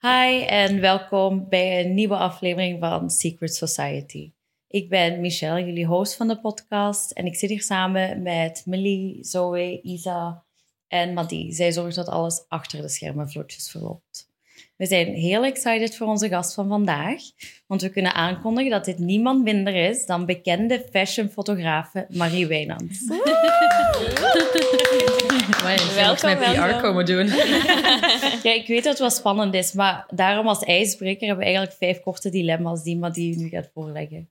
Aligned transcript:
Hi 0.00 0.42
en 0.46 0.80
welkom 0.80 1.48
bij 1.48 1.84
een 1.84 1.94
nieuwe 1.94 2.16
aflevering 2.16 2.80
van 2.80 3.10
Secret 3.10 3.54
Society. 3.54 4.32
Ik 4.68 4.88
ben 4.88 5.20
Michelle, 5.20 5.64
jullie 5.64 5.86
host 5.86 6.14
van 6.16 6.28
de 6.28 6.40
podcast. 6.40 7.10
En 7.10 7.26
ik 7.26 7.36
zit 7.36 7.50
hier 7.50 7.62
samen 7.62 8.22
met 8.22 8.62
Melie, 8.66 9.24
Zoe, 9.24 9.80
Isa 9.82 10.44
en 10.88 11.12
Madi. 11.12 11.52
Zij 11.52 11.72
zorgt 11.72 11.96
dat 11.96 12.08
alles 12.08 12.44
achter 12.48 12.82
de 12.82 12.88
schermen 12.88 13.30
vlotjes 13.30 13.70
verloopt. 13.70 14.33
We 14.76 14.86
zijn 14.86 15.06
heel 15.06 15.44
excited 15.44 15.96
voor 15.96 16.06
onze 16.06 16.28
gast 16.28 16.54
van 16.54 16.68
vandaag, 16.68 17.20
want 17.66 17.82
we 17.82 17.88
kunnen 17.88 18.14
aankondigen 18.14 18.70
dat 18.70 18.84
dit 18.84 18.98
niemand 18.98 19.42
minder 19.42 19.74
is 19.74 20.06
dan 20.06 20.26
bekende 20.26 20.84
fashionfotografe 20.90 22.06
Marie 22.08 22.46
Wijnands. 22.46 22.98
Welkom, 25.94 26.28
met 26.28 26.52
PR 26.52 26.80
komen 26.80 27.06
doen. 27.06 27.26
Ja, 28.42 28.52
ik 28.52 28.66
weet 28.66 28.82
dat 28.82 28.92
het 28.92 28.98
wel 28.98 29.10
spannend 29.10 29.54
is, 29.54 29.72
maar 29.72 30.06
daarom 30.14 30.48
als 30.48 30.62
ijsbreker 30.62 31.26
hebben 31.26 31.44
we 31.44 31.44
eigenlijk 31.44 31.76
vijf 31.76 32.00
korte 32.00 32.30
dilemma's 32.30 32.82
die 32.82 32.96
Madi 32.96 33.36
nu 33.36 33.48
gaat 33.48 33.70
voorleggen. 33.74 34.30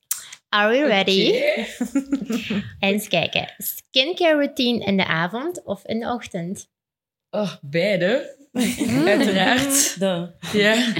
Are 0.49 0.69
we 0.69 0.87
ready? 0.87 1.27
Oké. 1.27 2.63
Eens 2.87 3.07
kijken. 3.07 3.53
Skincare 3.57 4.35
routine 4.35 4.85
in 4.85 4.97
de 4.97 5.05
avond 5.05 5.63
of 5.63 5.85
in 5.85 5.99
de 5.99 6.05
ochtend? 6.05 6.69
Oh, 7.29 7.53
beide. 7.61 8.42
Uiteraard. 9.07 9.99
De. 9.99 10.31
Ja. 10.51 10.93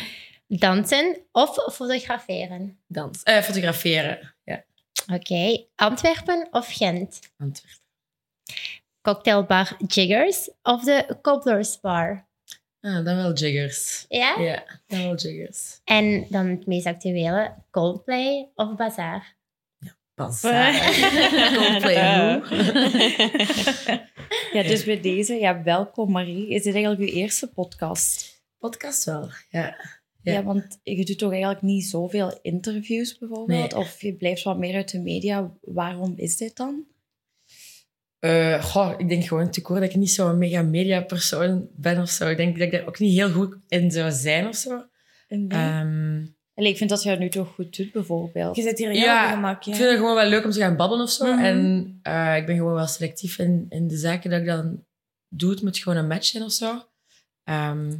Dansen 0.48 1.18
of 1.32 1.74
fotograferen? 1.74 2.80
Dans. 2.88 3.24
Eh, 3.24 3.42
fotograferen. 3.42 4.34
Ja. 4.44 4.64
Oké. 5.14 5.66
Antwerpen 5.76 6.48
of 6.52 6.74
Gent? 6.74 7.20
Antwerpen. 7.38 7.82
Cocktailbar 9.02 9.78
Jiggers 9.88 10.50
of 10.62 10.84
de 10.84 11.18
Cobblers 11.22 11.80
Bar? 11.80 12.28
Ah, 12.82 13.06
dan 13.06 13.16
wel 13.16 13.34
jiggers. 13.34 14.06
Ja? 14.10 14.36
Ja, 14.40 14.64
dan 14.88 15.04
wel 15.04 15.16
jiggers. 15.16 15.80
En 15.84 16.26
dan 16.30 16.48
het 16.48 16.66
meest 16.66 16.86
actuele, 16.86 17.54
Coldplay 17.72 18.50
of 18.56 18.76
Bazaar? 18.76 19.36
Coldplay 21.56 22.40
hoe? 22.40 22.42
Ja, 24.54 24.64
dus 24.64 24.84
bij 24.84 25.02
deze, 25.02 25.34
ja, 25.34 25.64
welkom 25.64 26.12
Marie. 26.12 26.50
Is 26.50 26.64
dit 26.64 26.74
eigenlijk 26.74 27.10
uw 27.10 27.18
eerste 27.18 27.52
podcast? 27.52 28.42
Podcast 28.58 29.04
wel, 29.04 29.30
ja. 29.50 29.76
Ja. 30.22 30.34
Ja. 30.34 30.44
want 30.44 30.80
je 30.84 31.06
doet 31.06 31.18
toch 31.18 31.32
eigenlijk 31.32 31.62
niet 31.62 31.86
zoveel 31.86 32.40
interviews 32.42 33.18
bijvoorbeeld? 33.18 33.72
Nee. 33.72 33.76
Of 33.76 34.02
je 34.02 34.16
blijft 34.16 34.44
wat 34.44 34.58
meer 34.58 34.76
uit 34.76 34.92
de 34.92 35.00
media. 35.00 35.54
Waarom 35.62 36.14
is 36.16 36.38
dit 36.38 36.56
dan? 36.56 36.86
Eh, 38.20 38.64
goh, 38.64 38.94
ik 38.98 39.10
denk 39.10 39.24
gewoon 39.24 39.52
te 39.52 39.60
hoor 39.64 39.80
dat 39.80 39.90
ik 39.90 39.96
niet 39.96 40.12
zo'n 40.12 40.38
mega 40.38 40.62
media 40.62 41.02
persoon 41.02 41.68
ben 41.76 42.02
of 42.02 42.10
zo. 42.10 42.28
Ik 42.28 42.38
denk 42.38 42.58
dat 42.58 42.66
ik 42.66 42.72
daar 42.72 42.88
ook 42.88 43.00
niet 43.00 43.14
heel 43.14 43.32
goed 43.32 43.58
in 43.68 43.92
zou 43.92 44.12
zijn 44.12 44.48
of 44.48 44.56
zo. 44.56 44.86
Allee, 46.56 46.70
ik 46.72 46.78
vind 46.78 46.90
dat 46.90 47.04
je 47.04 47.10
dat 47.10 47.20
nu 47.20 47.30
toch 47.30 47.54
goed 47.54 47.78
doet, 47.78 47.92
bijvoorbeeld. 47.92 48.56
Je 48.56 48.62
zit 48.62 48.78
hier 48.78 48.90
heel 48.90 49.00
Ja, 49.02 49.26
op 49.26 49.34
gemak. 49.34 49.58
Ik 49.60 49.64
Ja. 49.66 49.74
vind 49.76 49.90
het 49.90 49.98
gewoon 49.98 50.16
wel 50.16 50.28
leuk 50.30 50.44
om 50.46 50.52
te 50.52 50.60
gaan 50.60 50.76
babbelen 50.78 51.04
of 51.06 51.12
zo. 51.12 51.26
Mhm. 51.34 51.44
En 51.44 52.00
eh, 52.02 52.38
ik 52.38 52.46
ben 52.46 52.56
gewoon 52.56 52.74
wel 52.74 52.88
selectief 52.88 53.38
in, 53.40 53.66
in 53.70 53.88
de 53.88 53.98
zaken 53.98 54.30
dat 54.30 54.40
ik 54.40 54.46
dan 54.46 54.86
doe. 55.30 55.50
Het 55.52 55.62
moet 55.62 55.78
gewoon 55.78 55.98
een 55.98 56.08
match 56.08 56.26
zijn 56.26 56.44
of 56.44 56.52
zo. 56.52 56.84
Ehm, 57.44 57.92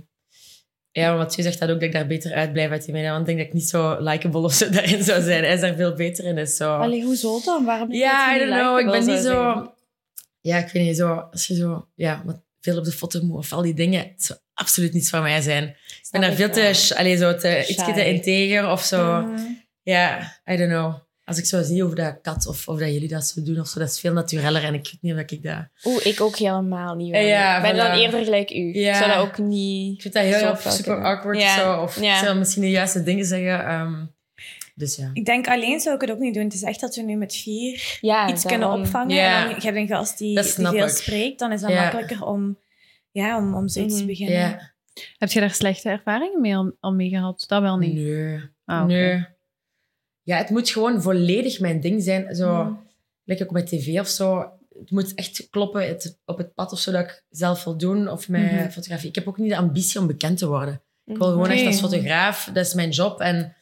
ja, 0.92 1.18
want 1.18 1.36
je 1.36 1.42
zegt 1.42 1.60
dat 1.60 1.70
ook 1.70 1.76
dat 1.76 1.84
ik 1.84 1.92
daar 1.92 2.08
beter 2.08 2.34
uitblijf 2.34 2.70
uit 2.72 2.84
die 2.86 2.94
media. 2.94 3.10
Want 3.10 3.20
ik 3.20 3.26
denk 3.26 3.38
dat 3.38 3.48
ik 3.48 3.54
niet 3.54 3.70
zo 3.70 3.98
likable 4.00 4.42
of 4.42 4.54
zo 4.54 4.70
daarin 4.80 5.04
zou 5.04 5.22
zijn. 5.22 5.44
Hij 5.44 5.54
is 5.54 5.62
daar 5.62 5.76
veel 5.76 5.94
beter 5.94 6.26
in. 6.26 6.36
Dus 6.36 6.56
zo. 6.56 6.76
Allee, 6.78 7.04
hoezo 7.04 7.42
dan? 7.46 7.66
Waarom 7.66 7.90
denk 7.90 8.02
je 8.02 8.08
ja, 8.08 8.36
I 8.36 8.40
don't 8.40 8.52
know. 8.62 8.80
Ik 8.80 8.86
ben 8.86 9.06
niet 9.16 9.24
zo... 9.24 9.52
zijn? 9.54 9.70
Ja, 10.42 10.58
ik 10.58 10.72
weet 10.72 10.84
niet. 10.86 10.98
Zo, 10.98 11.14
als 11.32 11.48
je 11.48 11.56
zo... 11.56 11.88
Ja, 11.96 12.22
wat 12.26 12.42
veel 12.62 12.78
op 12.78 12.84
de 12.84 12.92
foto 12.92 13.22
moet 13.24 13.38
of 13.38 13.54
al 13.54 13.62
die 13.62 13.74
dingen. 13.74 14.14
Absoluut 14.54 14.94
niets 14.94 15.10
van 15.10 15.22
mij 15.22 15.42
zijn. 15.42 15.64
Ik 15.68 16.08
ben 16.12 16.22
daar 16.22 16.34
veel 16.34 16.50
te... 16.50 16.94
Allee, 16.98 17.18
zo 17.18 17.36
te, 17.36 17.66
iets 17.68 17.84
te 17.86 18.06
integer 18.06 18.70
of 18.72 18.84
zo. 18.84 19.30
Ja, 19.82 20.20
I 20.52 20.58
don't 20.58 20.70
know. 20.72 20.94
Als 21.26 21.38
ik 21.38 21.46
zo 21.46 21.62
zie 21.64 21.86
of 21.86 21.94
dat 21.94 22.20
kat 22.22 22.48
of, 22.48 22.68
of 22.68 22.80
dat 22.80 22.92
jullie 22.94 23.08
dat 23.08 23.28
zo 23.28 23.44
doen 23.44 23.60
of 23.60 23.68
zo, 23.68 23.80
dat 23.80 23.90
is 23.90 24.00
veel 24.00 24.14
natureller 24.14 24.64
en 24.64 24.74
ik 24.74 24.84
weet 24.84 24.98
niet 25.02 25.14
of 25.14 25.20
ik 25.20 25.44
dat... 25.44 25.68
Oeh, 25.84 26.06
ik 26.06 26.22
ook 26.22 26.36
helemaal 26.38 26.96
niet. 26.96 27.16
Ja, 27.16 27.56
ik 27.58 27.62
ben 27.62 27.76
dan 27.76 27.92
eerder 27.92 28.24
gelijk 28.24 28.52
u. 28.52 28.80
Ja. 28.80 28.90
Ik 28.90 28.96
zou 28.96 29.10
dat 29.12 29.18
ook 29.20 29.38
niet... 29.38 29.96
Ik 29.96 30.02
vind 30.02 30.14
dat 30.14 30.24
heel 30.24 30.56
super 30.56 30.84
kunnen. 30.84 31.04
awkward 31.04 31.40
Ja. 31.40 31.58
zo. 31.58 31.82
Of 31.82 32.02
Ja. 32.02 32.18
ik 32.20 32.26
zou 32.26 32.38
misschien 32.38 32.62
de 32.62 32.70
juiste 32.70 33.04
dingen 33.04 33.26
zeggen. 33.26 33.66
ehm, 33.66 33.94
dus 34.76 34.96
ja. 34.96 35.10
Ik 35.14 35.26
denk 35.26 35.48
alleen 35.48 35.80
zou 35.80 35.96
ik 35.96 36.02
het 36.02 36.12
ook 36.12 36.20
niet 36.20 36.34
doen. 36.34 36.44
Het 36.44 36.54
is 36.54 36.64
echt 36.64 36.80
dat 36.80 36.96
we 36.96 37.02
nu 37.02 37.16
met 37.16 37.36
vier 37.36 37.98
Ja, 38.02 38.30
iets 38.30 38.44
daarom. 38.44 38.62
kunnen 38.62 38.86
opvangen. 38.86 39.16
Ja. 39.16 39.42
En 39.42 39.46
dan, 39.50 39.56
je 39.60 39.66
hebt 39.66 39.78
een 39.78 39.88
gast 39.98 40.18
die, 40.18 40.36
die 40.42 40.44
veel 40.68 40.74
ik. 40.74 40.90
spreekt. 40.90 41.40
Dan 41.40 41.52
is 41.52 41.62
dat 41.62 41.70
Ja. 41.70 41.82
makkelijker 41.82 42.26
om, 42.26 42.58
ja, 43.14 43.38
om, 43.38 43.56
om 43.56 43.68
zoiets 43.68 43.94
te 43.94 44.00
Mhm. 44.00 44.08
beginnen. 44.10 44.74
Heb 45.18 45.32
je 45.32 45.40
daar 45.40 45.52
slechte 45.54 45.90
ervaringen 45.90 46.42
mee 46.42 46.56
al, 46.56 46.76
al 46.80 46.94
mee 46.94 47.10
gehad? 47.10 47.44
Dat 47.48 47.62
wel 47.62 47.78
niet. 47.78 47.94
Nee. 47.94 48.40
Ah. 48.66 48.86
Nee. 48.86 49.26
Ja, 50.22 50.38
het 50.38 50.50
moet 50.50 50.70
gewoon 50.70 51.02
volledig 51.02 51.60
mijn 51.60 51.80
ding 51.80 52.04
zijn. 52.04 52.36
Zo, 52.36 52.64
Mhm. 52.64 52.74
Lekker 53.26 53.46
ook 53.46 53.52
met 53.52 53.68
tv 53.68 54.00
of 54.00 54.08
zo. 54.08 54.52
Het 54.80 54.92
moet 54.92 55.14
echt 55.14 55.48
kloppen 55.50 55.88
het, 55.88 56.20
op 56.26 56.38
het 56.38 56.54
pad 56.54 56.72
of 56.72 56.80
zo 56.80 56.92
dat 56.92 57.04
ik 57.04 57.24
zelf 57.30 57.64
wil 57.64 57.78
doen. 57.78 58.10
Of 58.10 58.30
met 58.30 58.52
Mhm. 58.52 58.70
fotografie. 58.70 59.10
Ik 59.10 59.16
heb 59.16 59.28
ook 59.28 59.38
niet 59.38 59.50
de 59.50 59.58
ambitie 59.58 60.00
om 60.00 60.08
bekend 60.08 60.38
te 60.38 60.48
worden. 60.48 60.82
Ik 61.06 61.18
wil 61.18 61.28
gewoon 61.28 61.46
Oké. 61.46 61.54
echt 61.54 61.66
als 61.66 61.80
fotograaf. 61.80 62.50
Dat 62.54 62.66
is 62.66 62.74
mijn 62.74 62.90
job. 62.90 63.20
En 63.20 63.56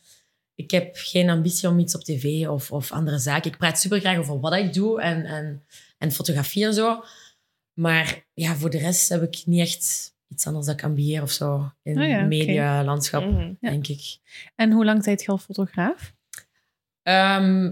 ik 0.56 0.72
heb 0.72 0.90
geen 0.94 1.30
ambitie 1.30 1.70
om 1.70 1.80
iets 1.80 1.96
op 1.96 2.04
tv 2.04 2.48
of, 2.48 2.72
of 2.72 2.92
andere 2.92 3.18
zaken. 3.18 3.52
Ik 3.52 3.58
praat 3.58 3.80
super 3.80 4.00
graag 4.00 4.18
over 4.18 4.40
wat 4.40 4.54
ik 4.54 4.74
doe 4.74 5.02
en, 5.02 5.26
en, 5.26 5.64
en 5.98 6.12
fotografie 6.12 6.66
en 6.66 6.74
zo. 6.74 7.04
Maar 7.74 8.26
ja, 8.34 8.56
voor 8.56 8.70
de 8.70 8.78
rest 8.78 9.10
heb 9.10 9.22
ik 9.24 9.42
niet 9.46 9.60
echt 9.60 10.14
iets 10.28 10.48
anders 10.48 10.66
dat 10.66 10.76
ik 10.76 10.84
ambieer 10.84 11.22
of 11.22 11.32
zo. 11.32 11.72
In 11.84 11.98
Oh 12.02 12.08
ja, 12.08 12.10
het 12.10 12.18
oké. 12.18 12.28
medialandschap, 12.28 13.24
Mhm. 13.26 13.54
Ja. 13.60 13.70
denk 13.70 13.88
ik. 13.88 14.18
En 14.56 14.72
hoe 14.72 14.86
lang 14.86 15.04
zijt 15.04 15.22
je 15.22 15.28
al 15.28 15.38
fotograaf? 15.38 16.14
Ehm, 17.04 17.66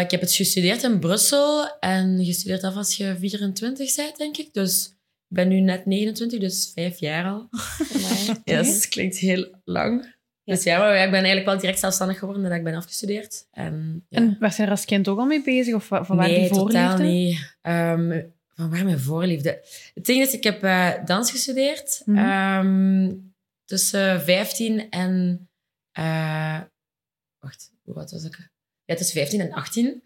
ik 0.00 0.10
heb 0.10 0.20
het 0.20 0.32
gestudeerd 0.34 0.82
in 0.82 0.98
Brussel. 0.98 1.78
En 1.78 2.24
je 2.24 2.32
studeert 2.32 2.62
af 2.64 2.74
als 2.76 2.96
je 2.96 3.16
24 3.18 3.94
bent, 3.96 4.16
denk 4.16 4.36
ik. 4.36 4.52
Dus 4.54 4.86
ik 5.28 5.36
ben 5.36 5.48
nu 5.48 5.60
net 5.60 5.86
29, 5.86 6.38
dus 6.40 6.70
vijf 6.74 6.98
jaar 6.98 7.24
al. 7.24 7.48
Amai. 7.94 8.40
Ja, 8.44 8.62
dat 8.62 8.88
klinkt 8.88 9.16
heel 9.16 9.60
lang. 9.64 10.14
Dus 10.44 10.62
ja, 10.62 10.78
maar 10.78 10.94
ik 10.94 11.04
ben 11.10 11.12
eigenlijk 11.14 11.46
wel 11.46 11.58
direct 11.58 11.78
zelfstandig 11.78 12.18
geworden 12.18 12.42
nadat 12.42 12.58
ik 12.58 12.64
ben 12.64 12.74
afgestudeerd. 12.74 13.46
En, 13.50 14.04
ja. 14.08 14.18
En 14.18 14.36
was 14.40 14.56
je 14.56 14.62
er 14.62 14.70
als 14.70 14.84
kind 14.84 15.08
ook 15.08 15.18
al 15.18 15.26
mee 15.26 15.42
bezig? 15.42 15.74
Of 15.74 15.84
van 15.86 16.04
waar 16.06 16.16
nee, 16.28 16.38
die 16.38 16.48
voorliefde? 16.48 16.88
totaal 16.88 16.98
niet. 16.98 17.56
Ehm, 17.60 18.22
van 18.62 18.70
waar 18.70 18.84
mijn 18.84 19.00
voorliefde? 19.00 19.64
Het 19.94 20.04
ding 20.04 20.22
is, 20.22 20.32
ik 20.32 20.44
heb 20.44 20.62
eh, 20.62 20.90
dans 21.04 21.30
gestudeerd. 21.30 22.02
Mhm. 22.04 22.18
ehm, 22.18 23.12
tussen 23.64 24.22
15 24.22 24.90
en... 24.90 25.48
eh, 25.92 26.60
wacht, 27.38 27.72
hoe 27.82 27.94
oud 27.94 28.10
was 28.10 28.24
ik? 28.24 28.50
Ja, 28.84 28.94
tussen 28.94 29.16
15 29.16 29.40
en 29.40 29.52
18. 29.52 30.02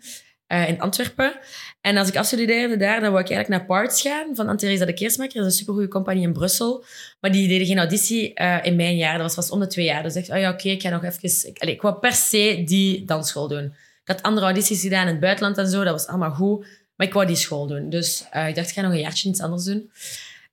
eh, 0.47 0.69
in 0.69 0.81
Antwerpen. 0.81 1.39
En 1.81 1.97
als 1.97 2.09
ik 2.09 2.17
afstudeerde 2.17 2.77
daar, 2.77 3.01
dan 3.01 3.11
wou 3.13 3.25
ik 3.25 3.31
eigenlijk 3.31 3.49
naar 3.49 3.67
Parts 3.79 4.01
gaan 4.03 4.35
van 4.35 4.47
Anne-Theresa 4.47 4.85
de 4.85 4.93
Keersmaker. 4.95 5.35
Dat 5.35 5.45
is 5.47 5.53
een 5.53 5.59
supergoeie 5.59 5.89
compagnie 5.89 6.23
in 6.27 6.33
Brussel. 6.33 6.85
Maar 7.21 7.33
die 7.33 7.49
deden 7.49 7.67
geen 7.67 7.79
auditie 7.79 8.35
in 8.63 8.77
mijn 8.77 8.97
jaar. 8.97 9.13
Dat 9.13 9.23
was 9.23 9.35
vast 9.35 9.51
om 9.51 9.61
de 9.61 9.67
twee 9.67 9.85
jaar. 9.85 10.03
Dus 10.03 10.15
ik 10.17 10.27
dacht, 10.27 10.39
oh 10.39 10.45
ja, 10.45 10.51
oké, 10.51 10.69
ik 10.69 10.83
ga 10.83 10.89
nog 10.89 11.05
even... 11.05 11.49
Ik, 11.49 11.59
allee, 11.59 11.75
ik 11.75 11.83
wou 11.83 11.99
per 11.99 12.13
se 12.13 12.63
die 12.65 13.05
dansschool 13.05 13.49
doen. 13.49 13.65
Ik 13.65 14.13
had 14.13 14.23
andere 14.23 14.47
audities 14.47 14.81
gedaan 14.81 15.07
in 15.07 15.13
het 15.13 15.21
buitenland 15.21 15.59
en 15.59 15.69
zo. 15.69 15.85
Dat 15.85 15.93
was 15.93 16.07
allemaal 16.07 16.31
goed. 16.35 16.67
Maar 16.97 17.07
ik 17.07 17.13
wou 17.13 17.27
die 17.27 17.37
school 17.37 17.67
doen. 17.67 17.91
Dus 17.91 18.25
eh, 18.31 18.49
ik 18.49 18.55
dacht, 18.55 18.69
ik 18.69 18.75
ga 18.75 18.81
nog 18.81 18.93
een 18.93 18.99
jaartje 19.01 19.29
iets 19.29 19.41
anders 19.41 19.65
doen. 19.65 19.91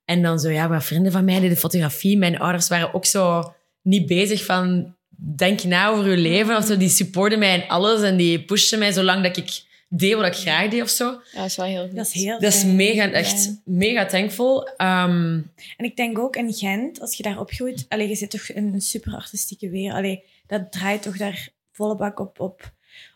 En 0.04 0.22
dan 0.22 0.38
zo, 0.38 0.50
ja, 0.50 0.68
wat 0.68 0.84
vrienden 0.84 1.12
van 1.12 1.24
mij 1.24 1.40
deden 1.40 1.56
fotografie. 1.56 2.18
Mijn 2.18 2.38
ouders 2.38 2.68
waren 2.68 2.94
ook 2.94 3.06
zo 3.06 3.54
niet 3.82 4.06
bezig 4.06 4.44
van... 4.44 4.94
Denk 5.36 5.62
na 5.64 5.88
over 5.88 6.10
je 6.10 6.16
leven. 6.16 6.56
Of 6.56 6.64
zo. 6.64 6.76
Die 6.76 6.88
supporten 6.88 7.38
mij 7.38 7.54
in 7.54 7.68
alles. 7.68 8.02
En 8.02 8.16
die 8.16 8.44
pushten 8.44 8.78
mij 8.78 8.92
zolang 8.92 9.22
dat 9.22 9.36
ik 9.36 9.62
deed 9.88 10.14
wat 10.14 10.26
ik 10.26 10.34
graag 10.34 10.70
deed 10.70 10.82
of 10.82 10.88
zo. 10.88 11.04
Ja, 11.04 11.20
dat 11.40 11.44
is 11.46 11.56
wel 11.56 11.66
heel 11.66 11.86
goed. 11.86 11.96
Dat 11.96 12.06
is 12.06 12.12
heel 12.12 12.40
Dat 12.40 12.52
is 12.54 12.64
mega, 12.64 13.10
echt 13.10 13.44
Ja. 13.44 13.56
mega 13.64 14.06
thankful. 14.06 14.68
Ehm, 14.76 15.40
En 15.76 15.84
ik 15.84 15.96
denk 15.96 16.18
ook 16.18 16.36
in 16.36 16.52
Gent, 16.52 17.00
als 17.00 17.16
je 17.16 17.22
daar 17.22 17.40
opgroeit... 17.40 17.86
Allee, 17.88 18.08
je 18.08 18.14
zit 18.14 18.30
toch 18.30 18.48
in 18.48 18.72
een 18.74 18.80
super 18.80 19.12
artistieke 19.14 19.70
weer. 19.70 19.92
Allee, 19.92 20.22
dat 20.46 20.72
draait 20.72 21.02
toch 21.02 21.16
daar 21.16 21.48
volle 21.72 21.96
bak 21.96 22.18
op, 22.20 22.40
op 22.40 22.72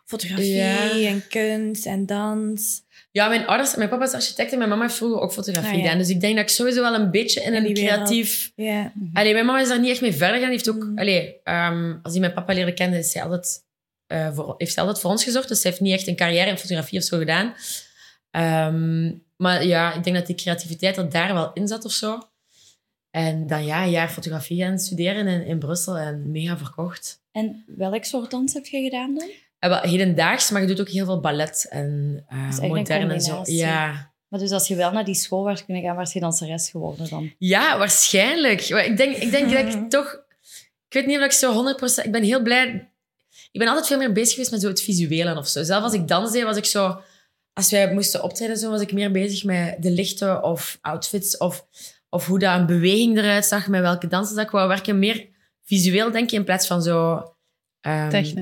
fotografie 0.08 0.54
Ja. 0.54 0.90
en 0.90 1.22
kunst 1.28 1.86
en 1.86 2.06
dans. 2.06 2.82
Ja, 3.10 3.28
mijn 3.28 3.46
ouders, 3.46 3.74
mijn 3.76 3.88
papa 3.88 4.04
is 4.04 4.12
architect 4.12 4.52
en 4.52 4.58
mijn 4.58 4.70
mama 4.70 4.82
heeft 4.82 4.94
vroeger 4.94 5.20
ook 5.20 5.32
fotografie 5.32 5.70
Ah, 5.70 5.76
ja. 5.76 5.82
gedaan. 5.82 5.98
Dus 5.98 6.08
ik 6.08 6.20
denk 6.20 6.34
dat 6.34 6.44
ik 6.44 6.50
sowieso 6.50 6.80
wel 6.80 6.94
een 6.94 7.10
beetje 7.10 7.40
in 7.42 7.54
In 7.54 7.64
een 7.64 7.74
creatief... 7.74 8.52
Ja. 8.54 8.92
Allee, 9.12 9.32
mijn 9.32 9.46
mama 9.46 9.60
is 9.60 9.68
daar 9.68 9.80
niet 9.80 9.90
echt 9.90 10.00
mee 10.00 10.12
verder 10.12 10.34
gegaan. 10.36 10.50
Heeft 10.50 10.68
ook... 10.68 10.84
Mm. 10.84 10.98
Allee, 10.98 11.40
ehm, 11.44 11.96
als 12.02 12.12
die 12.12 12.20
mijn 12.20 12.32
papa 12.32 12.52
leerde 12.52 12.74
kennen, 12.74 12.98
is 12.98 13.16
altijd, 13.16 13.64
eh, 14.06 14.34
voor, 14.34 14.54
heeft 14.58 14.72
zij 14.72 14.82
altijd 14.82 15.02
voor 15.02 15.10
ons 15.10 15.24
gezorgd. 15.24 15.48
Dus 15.48 15.60
ze 15.60 15.68
heeft 15.68 15.80
niet 15.80 15.92
echt 15.92 16.06
een 16.06 16.16
carrière 16.16 16.50
in 16.50 16.58
fotografie 16.58 16.98
of 16.98 17.04
zo 17.04 17.18
gedaan. 17.18 17.54
Ehm, 18.30 19.12
maar 19.36 19.64
ja, 19.64 19.94
ik 19.94 20.04
denk 20.04 20.16
dat 20.16 20.26
die 20.26 20.36
creativiteit 20.36 20.96
er 20.96 21.10
daar 21.10 21.34
wel 21.34 21.50
in 21.52 21.68
zat 21.68 21.84
of 21.84 21.92
zo. 21.92 22.18
En 23.10 23.46
dan 23.46 23.64
ja, 23.64 23.82
een 23.84 23.90
jaar 23.90 24.08
fotografie 24.08 24.62
gaan 24.62 24.78
studeren 24.78 25.26
in, 25.26 25.46
in 25.46 25.58
Brussel 25.58 25.96
en 25.96 26.30
mega 26.30 26.58
verkocht. 26.58 27.22
En 27.32 27.64
welk 27.66 28.04
soort 28.04 28.30
dans 28.30 28.52
heb 28.54 28.66
je 28.66 28.82
gedaan 28.82 29.14
dan? 29.14 29.28
En 29.58 29.68
wel 29.68 29.80
hedendaags, 29.80 30.50
maar 30.50 30.60
je 30.60 30.66
doet 30.66 30.80
ook 30.80 30.88
heel 30.88 31.04
veel 31.04 31.20
ballet 31.20 31.66
en 31.70 32.24
een 32.28 32.68
modern 32.68 33.10
en 33.10 33.20
zo. 33.20 33.42
Ja, 33.44 34.12
Maar 34.28 34.40
dus 34.40 34.50
als 34.50 34.68
je 34.68 34.74
wel 34.74 34.92
naar 34.92 35.04
die 35.04 35.14
school 35.14 35.44
was 35.44 35.64
kunnen 35.64 35.82
gaan, 35.82 35.96
was 35.96 36.12
je 36.12 36.20
danseres 36.20 36.70
geworden 36.70 37.08
dan? 37.10 37.32
Ja, 37.38 37.78
waarschijnlijk. 37.78 38.60
Ik 38.60 38.96
denk, 38.96 39.16
ik 39.16 39.30
denk 39.30 39.50
dat 39.50 39.74
ik 39.74 39.90
toch... 39.98 40.26
Ik 40.88 40.94
weet 40.94 41.06
niet 41.06 41.18
of 41.18 41.24
ik 41.24 41.32
zo 41.32 41.74
100%... 42.02 42.04
Ik 42.04 42.12
ben 42.12 42.22
heel 42.22 42.42
blij... 42.42 42.90
Ik 43.52 43.60
ben 43.60 43.68
altijd 43.68 43.86
veel 43.86 43.98
meer 43.98 44.12
bezig 44.12 44.30
geweest 44.30 44.50
met 44.50 44.60
zo 44.60 44.68
het 44.68 44.82
visuele 44.82 45.36
of 45.36 45.48
zo. 45.48 45.62
Zelf 45.62 45.82
als 45.82 45.92
ik 45.92 46.08
dans 46.08 46.32
deed, 46.32 46.42
was 46.42 46.56
ik 46.56 46.64
zo... 46.64 47.00
Als 47.52 47.70
wij 47.70 47.92
moesten 47.92 48.22
optreden, 48.22 48.56
zo, 48.56 48.70
was 48.70 48.80
ik 48.80 48.92
meer 48.92 49.10
bezig 49.10 49.44
met 49.44 49.76
de 49.78 49.90
lichten 49.90 50.42
of 50.42 50.78
outfits 50.80 51.36
of, 51.36 51.66
of 52.08 52.26
hoe 52.26 52.38
dat 52.38 52.58
een 52.58 52.66
beweging 52.66 53.18
eruit 53.18 53.44
zag, 53.44 53.68
met 53.68 53.80
welke 53.80 54.06
dansen 54.06 54.36
dat 54.36 54.44
ik 54.44 54.50
wou 54.50 54.68
werken. 54.68 54.98
Meer 54.98 55.28
visueel, 55.64 56.10
denk 56.10 56.30
je, 56.30 56.36
in 56.36 56.44
plaats 56.44 56.66
van 56.66 56.82
zo... 56.82 57.22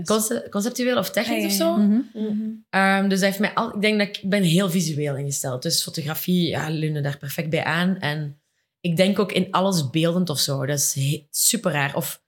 conce- 0.04 0.46
conceptueel 0.50 0.98
of 0.98 1.10
technisch 1.10 1.36
Ah, 1.36 1.58
ja, 1.58 1.70
of 1.72 1.76
zo. 1.76 1.76
Mhm. 1.76 2.44
Ehm, 2.70 3.08
dus 3.08 3.18
dat 3.20 3.28
heeft 3.28 3.40
mij 3.40 3.54
al, 3.54 3.74
ik 3.74 3.80
denk 3.80 3.98
dat 3.98 4.08
ik 4.08 4.20
ben 4.30 4.42
heel 4.42 4.70
visueel 4.70 5.16
ingesteld. 5.16 5.62
Dus 5.62 5.82
fotografie, 5.82 6.48
ja, 6.48 6.68
leunen 6.70 7.02
daar 7.02 7.18
perfect 7.18 7.50
bij 7.50 7.64
aan. 7.64 7.98
En 7.98 8.40
ik 8.80 8.96
denk 8.96 9.18
ook 9.18 9.32
in 9.32 9.50
alles 9.50 9.90
beeldend 9.90 10.30
of 10.30 10.38
zo. 10.38 10.66
Dat 10.66 10.78
is 10.78 11.20
super 11.30 11.72
raar. 11.72 11.94
Of 11.96 12.22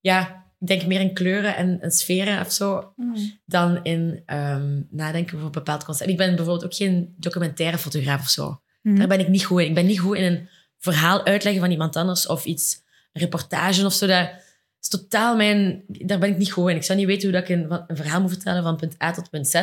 ja, 0.00 0.44
ik 0.60 0.66
denk 0.66 0.86
meer 0.86 1.00
in 1.00 1.14
kleuren 1.14 1.56
en, 1.56 1.80
en 1.80 1.90
sferen 1.90 2.40
of 2.40 2.52
zo 2.52 2.92
Mhm. 2.96 3.18
dan 3.44 3.80
in 3.84 4.22
ehm, 4.26 4.80
nadenken 4.90 5.34
over 5.34 5.46
een 5.46 5.52
bepaald 5.52 5.84
concept. 5.84 6.10
Ik 6.10 6.16
ben 6.16 6.36
bijvoorbeeld 6.36 6.64
ook 6.64 6.74
geen 6.74 7.14
documentaire 7.16 7.78
fotograaf 7.78 8.20
of 8.20 8.28
zo. 8.28 8.60
Mhm. 8.82 8.96
Daar 8.98 9.08
ben 9.08 9.20
ik 9.20 9.28
niet 9.28 9.44
goed 9.44 9.60
in. 9.60 9.66
Ik 9.66 9.74
ben 9.74 9.86
niet 9.86 10.00
goed 10.00 10.16
in 10.16 10.24
een 10.24 10.48
verhaal 10.78 11.24
uitleggen 11.24 11.60
van 11.62 11.70
iemand 11.70 11.96
anders 11.96 12.26
of 12.26 12.44
iets, 12.44 12.82
een 13.12 13.20
reportage 13.20 13.84
of 13.86 13.92
zo. 13.92 14.06
Dat 14.06 14.28
is 14.80 14.88
totaal 14.88 15.36
mijn... 15.36 15.84
Daar 15.86 16.18
ben 16.18 16.30
ik 16.30 16.38
niet 16.38 16.52
goed 16.52 16.70
in. 16.70 16.76
Ik 16.76 16.82
zou 16.82 16.98
niet 16.98 17.06
weten 17.06 17.30
hoe 17.30 17.40
dat 17.40 17.48
ik 17.48 17.56
een, 17.56 17.96
verhaal 17.96 18.20
moet 18.20 18.30
vertellen 18.30 18.62
van 18.62 18.76
punt 18.76 19.02
A 19.02 19.12
tot 19.12 19.30
punt 19.30 19.48
Z. 19.48 19.62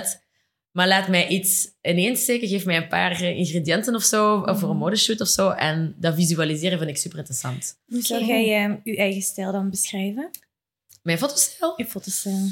Maar 0.72 0.88
laat 0.88 1.08
mij 1.08 1.28
iets 1.28 1.68
ineensteken, 1.82 2.48
geef 2.48 2.66
mij 2.66 2.78
een 2.78 2.88
paar 2.88 3.12
eh, 3.12 3.38
ingrediënten 3.38 3.96
of 3.96 4.04
zo, 4.04 4.40
of 4.40 4.60
voor 4.60 4.70
een 4.70 4.78
modeshoot 4.78 5.22
of 5.22 5.28
zo. 5.28 5.50
En 5.50 5.96
dat 6.00 6.16
visualiseren 6.16 6.78
vind 6.78 6.90
ik 6.90 6.98
super 6.98 7.18
interessant. 7.18 7.80
Hoe 7.86 8.02
zou 8.02 8.26
jij 8.26 8.66
eh, 8.66 8.76
je 8.84 8.98
eigen 8.98 9.22
stijl 9.22 9.52
dan 9.52 9.70
beschrijven? 9.70 10.30
Mijn 11.02 11.18
fotostijl? 11.18 11.74
Je 11.78 11.86
fotostijl. 11.86 12.50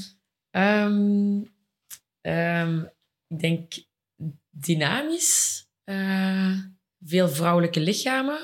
Ehm, 0.51 1.41
ehm, 2.21 2.79
ik 3.27 3.39
denk 3.39 3.73
dynamisch. 4.49 5.65
Eh, 5.83 6.59
veel 7.05 7.29
vrouwelijke 7.29 7.79
lichamen. 7.79 8.39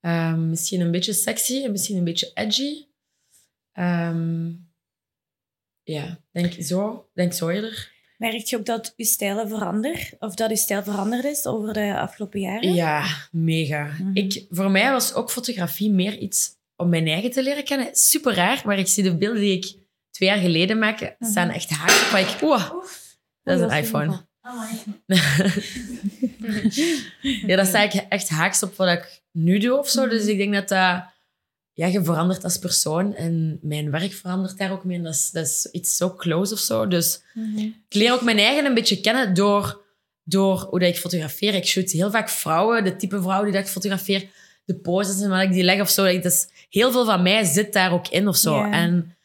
Ehm, 0.00 0.48
misschien 0.48 0.80
een 0.80 0.90
beetje 0.90 1.12
sexy 1.12 1.62
en 1.64 1.70
misschien 1.70 1.96
een 1.96 2.04
beetje 2.04 2.30
edgy. 2.34 2.87
Ehm, 3.78 4.50
ja, 5.82 6.18
denk 6.32 6.52
zo. 6.62 7.08
Denk 7.14 7.32
zo 7.32 7.48
eerder. 7.48 7.92
Merk 8.16 8.44
je 8.46 8.56
ook 8.58 8.66
dat 8.66 8.92
je 8.96 9.04
stijlen 9.04 9.48
verandert? 9.48 10.12
Of 10.18 10.34
dat 10.34 10.50
je 10.50 10.56
stijl 10.56 10.82
veranderd 10.82 11.24
is 11.24 11.46
over 11.46 11.72
de 11.72 11.98
afgelopen 11.98 12.40
jaren? 12.40 12.74
Ja, 12.74 13.04
mega. 13.30 13.84
Mhm. 13.84 14.10
ik, 14.16 14.46
voor 14.50 14.70
mij 14.70 14.90
was 14.90 15.14
ook 15.14 15.30
fotografie 15.30 15.90
meer 15.90 16.18
iets 16.18 16.50
om 16.76 16.88
mijn 16.88 17.06
eigen 17.06 17.30
te 17.30 17.42
leren 17.42 17.64
kennen. 17.64 17.88
Super 17.92 18.34
raar, 18.34 18.62
maar 18.64 18.78
ik 18.78 18.86
zie 18.86 19.02
de 19.02 19.16
beelden 19.16 19.40
die 19.40 19.56
ik 19.56 19.76
twee 20.10 20.28
jaar 20.28 20.38
geleden 20.38 20.78
maakte, 20.78 21.16
Mhm. 21.18 21.30
staan 21.30 21.50
echt 21.50 21.70
haaks 21.70 22.10
op. 22.12 22.18
ik, 22.18 22.42
oeh, 22.42 22.70
dat 23.42 23.58
is 23.58 23.64
Oei, 23.64 23.72
een 23.72 23.78
iPhone. 23.84 24.04
ingevallen. 24.04 24.26
ja, 27.48 27.56
daar 27.56 27.66
sta 27.66 27.82
ik 27.82 27.92
echt 28.08 28.28
haaks 28.28 28.62
op 28.62 28.76
wat 28.76 28.88
ik 28.88 29.22
nu 29.32 29.58
doe 29.58 29.78
of 29.78 29.88
zo. 29.88 30.00
Mhm. 30.00 30.10
Dus 30.10 30.26
ik 30.26 30.36
denk 30.38 30.54
dat 30.54 30.68
dat... 30.68 31.16
Ja, 31.78 31.86
je 31.86 32.04
verandert 32.04 32.44
als 32.44 32.58
persoon 32.58 33.14
en 33.14 33.58
mijn 33.62 33.90
werk 33.90 34.12
verandert 34.12 34.58
daar 34.58 34.72
ook 34.72 34.84
mee. 34.84 34.96
En 34.96 35.02
dat 35.02 35.14
is, 35.14 35.30
dat 35.30 35.46
is 35.46 35.68
iets 35.72 35.96
zo 35.96 36.14
close 36.14 36.52
of 36.52 36.58
zo. 36.58 36.86
Dus 36.86 37.22
Mhm. 37.34 37.58
ik 37.58 37.74
leer 37.94 38.12
ook 38.12 38.22
mijn 38.22 38.38
eigen 38.38 38.64
een 38.64 38.74
beetje 38.74 39.00
kennen 39.00 39.34
door, 39.34 39.80
door 40.24 40.66
hoe 40.70 40.78
dat 40.78 40.88
ik 40.88 40.96
fotografeer. 40.98 41.54
Ik 41.54 41.64
shoot 41.66 41.90
heel 41.90 42.10
vaak 42.10 42.28
vrouwen, 42.28 42.84
de 42.84 42.96
type 42.96 43.20
vrouwen 43.22 43.44
die 43.44 43.52
dat 43.54 43.62
ik 43.64 43.68
fotografeer, 43.72 44.26
de 44.64 44.74
poses 44.74 45.20
en 45.20 45.28
wat 45.30 45.40
ik 45.42 45.52
die 45.52 45.62
leg 45.64 45.80
of 45.80 45.90
zo. 45.90 46.04
Dat 46.04 46.24
is, 46.24 46.48
heel 46.70 46.90
veel 46.92 47.04
van 47.04 47.22
mij 47.22 47.44
zit 47.44 47.72
daar 47.72 47.92
ook 47.92 48.08
in 48.08 48.28
of 48.28 48.36
zo. 48.36 48.62
En 48.70 49.16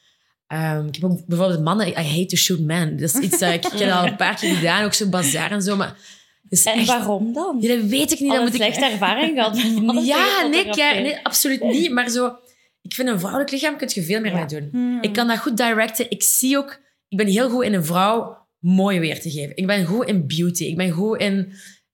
ehm, 0.48 0.86
ik 0.88 0.96
heb 0.96 1.04
ook 1.04 1.26
bijvoorbeeld 1.26 1.62
mannen, 1.64 1.88
I 1.88 1.94
hate 1.94 2.26
to 2.26 2.36
shoot 2.36 2.60
men. 2.60 2.98
Dat 2.98 3.14
is 3.16 3.22
iets 3.22 3.40
dat 3.40 3.54
ik, 3.54 3.66
ik 3.66 3.80
heb 3.80 3.92
al 3.92 4.06
een 4.06 4.16
paar 4.16 4.36
keer 4.36 4.56
gedaan, 4.56 4.86
ook 4.86 4.94
zo 4.94 5.10
bazaar 5.10 5.52
en 5.52 5.62
zo. 5.62 5.76
Maar 5.76 5.96
is 6.54 6.66
En 6.66 6.74
echt, 6.74 6.88
waarom 6.88 7.34
dan? 7.34 7.58
ja, 7.60 7.76
dat 7.76 7.86
weet 7.86 8.12
ik 8.12 8.20
niet. 8.20 8.30
Al 8.30 8.36
Dat 8.36 8.46
een 8.46 8.52
moet 8.52 8.62
ik 8.62 8.74
slechte 8.74 8.92
ervaring 8.94 9.34
gehad. 9.38 9.58
ja, 10.06 10.48
nee, 10.48 10.66
ja, 10.76 10.94
nee, 10.94 11.20
absoluut 11.24 11.64
niet. 11.64 11.92
Maar 11.92 12.10
zo, 12.10 12.36
ik 12.82 12.94
vind 12.94 13.08
een 13.10 13.20
vrouwelijk 13.20 13.52
lichaam 13.52 13.78
kun 13.78 13.90
je 13.94 14.04
veel 14.04 14.22
meer 14.22 14.32
Ja. 14.32 14.38
mee 14.38 14.46
doen. 14.46 14.70
Mhm. 14.72 14.98
Ik 15.04 15.14
kan 15.14 15.28
dat 15.28 15.38
goed 15.40 15.58
directen. 15.58 16.10
Ik 16.10 16.24
zie 16.24 16.58
ook, 16.58 16.80
ik 17.08 17.18
ben 17.18 17.28
heel 17.28 17.50
goed 17.50 17.64
in 17.64 17.74
een 17.74 17.86
vrouw 17.86 18.38
mooi 18.60 19.00
weer 19.00 19.22
te 19.22 19.32
geven. 19.32 19.56
Ik 19.58 19.68
ben 19.68 19.86
goed 19.86 20.08
in 20.08 20.28
beauty. 20.28 20.64
Ik 20.64 20.78
ben 20.78 20.92
goed 20.92 21.20
in, 21.20 21.54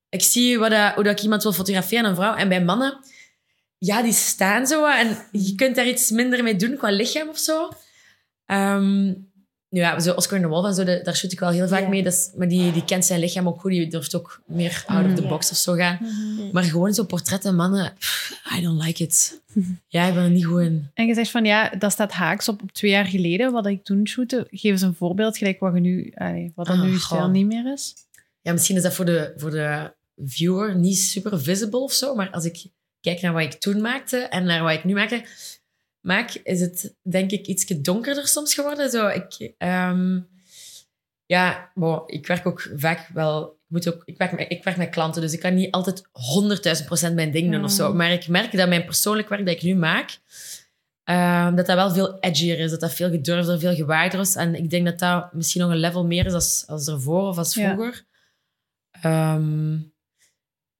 ik 0.10 0.22
zie 0.22 0.60
wat 0.60 0.70
dat, 0.72 0.94
hoe 0.94 1.04
dat 1.04 1.18
ik 1.18 1.24
iemand 1.24 1.44
wil 1.44 1.54
fotograferen, 1.54 2.06
een 2.06 2.16
vrouw. 2.16 2.36
En 2.36 2.50
bij 2.50 2.64
mannen, 2.64 3.00
ja, 3.78 4.02
die 4.02 4.14
staan 4.14 4.68
zo 4.68 4.86
en 4.86 5.18
je 5.32 5.56
kunt 5.56 5.76
daar 5.76 5.88
iets 5.88 6.10
minder 6.10 6.44
mee 6.44 6.56
doen 6.56 6.78
qua 6.78 6.90
lichaam 6.90 7.30
of 7.30 7.38
zo. 7.38 7.70
Ehm, 9.70 9.82
ja, 9.82 10.00
zo 10.00 10.14
Oscar 10.14 10.40
de 10.42 10.48
Wolf 10.48 10.66
en 10.66 10.74
zo, 10.74 10.84
de- 10.84 11.00
daar 11.04 11.16
shoot 11.16 11.32
ik 11.32 11.40
wel 11.40 11.50
heel 11.50 11.68
vaak 11.68 11.88
mee. 11.88 12.04
Dat 12.04 12.14
is, 12.14 12.30
maar 12.38 12.48
die, 12.48 12.72
die 12.72 12.86
kent 12.86 13.06
zijn 13.06 13.20
lichaam 13.20 13.48
ook 13.48 13.62
goed. 13.62 13.72
Die 13.72 13.88
durft 13.88 14.16
ook 14.16 14.42
meer 14.46 14.84
out 14.88 15.06
of 15.06 15.14
the 15.14 15.28
box 15.28 15.52
of 15.52 15.58
zo 15.58 15.74
gaan. 15.74 15.98
Mhm. 16.02 16.50
Maar 16.52 16.64
gewoon 16.64 16.94
zo 16.94 17.04
portretten 17.04 17.56
mannen, 17.56 17.94
pff, 18.00 18.42
I 18.58 18.62
don't 18.62 18.84
like 18.84 19.04
it. 19.04 19.42
Ja, 19.88 20.06
ik 20.08 20.14
ben 20.14 20.24
er 20.24 20.30
niet 20.30 20.46
goed 20.46 20.62
in. 20.62 20.88
En 20.94 21.06
je 21.06 21.14
zegt 21.14 21.32
van 21.32 21.46
ja, 21.46 21.70
dat 21.70 21.92
staat 21.92 22.12
haaks 22.12 22.48
op, 22.50 22.62
op 22.62 22.72
twee 22.72 22.92
jaar 22.92 23.06
geleden, 23.06 23.52
wat 23.52 23.66
ik 23.66 23.84
toen 23.84 24.08
shootte. 24.08 24.48
Geef 24.52 24.72
eens 24.72 24.82
een 24.82 24.94
voorbeeld, 24.96 25.38
gelijk 25.38 25.60
wat, 25.60 25.74
je 25.74 25.80
nu, 25.80 26.12
allee, 26.16 26.52
wat 26.56 26.66
dan 26.68 26.80
Ah, 26.80 26.86
nu 26.86 26.98
stijl 26.98 27.30
niet 27.30 27.46
meer 27.46 27.74
is. 27.74 27.94
Ja, 28.42 28.52
misschien 28.52 28.76
is 28.76 28.84
dat 28.84 28.94
voor 28.94 29.06
de, 29.06 29.34
voor 29.38 29.52
de 29.52 29.92
viewer 30.26 30.76
niet 30.76 30.98
super 30.98 31.42
visible 31.42 31.80
of 31.80 31.94
zo, 31.94 32.16
maar 32.16 32.30
als 32.30 32.46
ik 32.46 32.66
kijk 33.02 33.22
naar 33.22 33.34
wat 33.34 33.42
ik 33.42 33.54
toen 33.54 33.82
maakte 33.82 34.18
en 34.18 34.44
naar 34.44 34.64
wat 34.64 34.72
ik 34.74 34.84
nu 34.84 34.94
maak, 34.94 35.10
maak 36.02 36.34
is 36.34 36.62
het 36.62 36.96
denk 37.02 37.32
ik 37.32 37.48
iets 37.48 37.66
donkerder 37.66 38.28
soms 38.28 38.54
geworden. 38.54 38.90
Zo, 38.90 39.08
ik, 39.08 39.54
ehm, 39.58 40.20
ja, 41.26 41.72
bon, 41.74 42.02
ik 42.06 42.28
werk 42.28 42.46
ook 42.46 42.70
vaak 42.76 43.08
wel... 43.14 43.44
Ik, 43.44 43.76
moet 43.76 43.94
ook, 43.94 44.02
ik, 44.06 44.18
werk 44.18 44.32
met, 44.32 44.52
ik 44.52 44.64
werk 44.64 44.78
met 44.78 44.90
klanten, 44.90 45.22
dus 45.22 45.34
ik 45.34 45.40
kan 45.40 45.54
niet 45.54 45.72
altijd 45.72 46.02
100.000% 47.10 47.14
mijn 47.14 47.32
ding 47.32 47.52
doen 47.52 47.64
of 47.64 47.72
zo. 47.72 47.90
Mm. 47.90 47.98
Maar 47.98 48.12
ik 48.12 48.28
merk 48.28 48.58
dat 48.58 48.68
mijn 48.70 48.86
persoonlijk 48.86 49.30
werk 49.30 49.46
dat 49.46 49.56
ik 49.56 49.62
nu 49.62 49.76
maak, 49.76 50.20
ehm, 51.04 51.56
dat 51.56 51.66
dat 51.66 51.76
wel 51.76 51.92
veel 51.92 52.20
edgier 52.20 52.60
is. 52.60 52.72
Dat 52.72 52.80
dat 52.80 52.94
veel 52.94 53.10
gedurfder, 53.10 53.60
veel 53.60 53.76
gewaagder 53.76 54.20
is. 54.20 54.36
En 54.36 54.56
ik 54.56 54.70
denk 54.70 54.86
dat 54.86 55.00
dat 55.00 55.34
misschien 55.34 55.62
nog 55.62 55.72
een 55.72 55.78
level 55.78 56.06
meer 56.06 56.26
is 56.26 56.34
als, 56.34 56.64
als 56.68 56.88
ervoor 56.88 57.28
of 57.28 57.38
als 57.38 57.54
Ja. 57.54 57.74
vroeger. 57.74 58.06
Ehm, 58.92 59.78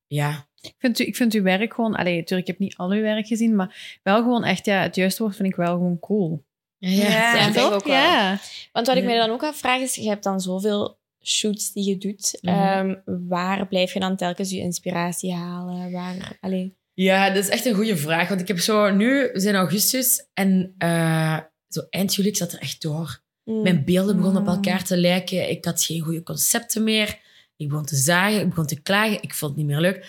ja. 0.08 0.49
Ik 0.62 0.74
vind, 0.78 1.00
u- 1.00 1.06
ik 1.06 1.16
vind 1.16 1.34
uw 1.34 1.42
werk 1.44 1.74
gewoon, 1.74 1.96
allee, 1.96 2.16
natuurlijk, 2.18 2.48
ik 2.48 2.54
heb 2.58 2.60
niet 2.68 2.78
al 2.78 2.90
uw 2.92 3.02
werk 3.02 3.28
gezien, 3.28 3.56
maar 3.56 4.00
wel 4.04 4.16
gewoon 4.22 4.44
echt, 4.44 4.66
ja, 4.66 4.82
het 4.82 4.96
juiste 4.96 5.24
woord 5.24 5.36
vind 5.36 5.48
ik 5.50 5.56
wel 5.56 5.72
gewoon 5.74 6.00
cool. 6.00 6.44
Ja, 6.78 7.10
Ja. 7.10 7.48
Ook 7.74 7.84
wel. 7.86 7.94
Ja. 7.94 8.40
Want 8.72 8.88
wat 8.88 8.96
ik 8.96 9.02
Ja. 9.02 9.08
mij 9.10 9.18
dan 9.18 9.30
ook 9.30 9.44
afvraag 9.44 9.82
is, 9.82 9.96
je 9.96 10.08
hebt 10.10 10.24
dan 10.24 10.40
zoveel 10.40 10.98
shoots 11.24 11.72
die 11.74 11.88
je 11.90 11.98
doet. 11.98 12.38
Mhm. 12.42 12.56
Ehm, 12.56 12.96
waar 13.28 13.68
blijf 13.68 13.94
je 13.94 14.00
dan 14.00 14.16
telkens 14.16 14.50
je 14.50 14.58
inspiratie 14.60 15.34
halen? 15.34 15.92
Waar, 15.92 16.38
allee. 16.42 16.78
Ja, 16.94 17.28
dat 17.30 17.44
is 17.44 17.50
echt 17.50 17.66
een 17.66 17.74
goede 17.76 17.98
vraag. 17.98 18.28
Want 18.30 18.42
ik 18.42 18.48
heb 18.48 18.60
zo... 18.60 18.90
Nu, 18.90 19.30
we 19.34 19.40
zijn 19.40 19.56
augustus 19.56 20.28
en 20.34 20.74
eh, 20.78 21.38
zo 21.68 21.82
eind 21.90 22.16
juli, 22.16 22.28
ik 22.30 22.36
zat 22.38 22.52
er 22.54 22.60
echt 22.60 22.82
door. 22.82 23.22
Mm. 23.44 23.62
Mijn 23.62 23.84
beelden 23.86 24.16
begonnen 24.18 24.42
op 24.42 24.48
Mm. 24.48 24.54
elkaar 24.54 24.84
te 24.84 24.98
lijken. 24.98 25.50
Ik 25.50 25.66
had 25.66 25.84
geen 25.84 26.02
goede 26.02 26.24
concepten 26.24 26.84
meer. 26.84 27.18
Ik 27.58 27.70
begon 27.70 27.86
te 27.86 27.96
zagen, 27.96 28.40
ik 28.40 28.50
begon 28.50 28.66
te 28.66 28.82
klagen. 28.82 29.22
Ik 29.22 29.34
vond 29.34 29.52
het 29.52 29.60
niet 29.60 29.70
meer 29.70 29.80
leuk. 29.80 30.06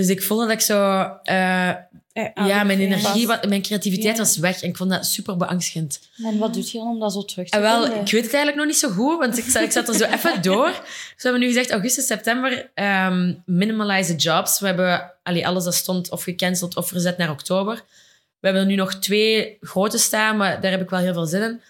Dus 0.00 0.08
ik 0.08 0.22
voelde 0.22 0.42
dat 0.44 0.52
ik 0.52 0.60
zo... 0.60 1.02
eh, 1.22 1.68
Eh, 2.12 2.46
ja, 2.46 2.64
mijn 2.64 2.80
energie, 2.80 3.26
mijn 3.48 3.62
creativiteit 3.62 4.16
Ja. 4.16 4.22
was 4.22 4.36
weg. 4.36 4.62
En 4.62 4.68
ik 4.68 4.76
vond 4.76 4.90
dat 4.90 5.06
super 5.06 5.36
beangstigend. 5.36 6.00
En 6.24 6.38
wat 6.38 6.54
doet 6.54 6.70
je 6.70 6.78
dan 6.78 6.86
om 6.86 7.00
dat 7.00 7.12
zo 7.12 7.24
terug 7.24 7.48
te 7.48 7.56
En 7.56 7.62
wel, 7.62 7.82
vinden? 7.82 8.00
ik 8.00 8.10
weet 8.10 8.22
het 8.24 8.34
eigenlijk 8.34 8.56
nog 8.56 8.66
niet 8.66 8.76
zo 8.78 8.88
goed, 8.90 9.18
want 9.18 9.38
ik 9.38 9.44
zat, 9.44 9.62
ik 9.62 9.70
zat 9.72 9.88
er 9.88 9.94
zo 9.94 10.04
even 10.04 10.42
door. 10.52 10.66
Dus 10.68 10.82
we 11.16 11.22
hebben 11.22 11.40
nu 11.40 11.46
gezegd 11.46 11.70
augustus, 11.70 12.06
september, 12.06 12.70
minimalize 13.44 14.10
the 14.16 14.22
jobs. 14.22 14.60
We 14.60 14.66
hebben 14.66 15.12
allee, 15.22 15.46
alles 15.46 15.64
dat 15.64 15.74
stond 15.74 16.10
of 16.10 16.22
gecanceld 16.22 16.76
of 16.76 16.88
verzet 16.88 17.18
naar 17.18 17.30
oktober. 17.30 17.74
We 17.74 18.46
hebben 18.46 18.62
er 18.62 18.68
nu 18.68 18.74
nog 18.74 18.94
twee 18.94 19.56
grote 19.60 19.98
staan, 19.98 20.36
maar 20.36 20.60
daar 20.60 20.70
heb 20.70 20.80
ik 20.82 20.90
wel 20.90 21.00
heel 21.00 21.12
veel 21.12 21.26
zin 21.26 21.42
in. 21.42 21.60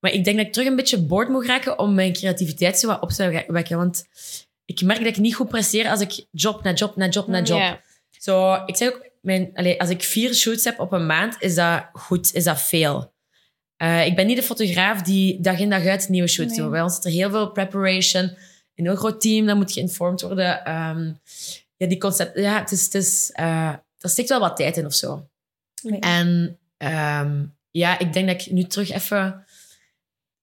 Maar 0.00 0.12
ik 0.12 0.24
denk 0.24 0.36
dat 0.36 0.46
ik 0.46 0.52
terug 0.52 0.68
een 0.68 0.76
beetje 0.76 0.98
boord 0.98 1.28
moet 1.28 1.46
raken 1.46 1.78
om 1.78 1.94
mijn 1.94 2.12
creativiteit 2.12 2.78
zo 2.78 2.86
wat 2.86 3.00
op 3.02 3.10
te 3.10 3.44
wekken. 3.48 3.76
Want 3.76 4.04
ik 4.66 4.82
merk 4.82 4.98
dat 4.98 5.08
ik 5.08 5.16
niet 5.16 5.34
goed 5.34 5.48
presteer 5.48 5.88
als 5.88 6.00
ik 6.00 6.26
job 6.30 6.62
na 6.62 6.72
job 6.72 6.96
na 6.96 7.08
job 7.08 7.26
na 7.26 7.42
job. 7.42 7.58
Ja. 7.58 7.80
Zo, 8.18 8.54
ik 8.66 8.76
zeg 8.76 8.88
ook, 8.88 9.08
mijn, 9.20 9.50
allee, 9.54 9.80
als 9.80 9.90
ik 9.90 10.02
vier 10.02 10.34
shoots 10.34 10.64
heb 10.64 10.80
op 10.80 10.92
een 10.92 11.06
maand, 11.06 11.36
is 11.38 11.54
dat 11.54 11.84
goed, 11.92 12.34
is 12.34 12.44
dat 12.44 12.62
veel. 12.62 13.14
Eh, 13.76 14.06
ik 14.06 14.16
ben 14.16 14.26
niet 14.26 14.36
de 14.36 14.42
fotograaf 14.42 15.02
die 15.02 15.40
dag 15.40 15.58
in 15.58 15.70
dag 15.70 15.84
uit 15.86 16.08
nieuwe 16.08 16.28
shoots 16.28 16.50
Nee. 16.50 16.60
doet. 16.60 16.70
Bij 16.70 16.82
ons 16.82 16.94
zit 16.94 17.04
er 17.04 17.10
heel 17.10 17.30
veel 17.30 17.50
preparation. 17.50 18.22
Een 18.74 18.84
heel 18.84 18.96
groot 18.96 19.20
team, 19.20 19.46
dat 19.46 19.56
moet 19.56 19.72
geïnformed 19.72 20.20
worden. 20.20 20.64
Ehm, 20.64 21.12
ja, 21.76 21.86
die 21.86 21.98
concept, 21.98 22.38
ja, 22.38 22.58
het 22.60 22.72
is, 22.72 22.84
het 22.84 22.94
is, 22.94 23.30
eh, 23.32 23.74
er 23.98 24.10
steekt 24.10 24.28
wel 24.28 24.40
wat 24.40 24.56
tijd 24.56 24.76
in 24.76 24.86
of 24.86 24.94
zo. 24.94 25.28
Nee. 25.82 26.00
En 26.00 26.58
ehm, 26.76 27.44
ja, 27.70 27.98
ik 27.98 28.12
denk 28.12 28.26
dat 28.28 28.40
ik 28.40 28.52
nu 28.52 28.62
terug 28.64 28.90
even 28.90 29.45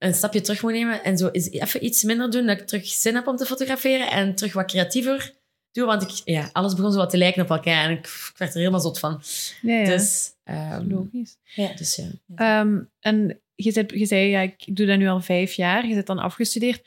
een 0.03 0.13
stapje 0.13 0.41
terug 0.41 0.62
moet 0.62 0.72
nemen 0.72 1.03
en 1.03 1.17
zo 1.17 1.27
is 1.27 1.50
even 1.50 1.86
iets 1.86 2.03
minder 2.03 2.31
doen, 2.31 2.45
dat 2.45 2.60
ik 2.60 2.67
terug 2.67 2.86
zin 2.86 3.15
heb 3.15 3.27
om 3.27 3.36
te 3.36 3.45
fotograferen 3.45 4.12
en 4.12 4.36
terug 4.36 4.53
wat 4.53 4.65
creatiever 4.65 5.33
doen. 5.72 5.86
Want 5.86 6.01
ik, 6.01 6.10
ja, 6.25 6.50
alles 6.51 6.74
begon 6.75 6.91
zo 6.91 6.98
wat 6.98 7.10
te 7.10 7.17
lijken 7.17 7.41
op 7.43 7.50
elkaar. 7.50 7.86
En 7.86 7.91
ik, 7.91 8.05
ik 8.05 8.33
werd 8.38 8.51
er 8.53 8.57
helemaal 8.60 8.79
zot 8.79 9.00
van. 9.00 9.22
Ja, 9.62 9.74
ja. 9.77 9.86
Dus, 9.86 10.31
ehm, 10.43 10.89
logisch. 10.91 11.38
dus 11.75 11.95
ja. 11.95 12.10
Ehm, 12.36 12.79
en 13.00 13.41
je, 13.55 13.72
zei, 13.72 13.86
je 13.88 14.05
zei, 14.05 14.29
ja, 14.29 14.41
ik 14.41 14.75
doe 14.75 14.86
dat 14.86 14.98
nu 14.98 15.07
al 15.07 15.22
vijf 15.22 15.53
jaar. 15.53 15.88
Je 15.88 15.93
bent 15.93 16.07
dan 16.07 16.19
afgestudeerd. 16.19 16.81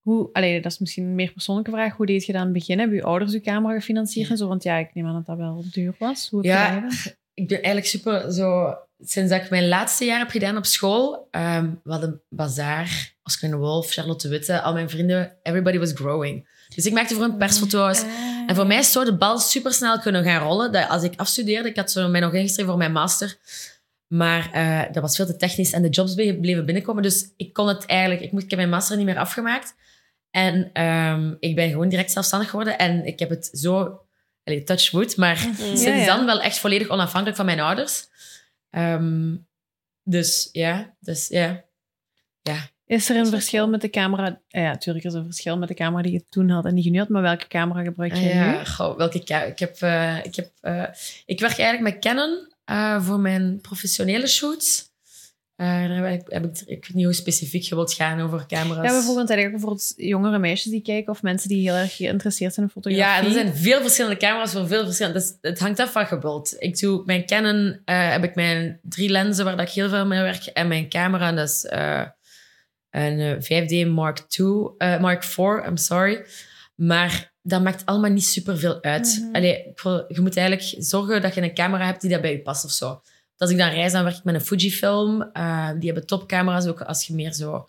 Hoe, 0.00 0.28
allee, 0.32 0.60
dat 0.60 0.72
is 0.72 0.78
misschien 0.78 1.04
een 1.04 1.14
meer 1.14 1.32
persoonlijke 1.32 1.70
vraag. 1.70 1.96
Hoe 1.96 2.06
deed 2.06 2.24
je 2.26 2.32
dan 2.32 2.52
beginnen? 2.52 2.78
Hebben 2.78 2.96
je 2.96 3.08
ouders 3.10 3.32
je 3.32 3.40
camera 3.40 3.74
gefinancierd 3.74 4.30
en 4.30 4.36
zo? 4.36 4.48
Want 4.48 4.62
ja, 4.62 4.76
ik 4.76 4.94
neem 4.94 5.06
aan 5.06 5.14
dat 5.14 5.26
dat 5.26 5.36
wel 5.36 5.64
duur 5.72 5.94
was. 5.98 6.28
Hoe 6.28 6.46
heb 6.46 6.50
Ja. 6.50 6.74
je 6.74 6.80
dat? 6.80 7.16
Ik 7.36 7.48
ben 7.48 7.56
eigenlijk 7.62 7.86
super 7.86 8.32
zo... 8.32 8.74
Sinds 9.04 9.30
dat 9.30 9.42
ik 9.42 9.50
mijn 9.50 9.68
laatste 9.68 10.04
jaar 10.04 10.18
heb 10.18 10.30
gedaan 10.30 10.56
op 10.56 10.64
school, 10.66 11.28
ehm 11.30 11.70
we 11.82 11.90
hadden 11.90 12.22
Bazaar, 12.28 13.14
Oscar 13.22 13.50
de 13.50 13.56
Wolf, 13.56 13.92
Charlotte 13.92 14.28
Witte, 14.28 14.60
al 14.60 14.72
mijn 14.72 14.90
vrienden, 14.90 15.36
everybody 15.42 15.78
was 15.78 15.92
growing. 15.92 16.48
Dus 16.74 16.86
ik 16.86 16.92
maakte 16.92 17.14
voor 17.14 17.22
hun 17.22 17.36
persfoto's. 17.36 18.04
En 18.46 18.54
voor 18.54 18.66
mij 18.66 18.78
is 18.78 18.92
zo 18.92 19.04
de 19.04 19.16
bal 19.16 19.38
super 19.38 19.72
snel 19.72 20.00
kunnen 20.00 20.24
gaan 20.24 20.42
rollen. 20.42 20.72
Dat 20.72 20.88
als 20.88 21.02
ik 21.02 21.12
afstudeerde, 21.16 21.68
ik 21.68 21.76
had 21.76 21.90
zo 21.90 22.08
mij 22.08 22.20
nog 22.20 22.32
ingeschreven 22.32 22.70
voor 22.70 22.78
mijn 22.78 22.92
master. 22.92 23.36
Maar 24.06 24.50
eh, 24.52 24.92
dat 24.92 25.02
was 25.02 25.16
veel 25.16 25.26
te 25.26 25.36
technisch 25.36 25.72
en 25.72 25.82
de 25.82 25.88
jobs 25.88 26.14
ble- 26.14 26.38
bleven 26.40 26.64
binnenkomen. 26.64 27.02
Dus 27.02 27.32
ik 27.36 27.52
kon 27.52 27.68
het 27.68 27.86
eigenlijk... 27.86 28.20
Ik, 28.20 28.32
ik 28.32 28.50
heb 28.50 28.58
mijn 28.58 28.68
master 28.70 28.96
niet 28.96 29.06
meer 29.06 29.18
afgemaakt. 29.18 29.74
En 30.30 30.70
ehm, 30.72 31.34
ik 31.40 31.54
ben 31.54 31.70
gewoon 31.70 31.88
direct 31.88 32.12
zelfstandig 32.12 32.50
geworden. 32.50 32.78
En 32.78 33.06
ik 33.06 33.18
heb 33.18 33.28
het 33.28 33.50
zo... 33.52 34.00
Allee, 34.46 34.62
touch 34.62 34.90
wood, 34.90 35.16
maar 35.16 35.36
sinds 35.36 35.82
Ja, 35.82 35.94
ja. 35.94 36.06
dan 36.06 36.26
wel 36.26 36.40
echt 36.40 36.58
volledig 36.58 36.88
onafhankelijk 36.88 37.36
van 37.36 37.46
mijn 37.46 37.60
ouders. 37.60 38.06
Ehm, 38.70 39.36
dus 40.02 40.48
ja, 40.52 40.96
dus 41.00 41.28
ja. 41.28 41.64
Is 42.86 43.10
er 43.10 43.16
een 43.16 43.26
verschil 43.26 43.68
met 43.68 43.80
de 43.80 43.90
camera? 43.90 44.40
Ja, 44.48 44.70
natuurlijk 44.70 45.04
is 45.04 45.12
er 45.12 45.18
een 45.18 45.24
verschil 45.24 45.58
met 45.58 45.68
de 45.68 45.74
camera 45.74 46.02
die 46.02 46.12
je 46.12 46.24
toen 46.28 46.48
had 46.50 46.64
en 46.64 46.74
die 46.74 46.84
je 46.84 46.90
nu 46.90 46.98
had. 46.98 47.08
Maar 47.08 47.22
welke 47.22 47.46
camera 47.46 47.82
gebruik 47.82 48.14
je 48.14 48.20
nu? 48.20 48.28
Ja, 48.28 48.64
goh, 48.64 48.96
welke 48.96 49.18
ik 49.18 49.58
heb, 49.58 49.76
eh, 49.80 50.24
ik 50.24 50.34
heb, 50.34 50.50
eh, 50.60 50.84
ik 51.24 51.40
werk 51.40 51.58
eigenlijk 51.58 51.94
met 51.94 52.04
Canon 52.04 52.52
eh, 52.64 53.02
voor 53.04 53.20
mijn 53.20 53.60
professionele 53.60 54.26
shoots. 54.26 54.90
Eh, 55.56 55.66
daar 55.66 56.04
heb 56.04 56.20
ik, 56.20 56.32
heb 56.32 56.44
ik, 56.44 56.60
ik 56.60 56.66
weet 56.86 56.94
niet 56.94 57.04
hoe 57.04 57.12
specifiek 57.14 57.62
je 57.62 57.74
wilt 57.74 57.92
gaan 57.92 58.20
over 58.20 58.46
camera's. 58.46 58.84
Ja, 58.86 58.92
bijvoorbeeld 58.92 59.30
eigenlijk 59.30 59.62
voor 59.62 59.72
het 59.72 59.92
jongere 59.96 60.38
meisjes 60.38 60.72
die 60.72 60.82
kijken 60.82 61.12
of 61.12 61.22
mensen 61.22 61.48
die 61.48 61.60
heel 61.70 61.78
erg 61.78 61.96
geïnteresseerd 61.96 62.54
zijn 62.54 62.66
in 62.66 62.72
fotografie. 62.72 63.22
Ja, 63.22 63.26
er 63.26 63.32
zijn 63.32 63.56
veel 63.56 63.80
verschillende 63.80 64.16
camera's 64.16 64.52
voor 64.52 64.66
veel 64.66 64.84
verschillende. 64.84 65.18
Dus 65.18 65.36
het 65.40 65.58
hangt 65.58 65.78
af 65.80 65.92
van 65.92 66.06
gebuld. 66.06 66.54
Ik 66.58 66.78
doe 66.78 67.02
mijn 67.04 67.26
Canon, 67.26 67.80
eh, 67.84 68.10
heb 68.10 68.24
ik 68.24 68.34
mijn 68.34 68.80
drie 68.82 69.08
lenzen 69.08 69.44
waar 69.44 69.56
dat 69.56 69.68
ik 69.68 69.72
heel 69.74 69.88
veel 69.88 70.06
mee 70.06 70.20
werk. 70.20 70.44
En 70.46 70.68
mijn 70.68 70.88
camera, 70.88 71.32
dat 71.32 71.48
is 71.48 71.64
eh, 71.64 72.02
een 72.90 73.20
eh, 73.20 73.62
5D 73.86 73.88
Mark 73.88 74.18
II, 74.38 74.98
Mark 75.00 75.24
IV, 75.24 75.38
I'm 75.38 75.76
sorry. 75.76 76.24
Maar 76.74 77.32
dat 77.42 77.62
maakt 77.62 77.86
allemaal 77.86 78.10
niet 78.10 78.24
super 78.24 78.58
veel 78.58 78.82
uit. 78.82 79.28
Allee, 79.32 79.72
wil- 79.82 80.04
je 80.08 80.20
moet 80.20 80.36
eigenlijk 80.36 80.74
zorgen 80.84 81.22
dat 81.22 81.34
je 81.34 81.42
een 81.42 81.54
camera 81.54 81.86
hebt 81.86 82.00
die 82.00 82.10
dat 82.10 82.20
bij 82.20 82.30
je 82.32 82.40
past 82.42 82.64
of 82.64 82.70
zo. 82.70 83.00
Als 83.38 83.50
ik 83.50 83.56
dan 83.58 83.68
reis, 83.70 83.92
dan 83.92 84.04
werk 84.04 84.16
ik 84.16 84.24
met 84.24 84.34
een 84.34 84.40
Fujifilm. 84.40 85.22
Eh, 85.22 85.70
die 85.78 85.84
hebben 85.90 86.06
topcamera's 86.06 86.66
ook 86.66 86.80
als 86.80 87.06
je 87.06 87.14
meer 87.14 87.32
zo... 87.32 87.68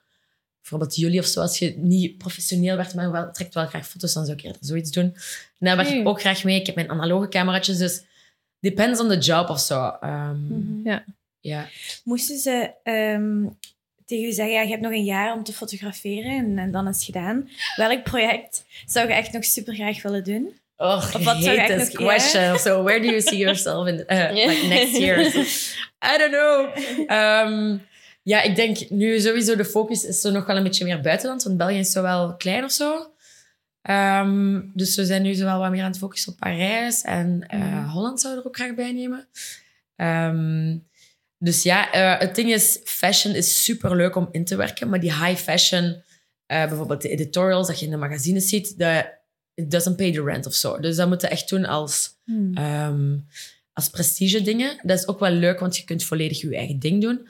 Bijvoorbeeld 0.61 0.95
jullie 0.95 1.19
of 1.19 1.25
zo, 1.25 1.41
als 1.41 1.59
je 1.59 1.77
niet 1.77 2.17
professioneel 2.17 2.75
werkt, 2.75 2.95
maar 2.95 3.11
wel, 3.11 3.31
trekt 3.31 3.53
wel 3.53 3.65
graag 3.67 3.87
foto's, 3.87 4.13
dan 4.13 4.25
zou 4.25 4.37
ik 4.37 4.43
eerder 4.43 4.61
zoiets 4.65 4.91
doen. 4.91 5.03
En 5.03 5.65
daar 5.65 5.75
werk 5.75 5.89
ik 5.89 6.07
ook 6.07 6.19
graag 6.19 6.43
mee. 6.43 6.59
Ik 6.59 6.65
heb 6.65 6.75
mijn 6.75 6.89
analoge 6.89 7.27
cameraatjes, 7.27 7.77
dus 7.77 8.03
depends 8.59 8.99
on 8.99 9.07
the 9.07 9.17
job 9.17 9.49
of 9.49 9.59
zo. 9.59 9.97
Ehm, 10.01 10.47
Mhm. 10.47 10.87
Ja. 10.89 11.03
ja. 11.39 11.67
Moesten 12.03 12.37
ze 12.37 12.71
ehm, 12.83 13.45
tegen 14.05 14.25
je 14.27 14.31
zeggen, 14.33 14.53
ja, 14.55 14.61
je 14.61 14.69
hebt 14.69 14.81
nog 14.81 14.91
een 14.91 15.03
jaar 15.03 15.33
om 15.33 15.43
te 15.43 15.53
fotograferen 15.53 16.31
en, 16.31 16.57
en 16.57 16.71
dan 16.71 16.87
is 16.87 16.95
het 16.95 17.05
gedaan. 17.05 17.49
Welk 17.75 18.03
project 18.03 18.65
zou 18.85 19.07
je 19.07 19.13
echt 19.13 19.31
nog 19.31 19.43
super 19.45 19.73
graag 19.73 20.01
willen 20.01 20.23
doen? 20.23 20.51
Oh, 20.77 20.95
Of 20.97 21.23
wat 21.23 21.43
zou 21.43 21.67
this 21.67 21.89
question. 21.91 22.59
So, 22.59 22.83
where 22.83 22.99
do 23.01 23.05
you 23.07 23.21
see 23.21 23.37
yourself 23.37 23.87
in 23.87 23.93
uh, 24.07 24.29
like 24.47 24.67
next 24.67 24.97
year? 24.97 25.19
I 26.13 26.17
don't 26.17 26.31
know. 26.31 26.69
Ehm, 27.07 27.77
ja, 28.23 28.41
ik 28.41 28.55
denk 28.55 28.89
nu 28.89 29.19
sowieso 29.19 29.55
de 29.55 29.65
focus 29.65 30.03
is 30.05 30.21
zo 30.21 30.31
nog 30.31 30.45
wel 30.45 30.55
een 30.57 30.63
beetje 30.63 30.83
meer 30.85 31.01
buitenland, 31.01 31.43
want 31.43 31.57
België 31.57 31.77
is 31.79 31.91
zo 31.91 32.01
wel 32.01 32.35
klein 32.35 32.63
of 32.63 32.71
zo. 32.71 33.11
Ehm, 33.81 34.61
dus 34.73 34.95
we 34.95 35.05
zijn 35.05 35.21
nu 35.21 35.33
zo 35.33 35.43
wel 35.45 35.59
wat 35.59 35.71
meer 35.71 35.83
aan 35.83 35.89
het 35.89 35.97
focussen 35.99 36.31
op 36.31 36.39
Parijs 36.39 37.01
en 37.01 37.43
eh, 37.47 37.59
Mhm. 37.59 37.87
Holland 37.89 38.21
zouden 38.21 38.41
er 38.43 38.49
ook 38.49 38.55
graag 38.55 38.73
bij 38.75 38.91
nemen. 38.91 39.27
Ehm, 39.95 40.77
dus 41.37 41.63
ja, 41.63 41.91
eh, 41.91 42.19
het 42.19 42.35
ding 42.35 42.53
is, 42.53 42.79
fashion 42.83 43.35
is 43.35 43.63
super 43.63 43.95
leuk 43.95 44.15
om 44.15 44.27
in 44.31 44.45
te 44.45 44.55
werken, 44.55 44.89
maar 44.89 44.99
die 44.99 45.13
high 45.25 45.41
fashion, 45.41 46.03
eh, 46.45 46.67
bijvoorbeeld 46.67 47.01
de 47.01 47.09
editorials 47.09 47.67
dat 47.67 47.79
je 47.79 47.85
in 47.85 47.91
de 47.91 47.97
magazines 47.97 48.49
ziet, 48.49 48.77
dat 48.79 49.05
it 49.57 49.71
doesn't 49.71 49.95
pay 49.95 50.11
the 50.11 50.23
rent 50.23 50.45
of 50.45 50.53
zo. 50.53 50.79
Dus 50.79 50.95
dat 50.95 51.07
moet 51.07 51.21
je 51.21 51.27
echt 51.27 51.49
doen 51.49 51.65
als, 51.65 52.15
Hmm. 52.25 52.53
ehm, 52.53 53.17
als 53.73 53.89
prestige 53.89 54.41
dingen. 54.41 54.79
Dat 54.83 54.99
is 54.99 55.07
ook 55.07 55.19
wel 55.19 55.31
leuk, 55.31 55.59
want 55.59 55.77
je 55.77 55.83
kunt 55.83 56.03
volledig 56.03 56.41
je 56.41 56.55
eigen 56.55 56.79
ding 56.79 57.01
doen. 57.01 57.27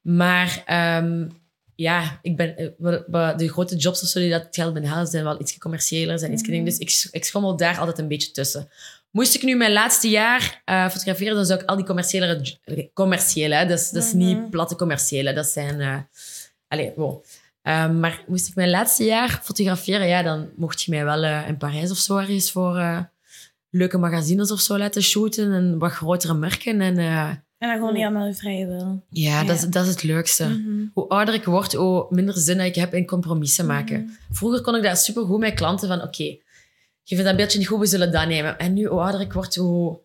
Maar 0.00 0.62
ehm, 0.66 1.28
ja, 1.74 2.18
ik 2.22 2.36
ben, 2.36 2.56
eh, 2.56 3.36
de 3.36 3.48
grote 3.48 3.76
jobs 3.76 4.02
of 4.02 4.08
zo 4.08 4.20
die 4.20 4.30
dat 4.30 4.48
geld 4.50 4.72
binnenhalen, 4.72 5.06
zijn 5.06 5.24
wel 5.24 5.40
iets 5.40 5.58
commerciëler, 5.58 6.18
zijn 6.18 6.32
iets 6.32 6.42
dingen. 6.42 6.64
Dus 6.64 6.78
ik, 6.78 7.08
ik 7.10 7.24
schommel 7.24 7.56
daar 7.56 7.78
altijd 7.78 7.98
een 7.98 8.08
beetje 8.08 8.30
tussen. 8.30 8.68
Moest 9.10 9.34
ik 9.34 9.42
nu 9.42 9.56
mijn 9.56 9.72
laatste 9.72 10.08
jaar 10.08 10.62
eh, 10.64 10.88
fotograferen, 10.88 11.34
dan 11.34 11.46
zou 11.46 11.60
ik 11.60 11.68
al 11.68 11.76
die 11.76 11.84
commerciële... 11.84 12.56
Commerciële, 12.94 13.54
hè, 13.54 13.66
dat 13.66 13.78
is, 13.78 13.90
dat 13.90 14.02
is 14.04 14.12
niet 14.12 14.50
platte 14.50 14.76
commerciële. 14.76 15.32
Dat 15.32 15.46
zijn... 15.46 15.80
eh 15.80 15.98
allee, 16.68 16.92
wow. 16.96 17.24
Ehm, 17.66 18.00
maar 18.00 18.24
moest 18.26 18.48
ik 18.48 18.54
mijn 18.54 18.70
laatste 18.70 19.04
jaar 19.04 19.40
fotograferen, 19.42 20.06
ja, 20.08 20.22
dan 20.22 20.48
mocht 20.56 20.82
je 20.82 20.90
mij 20.90 21.04
wel 21.04 21.22
eh, 21.24 21.48
in 21.48 21.56
Parijs 21.56 21.90
of 21.90 21.96
zo 21.96 22.16
ergens 22.16 22.50
voor 22.50 22.76
eh, 22.76 22.98
leuke 23.70 23.98
magazines 23.98 24.50
of 24.50 24.60
zo 24.60 24.78
laten 24.78 25.02
shooten 25.02 25.52
en 25.52 25.78
wat 25.78 25.92
grotere 25.92 26.34
merken. 26.34 26.80
En 26.80 26.98
eh, 26.98 27.28
En 27.28 27.68
dan 27.68 27.72
gewoon 27.76 27.92
niet 27.94 28.02
allemaal 28.04 28.26
je 28.26 28.34
vrije 28.34 28.66
wil. 28.66 29.02
ja, 29.10 29.44
Dat, 29.44 29.56
is, 29.56 29.62
Ja. 29.62 29.68
dat 29.68 29.84
is 29.84 29.90
het 29.90 30.02
leukste. 30.02 30.44
Mhm. 30.48 30.84
Hoe 30.94 31.08
ouder 31.08 31.34
ik 31.34 31.44
word, 31.44 31.72
hoe 31.72 32.06
minder 32.10 32.34
zin 32.38 32.56
dat 32.56 32.66
ik 32.66 32.74
heb 32.74 32.94
in 32.94 33.06
compromissen 33.06 33.66
maken. 33.66 34.00
Mhm. 34.02 34.34
Vroeger 34.34 34.60
kon 34.60 34.76
ik 34.76 34.82
dat 34.82 34.98
supergoed 34.98 35.38
met 35.40 35.54
klanten 35.54 35.88
van, 35.88 36.02
oké, 36.02 36.22
je 37.02 37.14
vindt 37.14 37.24
dat 37.24 37.36
beeldje 37.36 37.58
niet 37.58 37.68
goed, 37.68 37.78
we 37.78 37.86
zullen 37.86 38.12
dat 38.12 38.26
nemen. 38.28 38.58
En 38.58 38.72
nu, 38.72 38.86
hoe 38.86 39.00
ouder 39.00 39.20
ik 39.20 39.32
word, 39.32 39.54
hoe... 39.54 39.98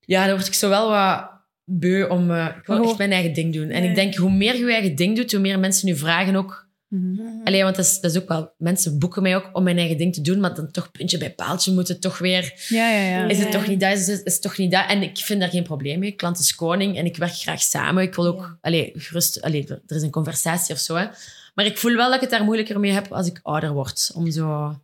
Ja, 0.00 0.26
dan 0.26 0.34
word 0.34 0.46
ik 0.46 0.54
zo 0.54 0.68
wel 0.68 0.88
wat 0.90 1.30
beu 1.70 2.04
om... 2.08 2.30
eh, 2.30 2.46
ik 2.60 2.66
wil 2.66 2.80
Oh. 2.80 2.88
echt 2.88 2.98
mijn 2.98 3.12
eigen 3.12 3.32
ding 3.32 3.52
doen. 3.52 3.70
En 3.70 3.84
ik 3.84 3.94
denk, 3.94 4.14
hoe 4.14 4.30
meer 4.32 4.54
je 4.56 4.64
je 4.64 4.72
eigen 4.72 4.94
ding 4.94 5.16
doet, 5.16 5.32
hoe 5.32 5.40
meer 5.40 5.58
mensen 5.58 5.86
nu 5.86 5.96
vragen 5.96 6.36
ook... 6.36 6.68
Mhm. 6.88 7.10
Mhm. 7.12 7.22
Allee, 7.44 7.62
want 7.62 7.76
dat 7.76 7.84
is, 7.84 8.00
dat 8.00 8.10
is 8.10 8.18
ook 8.22 8.28
wel... 8.28 8.54
Mensen 8.58 8.98
boeken 8.98 9.22
mij 9.22 9.36
ook 9.36 9.50
om 9.52 9.62
mijn 9.62 9.78
eigen 9.78 9.96
ding 9.96 10.14
te 10.14 10.20
doen, 10.20 10.40
maar 10.40 10.54
dan 10.54 10.70
toch 10.70 10.90
puntje 10.90 11.18
bij 11.18 11.34
paaltje 11.34 11.72
moeten 11.72 12.00
toch 12.00 12.18
weer... 12.18 12.64
Ja, 12.68 12.90
ja, 12.90 13.08
ja. 13.08 13.28
Is 13.28 13.38
het 13.38 13.46
Ja. 13.46 13.52
toch 13.52 13.66
niet 13.66 13.80
dat? 13.80 13.92
Is 13.98 14.06
het, 14.06 14.20
is 14.24 14.32
het 14.32 14.42
toch 14.42 14.58
niet 14.58 14.70
dat? 14.70 14.84
En 14.88 15.02
ik 15.02 15.16
vind 15.18 15.40
daar 15.40 15.48
geen 15.48 15.62
probleem 15.62 15.98
mee. 15.98 16.12
Klant 16.12 16.38
is 16.38 16.54
koning 16.54 16.96
en 16.96 17.04
ik 17.04 17.16
werk 17.16 17.34
graag 17.34 17.62
samen. 17.62 18.02
Ik 18.02 18.14
wil 18.14 18.26
ook... 18.26 18.40
Ja. 18.40 18.58
Allee, 18.60 18.92
gerust... 18.94 19.40
Allee, 19.42 19.66
er 19.86 19.96
is 19.96 20.02
een 20.02 20.10
conversatie 20.10 20.74
of 20.74 20.80
zo, 20.80 20.94
hè. 20.96 21.06
Maar 21.54 21.64
ik 21.64 21.78
voel 21.78 21.94
wel 21.96 22.06
dat 22.06 22.14
ik 22.14 22.20
het 22.20 22.30
daar 22.30 22.44
moeilijker 22.44 22.80
mee 22.80 22.92
heb 22.92 23.12
als 23.12 23.26
ik 23.26 23.40
ouder 23.42 23.72
word. 23.72 24.10
Om 24.14 24.30
zo... 24.30 24.76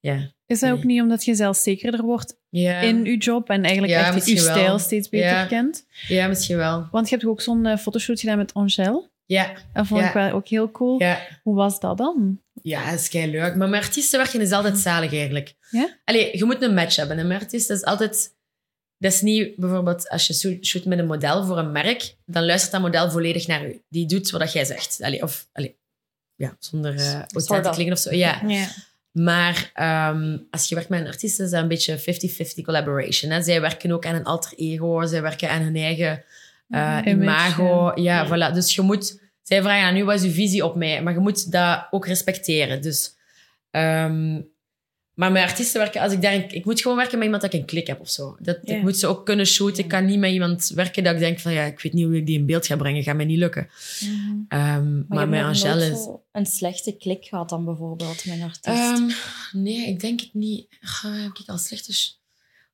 Ja. 0.00 0.34
Is 0.46 0.60
dat 0.60 0.70
ook 0.70 0.84
niet 0.84 1.00
omdat 1.00 1.24
je 1.24 1.34
zelfzekerder 1.34 2.02
wordt 2.02 2.36
Ja, 2.48 2.80
in 2.80 3.04
je 3.04 3.16
job 3.16 3.48
en 3.48 3.62
eigenlijk 3.62 3.92
Ja, 3.92 4.14
echt 4.14 4.26
je 4.26 4.34
wel. 4.34 4.42
stijl 4.42 4.78
steeds 4.78 5.08
beter 5.08 5.26
Ja. 5.28 5.46
kent? 5.46 5.86
ja 6.08 6.28
misschien 6.28 6.56
wel. 6.56 6.88
Want 6.90 7.08
je 7.08 7.14
hebt 7.16 7.28
ook 7.28 7.40
zo'n 7.40 7.66
eh, 7.66 7.76
fotoshoot 7.78 8.20
gedaan 8.20 8.36
met 8.38 8.54
Angèle. 8.54 9.10
Ja, 9.24 9.52
Dat 9.72 9.86
vond 9.86 10.04
ik 10.04 10.12
wel 10.12 10.30
ook 10.30 10.48
heel 10.48 10.70
cool. 10.70 11.00
ja. 11.00 11.20
Hoe 11.42 11.54
was 11.54 11.80
dat 11.80 11.98
dan? 11.98 12.40
Ja, 12.62 12.90
dat 12.90 13.00
is 13.00 13.08
kei 13.08 13.30
leuk. 13.30 13.54
Maar 13.56 13.68
met 13.68 13.82
artiesten 13.82 14.18
werken 14.18 14.40
is 14.40 14.52
altijd 14.52 14.78
zalig 14.78 15.12
eigenlijk. 15.12 15.54
Ja? 15.70 15.96
Allee, 16.04 16.36
je 16.38 16.44
moet 16.44 16.62
een 16.62 16.74
match 16.74 16.96
hebben. 16.96 17.18
Een 17.18 17.32
artiest 17.32 17.70
is 17.70 17.82
altijd... 17.84 18.34
Dat 18.98 19.12
is 19.12 19.20
niet 19.20 19.56
bijvoorbeeld 19.56 20.08
als 20.08 20.26
je 20.26 20.58
shoot- 20.62 20.84
met 20.84 20.98
een 20.98 21.06
model 21.06 21.44
voor 21.44 21.58
een 21.58 21.72
merk, 21.72 22.16
dan 22.24 22.44
luistert 22.46 22.72
dat 22.72 22.80
model 22.80 23.10
volledig 23.10 23.46
naar 23.46 23.66
u. 23.68 23.82
Die 23.88 24.06
doet 24.06 24.30
wat 24.30 24.52
jij 24.52 24.64
zegt. 24.64 24.98
Allee, 25.00 25.22
of, 25.22 25.48
allee, 25.52 25.76
ja, 26.34 26.56
zonder 26.58 26.94
uh, 26.94 27.22
te 27.22 27.70
klinken 27.70 27.92
of 27.92 27.98
zo. 27.98 28.14
Ja. 28.14 28.40
Maar 29.18 29.70
ehm, 29.74 30.38
als 30.50 30.68
je 30.68 30.74
werkt 30.74 30.90
met 30.90 31.00
een 31.00 31.06
artiest, 31.06 31.40
is 31.40 31.50
dat 31.50 31.62
een 31.62 31.68
beetje 31.68 31.98
50-50 31.98 32.02
collaboration. 32.64 33.30
Hè? 33.30 33.42
Zij 33.42 33.60
werken 33.60 33.90
ook 33.92 34.06
aan 34.06 34.14
een 34.14 34.24
alter 34.24 34.52
ego, 34.56 35.06
zij 35.06 35.22
werken 35.22 35.50
aan 35.50 35.62
hun 35.62 35.76
eigen 35.76 36.24
Image, 36.68 37.08
imago. 37.08 37.92
Ja, 37.94 38.22
Ja. 38.22 38.26
voilà. 38.26 38.54
Dus 38.54 38.74
je 38.74 38.82
moet... 38.82 39.20
Zij 39.42 39.62
vragen 39.62 39.86
aan 39.86 39.96
u, 39.96 40.04
wat 40.04 40.14
is 40.14 40.22
uw 40.22 40.30
visie 40.32 40.64
op 40.64 40.76
mij? 40.76 41.02
Maar 41.02 41.12
je 41.12 41.18
moet 41.18 41.52
dat 41.52 41.86
ook 41.90 42.06
respecteren. 42.06 42.82
Dus... 42.82 43.14
ehm, 43.70 44.40
maar 45.16 45.32
met 45.32 45.42
artiesten 45.42 45.80
werken, 45.80 46.00
als 46.00 46.12
ik 46.12 46.22
daar... 46.22 46.34
een- 46.34 46.54
ik 46.54 46.64
moet 46.64 46.80
gewoon 46.80 46.96
werken 46.96 47.14
met 47.14 47.24
iemand 47.24 47.42
dat 47.42 47.52
ik 47.52 47.60
een 47.60 47.66
klik 47.66 47.86
heb 47.86 48.00
of 48.00 48.10
zo. 48.10 48.36
Dat, 48.40 48.58
Ja. 48.62 48.76
Ik 48.76 48.82
moet 48.82 48.98
ze 48.98 49.06
ook 49.06 49.26
kunnen 49.26 49.46
shooten. 49.46 49.82
Ik 49.82 49.88
kan 49.88 50.04
niet 50.04 50.18
met 50.18 50.30
iemand 50.32 50.68
werken 50.74 51.04
dat 51.04 51.14
ik 51.14 51.18
denk 51.20 51.38
van, 51.38 51.52
ja, 51.52 51.64
ik 51.64 51.80
weet 51.80 51.92
niet 51.92 52.04
hoe 52.04 52.16
ik 52.16 52.26
die 52.26 52.38
in 52.38 52.46
beeld 52.46 52.66
ga 52.66 52.76
brengen. 52.76 53.02
Gaat 53.02 53.16
mij 53.16 53.24
niet 53.24 53.38
lukken. 53.38 53.68
Mhm. 54.00 54.36
Ehm, 54.48 55.02
maar 55.08 55.20
je 55.20 55.26
met 55.26 55.42
Angèle 55.42 55.84
is... 55.90 56.02
zo 56.02 56.22
een 56.32 56.46
slechte 56.46 56.96
klik 56.96 57.24
gehad 57.24 57.48
dan 57.48 57.64
bijvoorbeeld 57.64 58.24
met 58.24 58.34
een 58.36 58.42
artiest. 58.42 58.64
Ehm, 58.66 59.10
nee, 59.62 59.86
ik 59.88 60.00
denk 60.00 60.20
het 60.20 60.34
niet. 60.34 60.66
Heb 61.02 61.36
ik 61.40 61.48
al 61.48 61.58
slechte... 61.58 61.92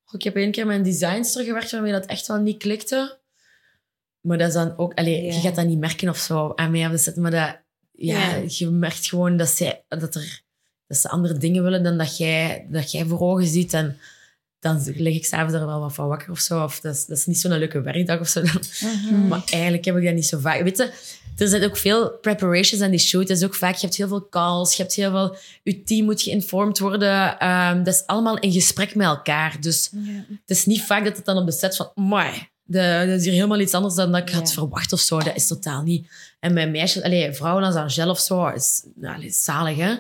Goh, 0.05 0.15
ik 0.15 0.23
heb 0.23 0.37
één 0.37 0.51
keer 0.51 0.67
met 0.67 0.77
een 0.77 0.83
designster 0.83 1.45
gewerkt 1.45 1.71
waarmee 1.71 1.93
dat 1.93 2.07
echt 2.07 2.27
wel 2.27 2.39
niet 2.41 2.59
klikte. 2.59 3.21
Maar 4.21 4.39
dat 4.39 4.49
is 4.49 4.55
dan 4.55 4.79
ook... 4.79 4.95
Allee, 4.95 5.23
Ja. 5.25 5.33
je 5.35 5.41
gaat 5.41 5.55
dat 5.55 5.67
niet 5.67 5.79
merken 5.79 6.09
of 6.09 6.19
zo 6.19 6.53
aan 6.55 6.71
mij. 6.71 6.89
Maar 7.15 7.31
dat, 7.31 7.61
ja, 7.93 8.37
Ja. 8.37 8.43
je 8.47 8.71
merkt 8.71 9.07
gewoon 9.07 9.37
dat, 9.37 9.49
zij, 9.49 9.85
dat, 9.89 10.15
er, 10.15 10.41
dat 10.93 11.01
ze 11.01 11.09
andere 11.09 11.39
dingen 11.39 11.63
willen 11.63 11.83
dan 11.83 11.99
dat 11.99 12.17
jij, 12.17 12.67
dat 12.71 12.91
jij 12.93 13.05
voor 13.05 13.21
ogen 13.21 13.47
ziet. 13.47 13.73
En 13.73 13.99
dan 14.61 14.83
lig 14.95 15.15
ik 15.15 15.25
s'avonds 15.25 15.55
er 15.55 15.67
wel 15.67 15.81
wat 15.81 15.95
van 15.95 16.09
wakker 16.09 16.31
of 16.31 16.39
zo. 16.39 16.63
Of 16.63 16.81
dat 16.81 16.95
is, 16.95 17.07
dat 17.07 17.19
is 17.19 17.27
niet 17.27 17.41
zo'n 17.41 17.59
leuke 17.59 17.81
werkdag 17.81 18.21
of 18.21 18.29
zo. 18.29 18.43
Maar 19.29 19.43
eigenlijk 19.51 19.85
heb 19.85 19.97
ik 19.97 20.05
dat 20.05 20.15
niet 20.15 20.27
zo 20.27 20.39
vaak. 20.39 20.63
Weet 20.63 20.77
je, 20.77 20.91
er 21.37 21.49
zijn 21.49 21.65
ook 21.65 21.77
veel 21.77 22.11
preparations 22.11 22.83
aan 22.83 22.91
die 22.91 22.99
shoot. 22.99 23.29
Dat 23.29 23.37
is 23.37 23.45
ook 23.45 23.55
vaak, 23.55 23.75
je 23.75 23.81
hebt 23.87 23.97
heel 23.97 24.09
veel 24.09 24.29
calls, 24.29 24.75
je 24.75 24.83
hebt 24.83 24.95
heel 24.95 25.11
veel... 25.11 25.37
Je 25.63 25.83
team 25.83 26.05
moet 26.05 26.23
geïnformed 26.23 26.79
worden. 26.79 27.39
Ehm, 27.39 27.83
dat 27.83 27.95
is 27.95 28.07
allemaal 28.07 28.39
in 28.39 28.53
gesprek 28.53 28.95
met 28.95 29.07
elkaar. 29.07 29.57
Dus 29.61 29.91
het 30.29 30.57
is 30.59 30.67
niet 30.67 30.83
vaak 30.83 31.05
dat 31.05 31.17
het 31.17 31.25
dan 31.25 31.37
op 31.37 31.47
de 31.47 31.53
set 31.53 31.77
van... 31.77 31.91
De- 32.65 33.05
dat 33.07 33.19
is 33.19 33.25
hier 33.25 33.33
helemaal 33.33 33.61
iets 33.61 33.75
anders 33.75 33.95
dan 33.95 34.13
dat 34.13 34.21
ik 34.29 34.35
had 34.35 34.53
verwacht 34.53 34.93
of 34.93 35.01
zo. 35.01 35.19
Dat 35.19 35.37
is 35.37 35.47
totaal 35.47 35.83
niet. 35.83 36.11
En 36.41 36.55
bij 36.55 36.71
meisjes, 36.71 37.03
allee, 37.03 37.33
vrouwen 37.33 37.65
als 37.65 37.75
Angel 37.75 38.11
of 38.11 38.21
zo, 38.21 38.47
is 38.49 38.83
nou, 38.95 39.31
zalig, 39.31 39.77
hè? 39.77 39.95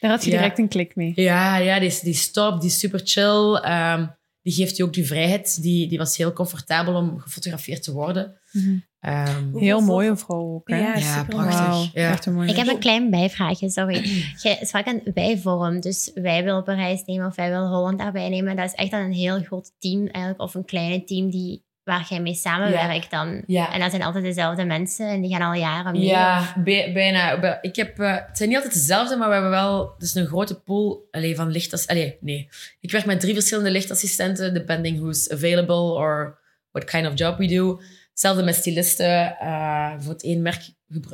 Daar 0.00 0.10
had 0.10 0.24
je 0.24 0.30
Ja. 0.30 0.36
direct 0.36 0.58
een 0.58 0.68
klik 0.68 0.96
mee. 0.96 1.12
Ja, 1.14 1.56
ja 1.56 1.78
die, 1.80 1.98
die 2.02 2.12
is 2.12 2.30
top, 2.32 2.60
die 2.60 2.70
is 2.70 2.78
super 2.78 3.00
chill. 3.04 3.54
Ehm, 3.54 4.06
die 4.42 4.52
geeft 4.52 4.76
je 4.76 4.84
ook 4.84 4.92
die 4.92 5.06
vrijheid. 5.06 5.62
Die, 5.62 5.88
die 5.88 5.98
was 5.98 6.16
heel 6.16 6.32
comfortabel 6.32 6.94
om 6.94 7.18
gefotografeerd 7.18 7.82
te 7.82 7.92
worden. 7.92 8.40
Mhm. 8.52 8.78
Ehm, 9.00 9.56
Heel 9.56 9.80
mooi 9.80 10.08
een 10.08 10.18
vrouw 10.18 10.54
ook, 10.54 10.68
hè? 10.68 10.76
Ja, 10.78 10.96
ja, 10.96 11.24
prachtig. 11.24 11.58
Wauw, 11.58 11.84
Ja. 11.92 12.10
echt 12.10 12.26
een 12.26 12.34
mooi 12.34 12.48
Ik 12.50 12.56
heb 12.56 12.66
een 12.66 12.78
klein 12.78 13.10
bijvraagje, 13.10 13.70
sorry. 13.70 14.02
Jij 14.42 14.58
sprak 14.60 14.86
aan 14.86 15.00
wij-vorm, 15.14 15.80
dus 15.80 16.10
wij 16.14 16.44
willen 16.44 16.62
Parijs 16.64 17.02
nemen 17.04 17.26
of 17.26 17.34
wij 17.36 17.50
willen 17.50 17.68
Holland 17.68 17.98
daarbij 17.98 18.28
nemen. 18.28 18.56
Dat 18.56 18.64
is 18.66 18.74
echt 18.74 18.90
dan 18.90 19.00
een 19.00 19.12
heel 19.12 19.40
groot 19.42 19.72
team 19.78 20.06
eigenlijk, 20.06 20.42
of 20.42 20.54
een 20.54 20.64
kleine 20.64 21.04
team 21.04 21.30
die, 21.30 21.64
waar 21.90 22.06
jij 22.08 22.20
mee 22.20 22.34
samenwerkt 22.34 23.10
dan. 23.10 23.42
Ja. 23.46 23.72
En 23.72 23.80
dat 23.80 23.90
zijn 23.90 24.02
altijd 24.02 24.24
dezelfde 24.24 24.64
mensen 24.64 25.06
en 25.08 25.20
die 25.20 25.30
gaan 25.30 25.48
al 25.52 25.60
jaren 25.60 25.92
mee. 25.92 26.04
Ja, 26.04 26.52
bij- 26.64 26.92
bijna. 26.92 27.40
Bij- 27.40 27.58
Ik 27.60 27.76
heb, 27.76 27.98
eh, 27.98 28.14
het 28.26 28.36
zijn 28.36 28.48
niet 28.48 28.58
altijd 28.58 28.74
dezelfde, 28.74 29.16
maar 29.16 29.26
we 29.28 29.32
hebben 29.32 29.50
wel 29.50 29.94
dus 29.98 30.14
een 30.14 30.26
grote 30.26 30.60
pool 30.60 31.08
allee, 31.10 31.34
van 31.36 31.50
lichtas. 31.50 31.86
Allee, 31.86 32.16
nee. 32.20 32.48
Ik 32.80 32.90
werk 32.90 33.04
met 33.04 33.20
drie 33.20 33.34
verschillende 33.34 33.70
lichtassistenten, 33.70 34.54
depending 34.54 34.98
who's 35.00 35.30
available 35.30 35.74
or 36.00 36.38
what 36.70 36.84
kind 36.84 37.06
of 37.06 37.18
job 37.18 37.38
we 37.38 37.46
do. 37.46 37.80
Hetzelfde 38.10 38.42
met 38.42 38.54
stylisten. 38.54 39.36
Eh, 39.38 39.92
voor 39.98 40.12
het 40.12 40.22
één 40.22 40.42
merk 40.42 40.60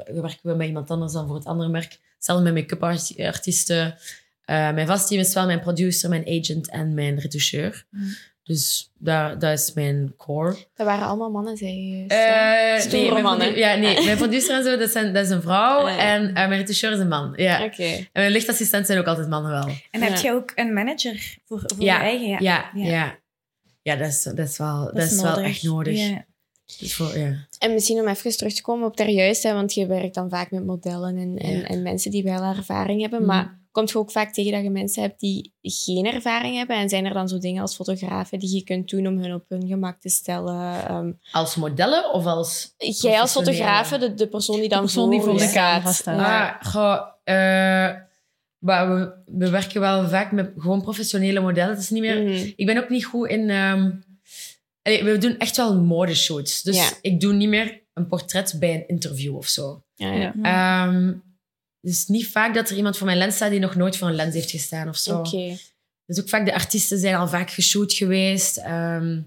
werken 0.06 0.38
we 0.42 0.54
met 0.54 0.66
iemand 0.66 0.90
anders 0.90 1.12
dan 1.12 1.26
voor 1.26 1.36
het 1.36 1.46
andere 1.46 1.68
merk. 1.70 1.98
Hetzelfde 2.14 2.44
met 2.44 2.54
make-up 2.54 2.82
arti- 2.82 3.26
artiesten. 3.26 3.94
Eh, 4.44 4.70
mijn 4.72 4.86
vast 4.86 5.08
team 5.08 5.20
is 5.20 5.34
wel 5.34 5.46
mijn 5.46 5.60
producer, 5.60 6.08
mijn 6.08 6.26
agent 6.40 6.70
en 6.70 6.94
mijn 6.94 7.18
retoucheur. 7.18 7.86
Dus 8.46 8.90
dat, 8.98 9.40
dat 9.40 9.58
is 9.58 9.72
mijn 9.72 10.14
core. 10.16 10.56
Dat 10.74 10.86
waren 10.86 11.06
allemaal 11.06 11.30
mannen, 11.30 11.56
zei 11.56 11.72
je. 11.72 12.06
Eh, 12.06 12.92
nee, 12.92 13.10
mijn 13.10 13.22
mannen. 13.22 13.56
Ja, 13.56 13.74
nee, 13.74 14.04
mijn 14.04 14.16
producer 14.16 14.56
en 14.56 14.64
zo, 14.64 14.76
dat, 14.76 14.90
zijn, 14.90 15.12
dat 15.14 15.24
is 15.24 15.30
een 15.30 15.42
vrouw. 15.42 15.80
Ah. 15.86 16.02
En 16.02 16.26
eh, 16.28 16.34
mijn 16.34 16.50
retoucheur 16.50 16.92
is 16.92 16.98
een 16.98 17.08
man. 17.08 17.32
Ja. 17.36 17.64
Oké. 17.64 17.82
En 17.82 18.06
mijn 18.12 18.30
lichtassistent 18.32 18.86
zijn 18.86 18.98
ook 18.98 19.06
altijd 19.06 19.28
mannen 19.28 19.50
wel. 19.50 19.68
En 19.90 20.02
heb 20.02 20.16
je 20.16 20.32
ook 20.32 20.52
een 20.54 20.72
manager 20.72 21.36
voor, 21.46 21.62
voor 21.66 21.84
Ja, 21.84 21.96
je 21.96 22.02
eigen? 22.02 22.28
Ja, 22.28 22.38
Ja, 22.38 22.70
ja. 22.74 22.90
Ja. 22.90 23.18
ja. 23.82 23.96
dat, 23.96 24.08
is, 24.08 24.22
dat 24.22 24.38
is 24.38 24.58
wel, 24.58 24.90
dat 24.94 25.10
is 25.10 25.22
wel 25.22 25.38
echt 25.38 25.62
nodig. 25.62 25.98
Ja. 26.08 26.24
Dus 26.78 26.94
voor, 26.94 27.18
ja. 27.18 27.46
En 27.58 27.72
misschien 27.72 27.98
om 28.00 28.08
even 28.08 28.36
terug 28.36 28.54
te 28.54 28.62
komen 28.62 28.86
op 28.86 28.96
daar 28.96 29.10
juist, 29.10 29.42
hè, 29.42 29.52
want 29.52 29.74
je 29.74 29.86
werkt 29.86 30.14
dan 30.14 30.30
vaak 30.30 30.50
met 30.50 30.64
modellen 30.66 31.16
en, 31.16 31.36
en, 31.38 31.58
Ja. 31.58 31.66
en 31.66 31.82
mensen 31.82 32.10
die 32.10 32.22
wel 32.22 32.42
ervaring 32.42 33.00
hebben. 33.00 33.18
Mhm. 33.18 33.28
Maar 33.28 33.58
komt 33.76 33.90
je 33.90 33.98
ook 33.98 34.10
vaak 34.10 34.32
tegen 34.32 34.52
dat 34.52 34.62
je 34.62 34.70
mensen 34.70 35.02
hebt 35.02 35.20
die 35.20 35.54
geen 35.62 36.06
ervaring 36.06 36.56
hebben? 36.56 36.76
En 36.76 36.88
zijn 36.88 37.04
er 37.04 37.12
dan 37.12 37.28
zo 37.28 37.38
dingen 37.38 37.62
als 37.62 37.74
fotografen 37.74 38.38
die 38.38 38.54
je 38.54 38.62
kunt 38.64 38.88
doen 38.88 39.06
om 39.06 39.18
hun 39.18 39.34
op 39.34 39.44
hun 39.48 39.66
gemak 39.66 40.00
te 40.00 40.08
stellen? 40.08 40.86
Ehm, 40.88 41.12
Als 41.32 41.56
modellen 41.56 42.12
of 42.12 42.26
als... 42.26 42.74
jij 42.76 43.20
als 43.20 43.32
fotografe, 43.32 43.98
de, 43.98 44.14
de 44.14 44.26
persoon 44.28 44.60
die 44.60 44.68
dan 44.68 44.80
persoon 44.80 45.10
die 45.10 45.20
voor 45.20 45.30
voor 45.30 45.40
je 45.40 45.46
de 45.46 45.52
camera 45.52 45.92
staat. 45.92 46.20
Ja. 46.20 46.58
Ah, 46.60 46.70
goh, 46.72 47.00
eh, 47.24 47.94
maar 48.58 48.94
we, 48.94 49.12
we 49.26 49.50
werken 49.50 49.80
wel 49.80 50.08
vaak 50.08 50.32
met 50.32 50.52
gewoon 50.56 50.82
professionele 50.82 51.40
modellen. 51.40 51.70
Het 51.74 51.82
is 51.82 51.90
niet 51.90 52.02
meer... 52.02 52.22
Mhm. 52.22 52.52
Ik 52.56 52.66
ben 52.66 52.78
ook 52.78 52.88
niet 52.88 53.04
goed 53.04 53.28
in... 53.28 53.50
ehm, 53.50 53.90
allee, 54.82 55.04
we 55.04 55.18
doen 55.18 55.38
echt 55.38 55.56
wel 55.56 55.80
modeshoots. 55.82 56.62
Dus 56.62 56.76
Ja. 56.76 56.88
ik 57.00 57.20
doe 57.20 57.32
niet 57.32 57.48
meer 57.48 57.82
een 57.94 58.06
portret 58.06 58.56
bij 58.58 58.74
een 58.74 58.88
interview 58.88 59.36
of 59.36 59.46
zo. 59.46 59.82
Ja, 59.94 60.12
ja. 60.12 60.32
Ja. 60.42 60.84
Het 61.86 61.94
is 61.94 62.06
niet 62.06 62.28
vaak 62.28 62.54
dat 62.54 62.70
er 62.70 62.76
iemand 62.76 62.96
voor 62.96 63.06
mijn 63.06 63.18
lens 63.18 63.34
staat 63.34 63.50
die 63.50 63.60
nog 63.60 63.74
nooit 63.74 63.96
voor 63.96 64.08
een 64.08 64.14
lens 64.14 64.34
heeft 64.34 64.50
gestaan 64.50 64.88
of 64.88 64.96
zo. 64.96 65.18
Oké. 65.18 65.56
Dus 66.06 66.20
ook 66.20 66.28
vaak 66.28 66.46
de 66.46 66.54
artiesten 66.54 66.98
zijn 66.98 67.14
al 67.14 67.28
vaak 67.28 67.50
geshoot 67.50 67.92
geweest. 67.92 68.56
Ehm, 68.56 69.20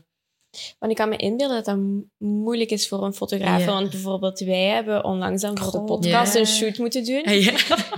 Want 0.80 0.92
ik 0.92 0.96
kan 0.98 1.10
me 1.10 1.16
inbeelden 1.16 1.56
dat 1.56 1.66
dat 1.66 1.78
mo- 1.78 2.06
moeilijk 2.18 2.70
is 2.72 2.88
voor 2.88 3.04
een 3.04 3.14
fotograaf. 3.14 3.60
Ja. 3.60 3.66
Want 3.66 3.90
bijvoorbeeld 3.90 4.40
wij 4.40 4.64
hebben 4.68 5.04
onlangs 5.04 5.42
dan 5.42 5.58
voor 5.58 5.72
de 5.72 5.84
podcast 5.84 6.34
Ja. 6.34 6.40
een 6.40 6.46
shoot 6.48 6.78
moeten 6.78 7.04
doen. 7.06 7.24
ja. 7.42 7.54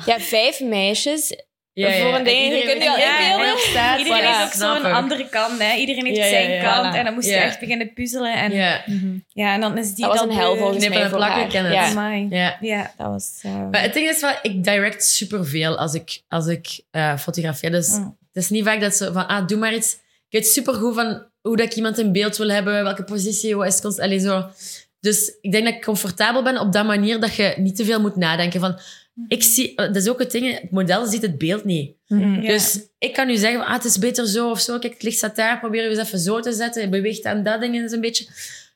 Ja, 0.05 0.19
vijf 0.19 0.59
meisjes. 0.59 1.35
Ja, 1.73 1.91
Voor 2.01 2.13
een 2.15 2.23
ding, 2.23 2.37
je 2.37 2.43
Iedereen 2.43 2.65
kunt 2.67 2.83
je 2.83 2.89
al 2.89 2.97
inbeelden. 2.97 3.59
staat. 3.59 3.97
Iedereen 3.99 4.21
Voilà, 4.23 4.25
heeft 4.25 4.43
ook 4.45 4.51
zo'n 4.83 4.91
andere 4.91 5.29
kant. 5.29 5.59
Hè? 5.61 5.75
Iedereen 5.75 6.05
heeft 6.05 6.17
Ja, 6.17 6.23
ja, 6.25 6.29
zijn 6.29 6.61
kant. 6.63 6.93
voilà. 6.93 6.97
En 6.97 7.05
dan 7.05 7.13
moest 7.13 7.27
je 7.27 7.35
echt 7.35 7.59
beginnen 7.59 7.93
puzzelen. 7.93 8.33
En, 8.33 8.51
ja. 8.51 8.83
Ja. 9.27 9.53
en 9.53 9.61
dan 9.61 9.77
is 9.77 9.93
die 9.93 10.05
Dat 10.05 10.13
was 10.13 10.19
dan 10.21 10.29
een 10.29 10.35
hel 10.37 10.57
volgens 10.57 10.87
mij 10.89 11.09
voor 11.09 11.17
plakken, 11.17 11.61
haar. 11.63 11.71
Ja. 11.73 12.27
Ja. 12.29 12.57
Ja. 12.61 12.91
dat 12.97 13.07
was... 13.07 13.39
eh, 13.41 13.69
Maar 13.71 13.81
het 13.81 13.93
ding 13.93 14.09
is 14.09 14.21
wel, 14.21 14.33
ik 14.41 14.63
direct 14.63 15.05
superveel 15.05 15.77
als 15.77 15.93
ik, 15.93 16.21
als 16.29 16.47
ik 16.47 16.79
eh, 16.91 17.17
fotografeer. 17.17 17.71
Dus 17.71 17.89
Mm. 17.97 18.17
het 18.33 18.43
is 18.43 18.49
niet 18.49 18.63
vaak 18.63 18.81
dat 18.81 18.95
ze 18.95 19.13
van, 19.13 19.27
ah, 19.27 19.47
doe 19.47 19.57
maar 19.57 19.73
iets. 19.73 19.93
Ik 19.93 20.39
weet 20.39 20.47
supergoed 20.47 20.95
van 20.95 21.25
hoe 21.41 21.57
dat 21.57 21.65
ik 21.65 21.73
iemand 21.73 21.97
in 21.97 22.11
beeld 22.11 22.37
wil 22.37 22.49
hebben, 22.49 22.83
welke 22.83 23.03
positie, 23.03 23.55
wat 23.55 23.67
is 23.67 23.79
het 23.97 24.21
zo. 24.21 24.45
Dus 24.99 25.37
ik 25.41 25.51
denk 25.51 25.65
dat 25.65 25.73
ik 25.73 25.81
comfortabel 25.83 26.43
ben 26.43 26.59
op 26.59 26.71
dat 26.73 26.85
manier 26.85 27.19
dat 27.19 27.35
je 27.35 27.53
niet 27.57 27.75
te 27.75 27.85
veel 27.85 28.01
moet 28.01 28.15
nadenken. 28.15 28.59
Van, 28.59 28.79
ik 29.27 29.43
zie, 29.43 29.75
dat 29.75 29.95
is 29.95 30.09
ook 30.09 30.19
het 30.19 30.31
ding, 30.31 30.59
het 30.59 30.71
model 30.71 31.05
ziet 31.05 31.21
het 31.21 31.37
beeld 31.37 31.63
niet. 31.63 31.95
Ja. 32.05 32.41
Dus 32.41 32.79
ik 32.97 33.13
kan 33.13 33.27
nu 33.27 33.35
zeggen, 33.35 33.65
ah, 33.65 33.73
het 33.73 33.83
is 33.83 33.97
beter 33.97 34.27
zo 34.27 34.49
of 34.49 34.59
zo. 34.59 34.79
Kijk, 34.79 34.93
het 34.93 35.03
licht 35.03 35.17
staat 35.17 35.35
daar, 35.35 35.59
probeer 35.59 35.83
je 35.83 35.89
eens 35.89 36.07
even 36.07 36.19
zo 36.19 36.39
te 36.39 36.53
zetten. 36.53 36.81
Je 36.81 36.89
beweegt 36.89 37.25
aan 37.25 37.43
dat 37.43 37.61
ding 37.61 37.75
eens 37.75 37.91
een 37.91 38.01
beetje. 38.01 38.27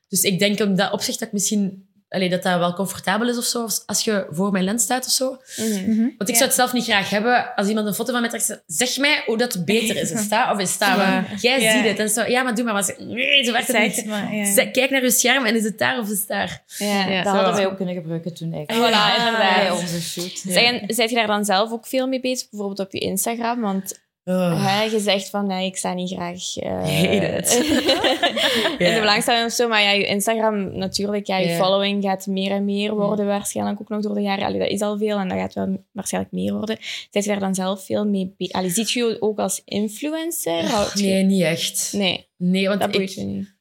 Dus 0.08 0.22
ik 0.22 0.38
denk 0.38 0.60
op 0.60 0.76
dat 0.76 0.92
opzicht 0.92 1.18
dat 1.18 1.28
ik 1.28 1.34
misschien... 1.34 1.88
Allee, 2.08 2.28
dat 2.30 2.42
dat 2.42 2.58
wel 2.58 2.74
comfortabel 2.74 3.28
is 3.28 3.36
of 3.38 3.44
zo, 3.44 3.62
als- 3.62 3.82
als 3.86 4.04
je 4.04 4.26
voor 4.30 4.50
mijn 4.52 4.64
lens 4.64 4.82
staat 4.82 5.06
of 5.06 5.12
zo. 5.12 5.36
mhm. 5.56 5.96
Want 6.00 6.20
ik 6.20 6.28
Ja. 6.28 6.34
zou 6.34 6.44
het 6.44 6.54
zelf 6.54 6.72
niet 6.72 6.84
graag 6.84 7.10
hebben 7.10 7.54
als 7.54 7.68
iemand 7.68 7.86
een 7.86 7.94
foto 7.94 8.12
van 8.12 8.20
mij 8.20 8.30
trekt. 8.30 8.62
Zeg 8.66 8.96
mij 8.96 9.22
hoe 9.26 9.36
dat 9.36 9.64
beter 9.64 9.96
is. 9.96 10.10
In 10.10 10.18
sta 10.18 10.52
of 10.52 10.58
in 10.58 10.66
sta. 10.66 10.94
Ja. 10.96 11.24
Want 11.28 11.42
Jij 11.42 11.60
Ja. 11.60 11.72
ziet 11.72 11.84
het. 11.84 11.98
En 11.98 12.08
zo, 12.08 12.24
ja, 12.24 12.42
maar 12.42 12.54
doe 12.54 12.64
maar. 12.64 12.74
wat. 12.74 12.94
Nee, 12.98 13.44
zo 13.44 13.52
werkt 13.52 13.66
het 13.72 13.96
niet. 13.96 14.06
maar, 14.06 14.34
ja. 14.34 14.52
Zeg- 14.54 14.70
Kijk 14.70 14.90
naar 14.90 15.02
je 15.02 15.10
scherm 15.10 15.44
en 15.44 15.56
is 15.56 15.64
het 15.64 15.78
daar 15.78 15.98
of 15.98 16.10
is 16.10 16.18
het 16.18 16.28
daar? 16.28 16.62
Ja, 16.78 17.06
Ja. 17.08 17.22
Dat 17.22 17.32
Zo. 17.32 17.38
hadden 17.38 17.54
wij 17.54 17.66
ook 17.66 17.76
kunnen 17.76 17.94
gebruiken 17.94 18.34
toen 18.34 18.52
ik. 18.54 18.72
Voilà. 18.72 19.36
Bij 19.36 19.70
onze 19.70 20.00
shoot. 20.02 20.42
Zeg, 20.46 20.62
en 20.62 20.94
zijt 20.94 21.10
je 21.10 21.16
daar 21.16 21.26
dan 21.26 21.44
zelf 21.44 21.72
ook 21.72 21.86
veel 21.86 22.06
mee 22.06 22.20
bezig? 22.20 22.50
Bijvoorbeeld 22.50 22.80
op 22.86 22.92
je 22.92 22.98
Instagram? 22.98 23.60
Want 23.60 24.04
hè, 24.34 24.82
je 24.82 25.00
zegt 25.00 25.30
van, 25.30 25.46
nee, 25.46 25.66
ik 25.66 25.76
sta 25.76 25.92
niet 25.94 26.12
graag... 26.12 26.56
eh, 26.56 26.70
Hate 27.00 27.36
it. 27.36 27.52
in 28.88 28.94
de 28.94 29.00
belangstelling 29.00 29.44
of 29.46 29.52
zo. 29.52 29.68
Maar 29.68 29.82
ja, 29.82 29.90
je 29.90 30.06
Instagram 30.06 30.76
natuurlijk, 30.78 31.26
ja, 31.26 31.36
je 31.38 31.48
Ja. 31.48 31.56
following 31.56 32.04
gaat 32.04 32.26
meer 32.26 32.50
en 32.50 32.64
meer 32.64 32.94
worden 32.94 33.26
waarschijnlijk 33.26 33.80
ook 33.80 33.88
nog 33.88 34.02
door 34.02 34.14
de 34.14 34.20
jaren. 34.20 34.44
Allee, 34.46 34.58
dat 34.58 34.68
is 34.70 34.80
al 34.80 34.98
veel 34.98 35.18
en 35.18 35.28
dat 35.28 35.38
gaat 35.38 35.54
wel 35.54 35.84
waarschijnlijk 35.92 36.32
meer 36.34 36.52
worden. 36.52 36.76
Zijt 37.10 37.24
je 37.24 37.30
daar 37.30 37.40
dan 37.40 37.54
zelf 37.54 37.84
veel 37.84 38.06
mee 38.06 38.34
bezig? 38.36 38.54
Allee, 38.54 38.70
ziet 38.70 38.90
je 38.90 39.04
je 39.04 39.22
ook 39.22 39.38
als 39.38 39.62
influencer? 39.64 40.90
Nee, 40.94 41.22
niet 41.24 41.42
echt. 41.42 41.92
Nee, 41.92 42.28
Nee, 42.36 42.68
want 42.68 42.80
dat 42.80 42.90
boeit 42.90 43.10
ik, 43.10 43.16
je 43.16 43.24
niet. 43.24 43.54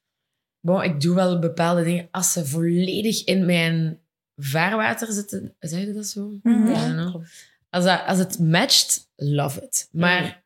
bon, 0.59 0.83
ik 0.83 1.01
doe 1.01 1.15
wel 1.15 1.39
bepaalde 1.39 1.83
dingen 1.83 2.07
als 2.11 2.31
ze 2.31 2.45
volledig 2.45 3.23
in 3.23 3.45
mijn 3.45 3.99
vaarwater 4.35 5.11
zitten. 5.13 5.55
Zeg 5.59 5.79
je 5.79 5.93
dat 5.93 6.05
zo? 6.05 6.29
Mhm. 6.43 6.91
Know. 6.91 7.23
Als, 7.69 7.83
dat, 7.83 8.01
als 8.05 8.17
het 8.17 8.39
matcht, 8.39 9.09
love 9.15 9.61
it. 9.61 9.89
Maar 9.91 10.43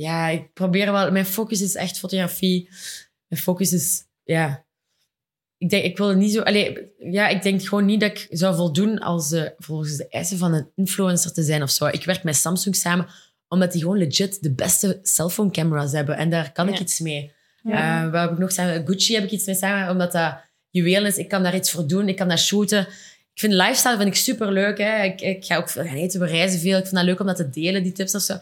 ja, 0.00 0.28
ik 0.28 0.52
probeer 0.52 0.92
wel... 0.92 1.10
Mijn 1.10 1.26
focus 1.26 1.60
is 1.60 1.74
echt 1.74 1.98
fotografie. 1.98 2.68
Mijn 3.26 3.42
focus 3.42 3.72
is... 3.72 4.02
Ja... 4.24 4.64
Ik 5.58 5.70
denk, 5.70 5.84
ik 5.84 5.96
wil 5.96 6.14
niet 6.14 6.32
zo... 6.32 6.40
Allee, 6.40 6.92
ja, 6.98 7.28
ik 7.28 7.42
denk 7.42 7.62
gewoon 7.62 7.84
niet 7.84 8.00
dat 8.00 8.10
ik 8.10 8.26
zou 8.30 8.56
voldoen 8.56 8.98
als 8.98 9.32
eh, 9.32 9.44
volgens 9.58 9.96
de 9.96 10.08
eisen 10.08 10.38
van 10.38 10.52
een 10.54 10.70
influencer 10.74 11.32
te 11.32 11.42
zijn 11.42 11.62
of 11.62 11.70
zo. 11.70 11.86
Ik 11.86 12.04
werk 12.04 12.22
met 12.22 12.36
Samsung 12.36 12.76
samen 12.76 13.06
omdat 13.48 13.72
die 13.72 13.80
gewoon 13.80 13.98
legit 13.98 14.42
de 14.42 14.54
beste 14.54 14.98
cellphone 15.02 15.50
camera's 15.50 15.92
hebben. 15.92 16.16
En 16.16 16.30
daar 16.30 16.52
kan 16.52 16.68
ik 16.68 16.78
iets 16.78 17.00
mee. 17.00 17.32
Ja. 17.62 18.04
Eh, 18.04 18.10
waar 18.10 18.22
heb 18.22 18.30
ik 18.30 18.38
nog 18.38 18.52
samen? 18.52 18.86
Gucci 18.86 19.14
heb 19.14 19.24
ik 19.24 19.30
iets 19.30 19.46
mee 19.46 19.54
samen, 19.54 19.90
omdat 19.90 20.12
dat 20.12 20.40
juweel 20.70 21.06
is. 21.06 21.16
Ik 21.16 21.28
kan 21.28 21.42
daar 21.42 21.54
iets 21.54 21.70
voor 21.70 21.86
doen, 21.86 22.08
ik 22.08 22.16
kan 22.16 22.28
dat 22.28 22.38
shooten. 22.38 22.80
Ik 23.32 23.40
vind 23.40 23.52
lifestyle 23.52 23.96
vind 23.96 24.08
ik 24.08 24.14
super 24.14 24.52
leuk. 24.52 24.78
Hè. 24.78 25.02
Ik, 25.02 25.20
ik 25.20 25.44
ga 25.44 25.56
ook 25.56 25.68
veel 25.68 25.84
gaan 25.84 25.94
eten, 25.94 26.20
we 26.20 26.26
reizen 26.26 26.60
veel. 26.60 26.78
Ik 26.78 26.84
vind 26.84 26.94
dat 26.94 27.04
leuk 27.04 27.20
om 27.20 27.26
dat 27.26 27.36
te 27.36 27.50
delen, 27.50 27.82
die 27.82 27.92
tips 27.92 28.14
of 28.14 28.22
zo. 28.22 28.36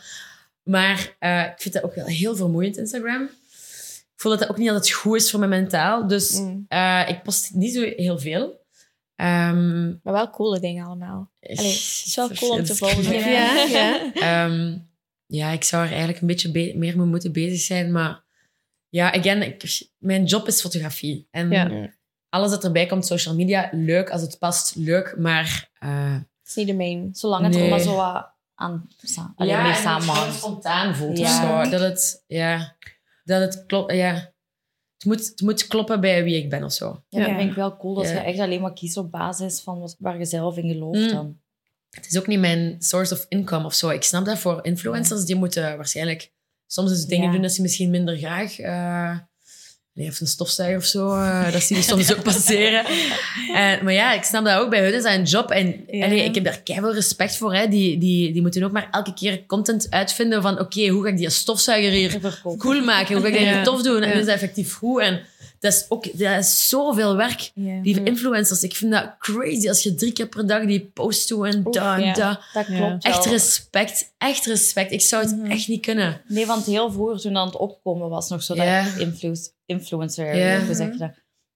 Maar 0.68 1.16
eh, 1.18 1.42
ik 1.44 1.54
vind 1.60 1.74
dat 1.74 1.82
ook 1.82 1.94
wel 1.94 2.06
heel 2.06 2.36
vermoeiend, 2.36 2.76
Instagram. 2.76 3.22
Ik 3.22 4.24
voel 4.24 4.30
dat 4.30 4.40
dat 4.40 4.50
ook 4.50 4.56
niet 4.56 4.68
altijd 4.68 4.90
goed 4.90 5.16
is 5.16 5.30
voor 5.30 5.38
mijn 5.38 5.50
mentaal. 5.50 6.06
Dus 6.06 6.38
Mm. 6.38 6.64
eh, 6.68 7.04
ik 7.08 7.22
post 7.22 7.54
niet 7.54 7.74
zo 7.74 7.80
heel 7.82 8.18
veel. 8.18 8.66
Ehm, 9.16 9.86
Maar 9.88 10.12
wel 10.12 10.30
coole 10.30 10.60
dingen 10.60 10.86
allemaal. 10.86 11.30
Allee, 11.40 11.56
het 11.56 12.04
is 12.06 12.12
wel 12.16 12.28
cool 12.30 12.52
om 12.52 12.64
te 12.64 12.74
volgen. 12.76 13.14
Ja. 13.30 13.62
ja. 13.64 14.12
Ehm, 14.14 14.78
ja, 15.26 15.50
ik 15.50 15.64
zou 15.64 15.82
er 15.84 15.88
eigenlijk 15.90 16.20
een 16.20 16.26
beetje 16.26 16.50
be- 16.50 16.72
meer 16.76 16.96
mee 16.96 17.06
moeten 17.06 17.32
bezig 17.32 17.60
zijn. 17.60 17.92
Maar 17.92 18.24
ja, 18.88 19.12
again, 19.14 19.42
ik, 19.42 19.88
mijn 19.98 20.24
job 20.24 20.46
is 20.46 20.60
fotografie. 20.60 21.28
En 21.30 21.50
Ja. 21.50 21.90
alles 22.28 22.50
dat 22.50 22.64
erbij 22.64 22.86
komt, 22.86 23.06
social 23.06 23.34
media, 23.34 23.68
leuk. 23.72 24.10
Als 24.10 24.20
het 24.20 24.38
past, 24.38 24.74
leuk. 24.76 25.14
Maar 25.18 25.70
eh, 25.78 26.12
Het 26.14 26.48
is 26.48 26.54
niet 26.54 26.66
de 26.66 26.74
main. 26.74 27.08
Zolang 27.12 27.44
het 27.44 27.54
Nee. 27.54 27.70
maar 27.70 27.80
zo 27.80 27.96
wat 27.96 28.30
aan 28.58 28.88
sa 29.02 29.32
allee, 29.36 29.52
ja, 29.52 29.62
mee 29.62 29.72
en 29.72 30.06
dat 30.06 30.16
het 30.26 30.34
spontaan 30.34 30.94
voelt 30.94 31.18
Ja. 31.18 31.58
of 31.60 31.64
zo. 31.64 31.70
Dat 31.70 31.80
het, 31.80 32.24
ja, 32.26 32.76
dat 33.24 33.40
het 33.40 33.66
klopt, 33.66 33.92
ja. 33.92 34.14
Het 34.14 35.04
moet, 35.06 35.26
het 35.26 35.40
moet 35.40 35.66
kloppen 35.66 36.00
bij 36.00 36.24
wie 36.24 36.36
ik 36.36 36.50
ben 36.50 36.64
of 36.64 36.72
zo. 36.72 37.02
Ja, 37.08 37.26
dat 37.26 37.36
vind 37.36 37.50
ik 37.50 37.56
wel 37.56 37.76
cool, 37.76 37.94
dat 37.94 38.04
Ja. 38.04 38.12
je 38.12 38.18
echt 38.18 38.38
alleen 38.38 38.60
maar 38.60 38.72
kiest 38.72 38.96
op 38.96 39.10
basis 39.10 39.60
van 39.60 39.78
wat, 39.80 39.96
waar 39.98 40.18
je 40.18 40.24
zelf 40.24 40.56
in 40.56 40.68
gelooft 40.72 40.98
Mm. 41.00 41.08
dan. 41.08 41.40
Het 41.90 42.06
is 42.06 42.18
ook 42.18 42.26
niet 42.26 42.38
mijn 42.40 42.76
source 42.82 43.14
of 43.14 43.26
income 43.28 43.64
of 43.64 43.74
zo. 43.74 43.88
Ik 43.88 44.02
snap 44.02 44.24
dat 44.24 44.38
voor 44.38 44.64
influencers, 44.64 45.24
die 45.24 45.36
moeten 45.36 45.76
waarschijnlijk 45.76 46.32
soms 46.66 46.90
eens 46.90 47.06
dingen 47.06 47.26
Ja. 47.26 47.32
doen 47.32 47.42
dat 47.42 47.52
ze 47.52 47.62
misschien 47.62 47.90
minder 47.90 48.16
graag... 48.16 48.58
eh 48.58 49.18
nee, 49.98 50.08
of 50.08 50.20
een 50.20 50.26
stofzuiger 50.26 50.78
of 50.78 50.84
zo, 50.84 51.14
eh, 51.14 51.52
dat 51.52 51.62
zie 51.62 51.76
je 51.76 51.82
soms 51.92 52.14
ook 52.14 52.22
passeren. 52.22 52.84
En, 53.54 53.84
maar 53.84 53.92
ja, 53.92 54.12
ik 54.12 54.22
snap 54.22 54.44
dat 54.44 54.58
ook. 54.58 54.70
Bij 54.70 54.80
hun 54.80 54.94
is 54.94 55.02
dat 55.02 55.12
een 55.14 55.22
job. 55.24 55.50
En 55.50 55.84
Ja. 55.90 56.04
allee, 56.04 56.24
ik 56.24 56.34
heb 56.34 56.44
daar 56.44 56.60
keihard 56.64 56.94
respect 56.94 57.36
voor. 57.36 57.54
Hè. 57.54 57.68
Die, 57.68 57.98
die, 57.98 58.32
die 58.32 58.42
moeten 58.42 58.62
ook 58.62 58.72
maar 58.72 58.88
elke 58.90 59.14
keer 59.14 59.46
content 59.46 59.86
uitvinden 59.90 60.42
van 60.42 60.60
oké, 60.60 60.88
hoe 60.88 61.02
ga 61.02 61.08
ik 61.08 61.16
die 61.16 61.30
stofzuiger 61.30 61.90
hier 61.90 62.18
cool 62.58 62.84
maken? 62.84 63.14
Hoe 63.14 63.22
ga 63.22 63.28
ik 63.28 63.34
dat 63.34 63.42
hier 63.54 63.62
tof 63.62 63.82
doen? 63.82 64.02
En 64.02 64.12
is 64.18 64.26
dat 64.26 64.34
effectief 64.34 64.74
goed? 64.74 65.00
En 65.00 65.20
dat 65.60 65.72
is 65.72 65.86
ook 65.88 66.18
dat 66.18 66.38
is 66.38 66.68
zoveel 66.68 67.16
werk. 67.16 67.50
Ja. 67.54 67.82
Die 67.82 68.02
influencers, 68.02 68.62
ik 68.62 68.74
vind 68.74 68.92
dat 68.92 69.14
crazy 69.18 69.68
als 69.68 69.82
je 69.82 69.94
drie 69.94 70.12
keer 70.12 70.28
per 70.28 70.46
dag 70.46 70.64
die 70.66 70.90
post 70.94 71.28
doet 71.28 71.46
en 71.46 71.62
Oef, 71.66 71.74
dat 71.74 71.98
en 71.98 72.12
klopt 72.64 73.04
Echt 73.04 73.24
wel. 73.24 73.32
respect, 73.32 74.12
echt 74.18 74.46
respect. 74.46 74.92
Ik 74.92 75.00
zou 75.00 75.22
het 75.24 75.36
Mhm. 75.36 75.50
echt 75.50 75.68
niet 75.68 75.80
kunnen. 75.82 76.20
Nee, 76.28 76.46
want 76.46 76.64
heel 76.66 76.92
vroeger 76.92 77.20
toen 77.20 77.32
dat 77.32 77.42
aan 77.42 77.48
het 77.48 77.56
opkomen 77.56 78.08
was, 78.08 78.28
nog 78.28 78.42
zo 78.42 78.54
dat 78.54 78.66
influ 78.98 79.36
influencer, 79.66 80.36
Ja. 80.36 80.64
hoe 80.64 80.74
zeg 80.74 80.92
je 80.92 80.98
dat? 80.98 81.10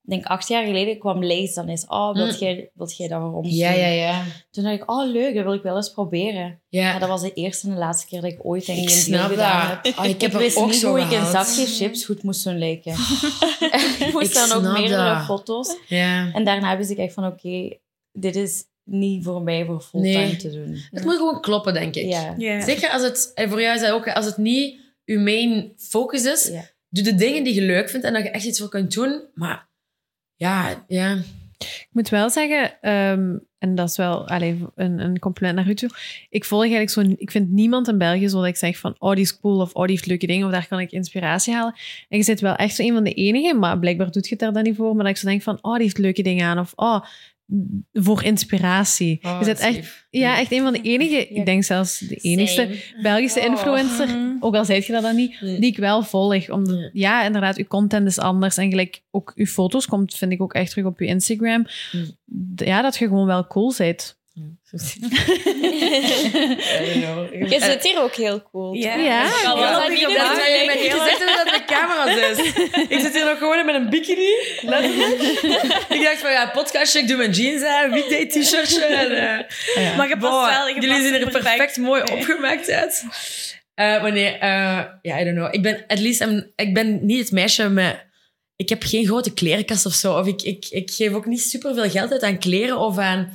Ik 0.04 0.10
denk 0.10 0.24
acht 0.26 0.48
jaar 0.48 0.64
geleden 0.66 0.98
kwam 0.98 1.24
Lace 1.24 1.54
dan 1.54 1.68
eens, 1.68 1.86
oh, 1.86 2.14
wilt 2.14 2.32
Mm. 2.32 2.38
jij, 2.46 2.70
wilt 2.74 2.96
jij 2.96 3.08
dat 3.08 3.20
voor 3.20 3.32
ons 3.32 3.54
Ja, 3.56 3.70
doen? 3.70 3.80
ja, 3.80 3.86
ja. 3.86 4.24
Toen 4.50 4.64
dacht 4.64 4.76
ik, 4.76 4.90
oh 4.90 5.10
leuk, 5.10 5.34
dat 5.34 5.44
wil 5.44 5.52
ik 5.54 5.62
wel 5.62 5.76
eens 5.76 5.90
proberen. 5.92 6.60
Ja, 6.68 6.90
Maar 6.90 7.00
dat 7.00 7.08
was 7.08 7.20
de 7.22 7.32
eerste 7.32 7.66
en 7.66 7.72
de 7.72 7.78
laatste 7.78 8.06
keer 8.06 8.20
dat 8.20 8.32
ik 8.32 8.44
ooit 8.44 8.66
denk 8.66 8.78
ik 8.78 8.84
ik 8.84 8.90
een 8.90 8.96
snap 8.96 9.18
deal 9.18 9.28
gedaan 9.28 9.68
dat. 9.68 9.86
heb. 9.86 9.98
Oh, 9.98 10.04
ik 10.10 10.20
heb 10.20 10.32
wist 10.32 10.56
ook 10.56 10.66
niet 10.66 10.74
zo 10.76 10.88
hoe 10.88 11.00
ik 11.00 11.10
een 11.12 11.26
zakje 11.26 11.66
chips 11.66 12.04
goed 12.04 12.22
moest 12.22 12.44
doen 12.44 12.58
lijken. 12.58 12.92
ik 14.06 14.08
moest 14.12 14.26
Ik 14.28 14.34
dan 14.48 14.52
ook 14.52 14.78
meerdere 14.78 15.14
dat. 15.14 15.24
foto's. 15.24 15.76
Ja. 15.88 16.32
En 16.32 16.44
daarna 16.44 16.76
wist 16.76 16.90
ik 16.90 16.98
echt 16.98 17.14
van, 17.14 17.26
oké, 17.26 17.78
dit 18.12 18.36
is 18.36 18.64
niet 18.84 19.24
voor 19.24 19.42
mij 19.42 19.64
voor 19.64 19.80
fulltime 19.80 20.14
Nee. 20.26 20.36
te 20.36 20.50
doen. 20.50 20.76
Het 20.90 21.04
moet 21.04 21.16
gewoon 21.16 21.40
kloppen, 21.40 21.74
denk 21.74 21.94
ik. 21.94 22.04
Ja. 22.06 22.34
Ja. 22.38 22.60
Zeker 22.60 22.90
als 22.90 23.02
het, 23.02 23.30
en 23.34 23.48
voor 23.48 23.60
jou 23.60 23.74
is 23.74 23.80
dat 23.80 23.90
ook, 23.90 24.08
als 24.08 24.24
het 24.26 24.36
niet 24.36 24.80
je 25.04 25.18
main 25.18 25.72
focus 25.76 26.24
is, 26.24 26.48
Ja. 26.48 26.64
doe 26.88 27.04
de 27.04 27.14
dingen 27.14 27.44
die 27.44 27.54
je 27.54 27.62
leuk 27.62 27.90
vindt 27.90 28.06
en 28.06 28.12
dat 28.12 28.22
je 28.22 28.30
echt 28.30 28.44
iets 28.44 28.58
voor 28.60 28.68
kunt 28.68 28.92
doen. 28.94 29.22
Maar 29.34 29.70
ja, 30.42 30.84
ja. 30.88 31.16
Ik 31.58 31.88
moet 31.90 32.08
wel 32.08 32.30
zeggen, 32.30 32.80
ehm, 32.80 33.36
en 33.58 33.74
dat 33.74 33.88
is 33.88 33.96
wel 33.96 34.28
allee, 34.28 34.58
een, 34.74 34.98
een 34.98 35.18
compliment 35.18 35.56
naar 35.56 35.68
u 35.68 35.74
toe. 35.74 35.90
Ik 36.30 36.44
volg 36.44 36.62
eigenlijk 36.62 36.90
zo, 36.90 37.00
ik 37.16 37.30
vind 37.30 37.50
niemand 37.50 37.88
in 37.88 37.98
België 37.98 38.28
zodat 38.28 38.46
ik 38.46 38.56
zeg 38.56 38.78
van, 38.78 38.94
oh 38.98 39.12
die 39.12 39.22
is 39.22 39.40
cool 39.40 39.60
of 39.60 39.72
oh 39.72 39.82
die 39.82 39.90
heeft 39.90 40.06
leuke 40.06 40.26
dingen 40.26 40.46
of 40.46 40.52
daar 40.52 40.68
kan 40.68 40.80
ik 40.80 40.92
inspiratie 40.92 41.54
halen. 41.54 41.74
En 42.08 42.18
je 42.18 42.24
zit 42.24 42.40
wel 42.40 42.54
echt 42.54 42.74
zo 42.74 42.82
een 42.82 42.92
van 42.92 43.04
de 43.04 43.12
enigen, 43.12 43.58
maar 43.58 43.78
blijkbaar 43.78 44.10
doet 44.10 44.24
je 44.24 44.30
het 44.30 44.38
daar 44.38 44.52
dan 44.52 44.62
niet 44.62 44.76
voor, 44.76 44.94
maar 44.94 45.04
dat 45.04 45.14
ik 45.14 45.20
zo 45.20 45.28
denk 45.28 45.42
van, 45.42 45.58
oh 45.60 45.74
die 45.74 45.82
heeft 45.82 45.98
leuke 45.98 46.22
dingen 46.22 46.46
aan 46.46 46.58
of 46.58 46.72
oh 46.76 47.04
voor 47.92 48.22
inspiratie. 48.24 49.18
Oh, 49.22 49.36
je 49.38 49.44
zit 49.44 49.58
dat 49.60 49.68
is 49.70 49.76
echt, 49.76 50.06
ja, 50.10 50.38
echt 50.38 50.52
een 50.52 50.62
van 50.62 50.72
de 50.72 50.80
enige, 50.80 51.28
ik 51.28 51.44
denk 51.46 51.64
zelfs 51.64 51.98
de 51.98 52.14
enigste 52.16 52.60
Same. 52.62 53.02
Belgische 53.02 53.38
Oh. 53.40 53.44
influencer, 53.46 54.06
Mhm. 54.08 54.36
ook 54.40 54.54
al 54.54 54.64
zei 54.64 54.82
je 54.86 54.92
dat 54.92 55.02
dan 55.02 55.16
niet, 55.16 55.40
Nee. 55.40 55.60
die 55.60 55.70
ik 55.70 55.76
wel 55.78 56.02
volg. 56.02 56.50
Omdat, 56.50 56.78
Ja. 56.78 56.90
ja. 56.92 57.24
inderdaad, 57.24 57.56
uw 57.56 57.64
content 57.64 58.06
is 58.06 58.18
anders. 58.18 58.56
En 58.56 58.70
gelijk 58.70 59.02
ook 59.10 59.32
uw 59.34 59.46
foto's 59.46 59.86
komt, 59.86 60.14
vind 60.14 60.32
ik 60.32 60.42
ook 60.42 60.54
echt 60.54 60.70
terug 60.70 60.84
op 60.86 60.98
uw 60.98 61.06
Instagram. 61.06 61.66
D- 62.54 62.64
Ja, 62.64 62.82
dat 62.82 62.96
je 62.96 63.06
gewoon 63.06 63.26
wel 63.26 63.46
cool 63.46 63.74
bent. 63.78 64.20
Je 67.40 67.58
zit 67.60 67.82
hier 67.82 68.02
ook 68.02 68.14
heel 68.14 68.42
cool. 68.42 68.72
Ja. 68.74 68.94
Ja. 68.94 69.24
Ik 69.24 69.30
kan 69.42 69.58
wel 69.58 69.80
dat 69.80 69.98
je 69.98 70.06
hebt 70.06 71.44
dat 71.44 71.54
de 71.54 71.62
camera 71.66 72.28
is. 72.30 72.38
Ik 72.88 73.00
zit 73.00 73.14
hier 73.14 73.24
nog 73.24 73.38
gewoon 73.38 73.66
met 73.66 73.74
een 73.74 73.90
bikini. 73.90 74.30
letterlijk. 74.62 75.20
ik 75.88 76.02
dacht 76.02 76.18
van 76.18 76.30
ja, 76.30 76.46
podcastje, 76.46 76.98
ik 76.98 77.08
doe 77.08 77.16
mijn 77.16 77.30
jeans 77.30 77.62
aan, 77.62 77.90
weekday 77.90 78.26
t-shirtje. 78.26 78.84
Eh, 78.84 79.96
Maar 79.96 80.08
je 80.08 80.16
past 80.16 80.50
wel, 80.56 80.68
je 80.68 80.74
jullie 80.80 81.02
zien 81.02 81.14
er 81.14 81.20
perfect. 81.30 81.56
perfect, 81.56 81.76
mooi 81.76 82.02
Nee. 82.02 82.16
opgemaakt 82.16 82.70
uit. 82.70 83.04
Eh, 83.74 84.02
maar 84.02 84.12
nee, 84.12 84.26
eh, 84.38 84.84
ja, 85.02 85.20
I 85.20 85.24
don't 85.24 85.36
know. 85.36 85.54
Ik 85.54 85.62
ben, 85.62 85.84
at 85.86 85.98
least, 85.98 86.20
I'm- 86.20 86.52
ik 86.56 86.74
ben 86.74 87.06
niet 87.06 87.18
het 87.18 87.30
meisje 87.32 87.68
met... 87.68 88.10
Ik 88.56 88.68
heb 88.68 88.82
geen 88.82 89.06
grote 89.06 89.32
klerenkast 89.34 89.86
of 89.86 89.92
zo. 89.92 90.18
Of 90.18 90.26
ik, 90.26 90.42
ik, 90.42 90.66
ik 90.70 90.90
geef 90.90 91.12
ook 91.12 91.26
niet 91.26 91.42
superveel 91.42 91.90
geld 91.90 92.12
uit 92.12 92.22
aan 92.22 92.38
kleren 92.38 92.78
of 92.78 92.98
aan... 92.98 93.32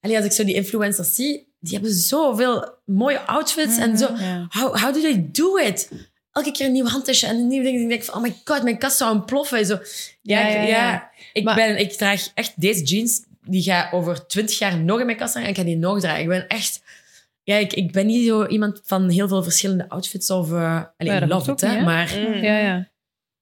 Allee, 0.00 0.16
als 0.16 0.24
ik 0.24 0.32
zo 0.32 0.44
die 0.44 0.54
influencers 0.54 1.14
zie, 1.14 1.52
die 1.60 1.72
hebben 1.72 1.92
zoveel 1.92 2.74
mooie 2.84 3.20
outfits 3.20 3.76
en 3.78 3.98
zo. 3.98 4.08
Ja. 4.16 4.46
How, 4.48 4.76
how 4.80 4.94
do 4.94 5.00
they 5.00 5.28
do 5.32 5.56
it? 5.56 5.90
Elke 6.32 6.52
keer 6.52 6.66
een 6.66 6.72
nieuw 6.72 6.86
handtasje 6.86 7.26
en 7.26 7.36
een 7.36 7.46
nieuw 7.46 7.62
ding. 7.62 7.80
Ik 7.80 7.88
denk 7.88 8.02
van, 8.02 8.14
oh 8.14 8.22
my 8.22 8.36
god, 8.44 8.62
mijn 8.62 8.78
kast 8.78 8.96
zou 8.96 9.14
ontploffen. 9.14 9.66
Zo. 9.66 9.78
Ja, 10.22 10.40
Ja, 10.40 10.46
ik, 10.48 10.54
ja, 10.54 10.62
ja, 10.62 10.66
ja. 10.90 11.10
ik, 11.32 11.44
Maar- 11.44 11.54
ben, 11.54 11.78
ik 11.78 11.92
draag 11.92 12.28
echt 12.34 12.60
deze 12.60 12.82
jeans. 12.84 13.26
Die 13.44 13.62
gaat 13.62 13.92
over 13.92 14.26
twintig 14.26 14.58
jaar 14.58 14.78
nog 14.80 15.00
in 15.00 15.06
mijn 15.06 15.18
kast 15.18 15.34
hangen 15.34 15.48
en 15.48 15.54
ik 15.54 15.60
ga 15.60 15.66
die 15.66 15.76
nog 15.76 16.00
dragen. 16.00 16.20
Ik 16.22 16.28
ben 16.28 16.48
echt... 16.48 16.82
Ja, 17.42 17.56
ik, 17.56 17.72
ik 17.72 17.92
ben 17.92 18.06
niet 18.06 18.26
zo 18.26 18.46
iemand 18.46 18.80
van 18.84 19.08
heel 19.08 19.28
veel 19.28 19.42
verschillende 19.42 19.88
outfits 19.88 20.30
of... 20.30 20.50
uh, 20.50 20.82
allee, 20.96 21.26
love 21.26 21.52
it, 21.52 21.60
hè. 21.60 21.80
Maar 21.82 22.14
Mm. 22.18 22.34
Ja, 22.34 22.58
ja. 22.58 22.88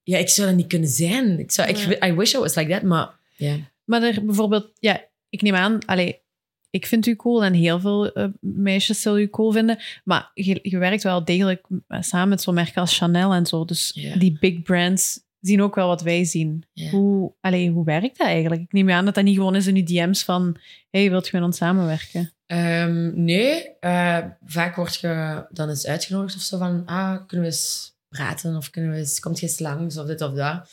ja, 0.03 0.17
ik 0.17 0.29
zou 0.29 0.47
dat 0.47 0.55
niet 0.55 0.67
kunnen 0.67 0.89
zijn. 0.89 1.39
Ik, 1.39 1.51
zou, 1.51 1.67
ik, 1.69 2.03
I 2.05 2.13
wish 2.13 2.33
I 2.33 2.37
was 2.37 2.55
like 2.55 2.71
that, 2.71 2.81
maar... 2.81 3.09
Ja. 3.35 3.55
Maar 3.83 4.03
er 4.03 4.25
bijvoorbeeld, 4.25 4.71
ja, 4.79 5.05
ik 5.29 5.41
neem 5.41 5.55
aan, 5.55 5.79
allee, 5.85 6.21
ik 6.69 6.85
vind 6.85 7.05
u 7.05 7.15
cool 7.15 7.43
en 7.43 7.53
heel 7.53 7.79
veel 7.79 8.11
eh, 8.11 8.27
meisjes 8.39 9.01
zullen 9.01 9.21
u 9.21 9.29
cool 9.29 9.51
vinden. 9.51 9.77
Maar 10.03 10.31
je, 10.33 10.59
je 10.61 10.77
werkt 10.77 11.03
wel 11.03 11.25
degelijk 11.25 11.67
eh, 11.87 12.01
samen 12.01 12.29
met 12.29 12.41
zo'n 12.41 12.53
merken 12.53 12.81
als 12.81 12.97
Chanel 12.97 13.33
en 13.33 13.45
zo. 13.45 13.65
Dus 13.65 14.11
die 14.17 14.37
big 14.39 14.61
brands 14.61 15.25
zien 15.39 15.61
ook 15.61 15.75
wel 15.75 15.87
wat 15.87 16.01
wij 16.01 16.23
zien. 16.23 16.63
Hoe, 16.91 17.33
allee, 17.41 17.69
hoe 17.69 17.85
werkt 17.85 18.17
dat 18.17 18.27
eigenlijk? 18.27 18.61
Ik 18.61 18.71
neem 18.71 18.89
aan 18.89 19.05
dat 19.05 19.15
dat 19.15 19.23
niet 19.23 19.35
gewoon 19.35 19.55
is 19.55 19.67
in 19.67 19.75
uw 19.75 19.83
DM's 19.83 20.23
van 20.23 20.57
hey, 20.89 21.09
wilt 21.09 21.27
je 21.27 21.37
met 21.37 21.45
ons 21.45 21.57
samenwerken? 21.57 22.31
Ehm, 22.45 23.23
nee, 23.23 23.69
eh, 23.79 24.23
vaak 24.45 24.75
word 24.75 24.95
je 24.95 25.45
dan 25.49 25.69
eens 25.69 25.87
uitgenodigd 25.87 26.35
of 26.35 26.41
zo 26.41 26.57
van, 26.57 26.85
ah, 26.85 27.17
kunnen 27.27 27.47
we 27.47 27.51
eens 27.51 27.95
praten 28.09 28.55
of 28.55 28.69
kunnen 28.69 28.91
we 28.91 28.97
eens, 28.97 29.19
komt 29.19 29.39
je 29.39 29.45
eens 29.45 29.59
langs 29.59 29.97
of 29.97 30.05
dit 30.05 30.21
of 30.21 30.33
dat. 30.33 30.69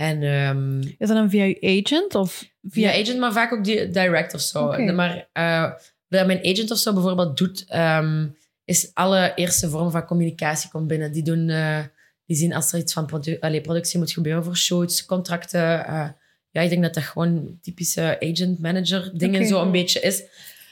En 0.00 0.22
ehm, 0.22 0.78
Is 0.80 1.08
dat 1.08 1.08
dan 1.08 1.30
via 1.30 1.44
uw 1.44 1.80
agent 1.80 2.14
of 2.14 2.38
via 2.62 2.90
via... 2.90 3.00
agent, 3.00 3.18
maar 3.18 3.32
vaak 3.32 3.52
ook 3.52 3.64
direct 3.64 4.34
of 4.34 4.40
zo. 4.40 4.78
Maar 4.92 5.28
eh, 5.32 5.72
wat 6.08 6.26
mijn 6.26 6.44
agent 6.44 6.70
of 6.70 6.78
zo 6.78 6.92
bijvoorbeeld 6.92 7.36
doet, 7.36 7.64
ehm, 7.68 8.26
is 8.64 8.90
alle 8.94 9.32
eerste 9.34 9.68
vorm 9.68 9.90
van 9.90 10.06
communicatie 10.06 10.70
komt 10.70 10.86
binnen. 10.86 11.12
Die 11.12 11.22
doen, 11.22 11.48
eh, 11.48 11.78
die 12.26 12.36
zien 12.36 12.54
als 12.54 12.72
er 12.72 12.78
iets 12.78 12.92
van 12.92 13.06
produ 13.06 13.36
allee, 13.40 13.60
productie 13.60 13.98
moet 13.98 14.12
gebeuren 14.12 14.44
voor 14.44 14.56
shoots, 14.56 15.06
contracten. 15.06 15.86
eh, 15.86 16.08
ja, 16.50 16.60
ik 16.60 16.70
denk 16.70 16.82
dat 16.82 16.94
dat 16.94 17.02
gewoon 17.02 17.58
typische 17.62 18.16
agent-manager 18.20 19.10
dingen 19.14 19.46
zo 19.46 19.62
een 19.62 19.72
beetje 19.72 20.00
is. 20.00 20.22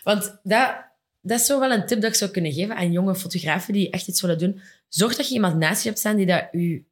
Want 0.04 0.38
dat, 0.42 0.76
dat 1.20 1.40
is 1.40 1.46
zo 1.46 1.60
wel 1.60 1.70
een 1.70 1.86
tip 1.86 2.00
dat 2.00 2.10
ik 2.10 2.16
zou 2.16 2.30
kunnen 2.30 2.52
geven 2.52 2.76
aan 2.76 2.92
jonge 2.92 3.14
fotografen 3.14 3.72
die 3.72 3.90
echt 3.90 4.08
iets 4.08 4.20
willen 4.20 4.38
doen. 4.38 4.60
Zorg 4.88 5.16
dat 5.16 5.28
je 5.28 5.34
iemand 5.34 5.56
naast 5.56 5.82
je 5.82 5.88
hebt 5.88 6.00
staan 6.00 6.16
die 6.16 6.26
dat 6.26 6.48
u, 6.52 6.86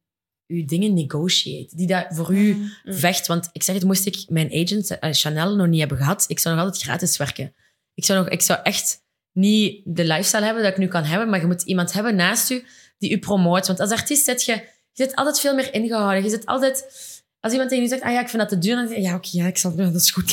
uw 0.47 0.65
dingen 0.65 0.93
negotiate. 0.93 1.75
Die 1.75 1.87
dat 1.87 2.05
voor 2.09 2.33
u 2.33 2.71
vecht. 2.83 3.27
Want 3.27 3.49
ik 3.51 3.63
zeg 3.63 3.75
het, 3.75 3.83
moest 3.83 4.05
ik 4.05 4.25
mijn 4.27 4.51
agent 4.51 4.99
eh, 4.99 5.09
Chanel 5.13 5.55
nog 5.55 5.67
niet 5.67 5.79
hebben 5.79 5.97
gehad, 5.97 6.25
ik 6.27 6.39
zou 6.39 6.55
nog 6.55 6.63
altijd 6.63 6.83
gratis 6.83 7.17
werken. 7.17 7.53
Ik 7.93 8.05
zou, 8.05 8.19
nog, 8.19 8.29
ik 8.29 8.41
zou 8.41 8.59
echt 8.63 9.05
niet 9.31 9.81
de 9.85 10.03
lifestyle 10.03 10.45
hebben 10.45 10.63
dat 10.63 10.71
ik 10.71 10.77
nu 10.77 10.87
kan 10.87 11.03
hebben, 11.03 11.29
maar 11.29 11.39
je 11.39 11.45
moet 11.45 11.61
iemand 11.61 11.93
hebben 11.93 12.15
naast 12.15 12.49
u 12.49 12.63
die 12.97 13.11
u 13.11 13.17
promoot. 13.17 13.67
Want 13.67 13.79
als 13.79 13.91
artiest 13.91 14.25
zit 14.25 14.43
je, 14.43 14.51
je 14.51 15.03
zit 15.03 15.15
altijd 15.15 15.39
veel 15.39 15.55
meer 15.55 15.73
ingehouden. 15.73 16.23
Je 16.23 16.29
zit 16.29 16.45
altijd... 16.45 16.85
Als 17.39 17.51
iemand 17.51 17.69
tegen 17.71 17.85
je 17.85 17.91
zegt, 17.91 18.03
ah 18.03 18.11
ja, 18.11 18.19
ik 18.19 18.29
vind 18.29 18.41
dat 18.41 18.49
te 18.49 18.57
duur, 18.57 18.75
dan 18.75 18.87
zeg 18.87 18.97
je, 18.97 19.03
ja, 19.03 19.15
oké, 19.15 19.27
ja, 19.31 19.45
ik 19.45 19.57
zal, 19.57 19.73
ja, 19.77 19.83
dat 19.91 20.01
is 20.01 20.11
goed. 20.11 20.31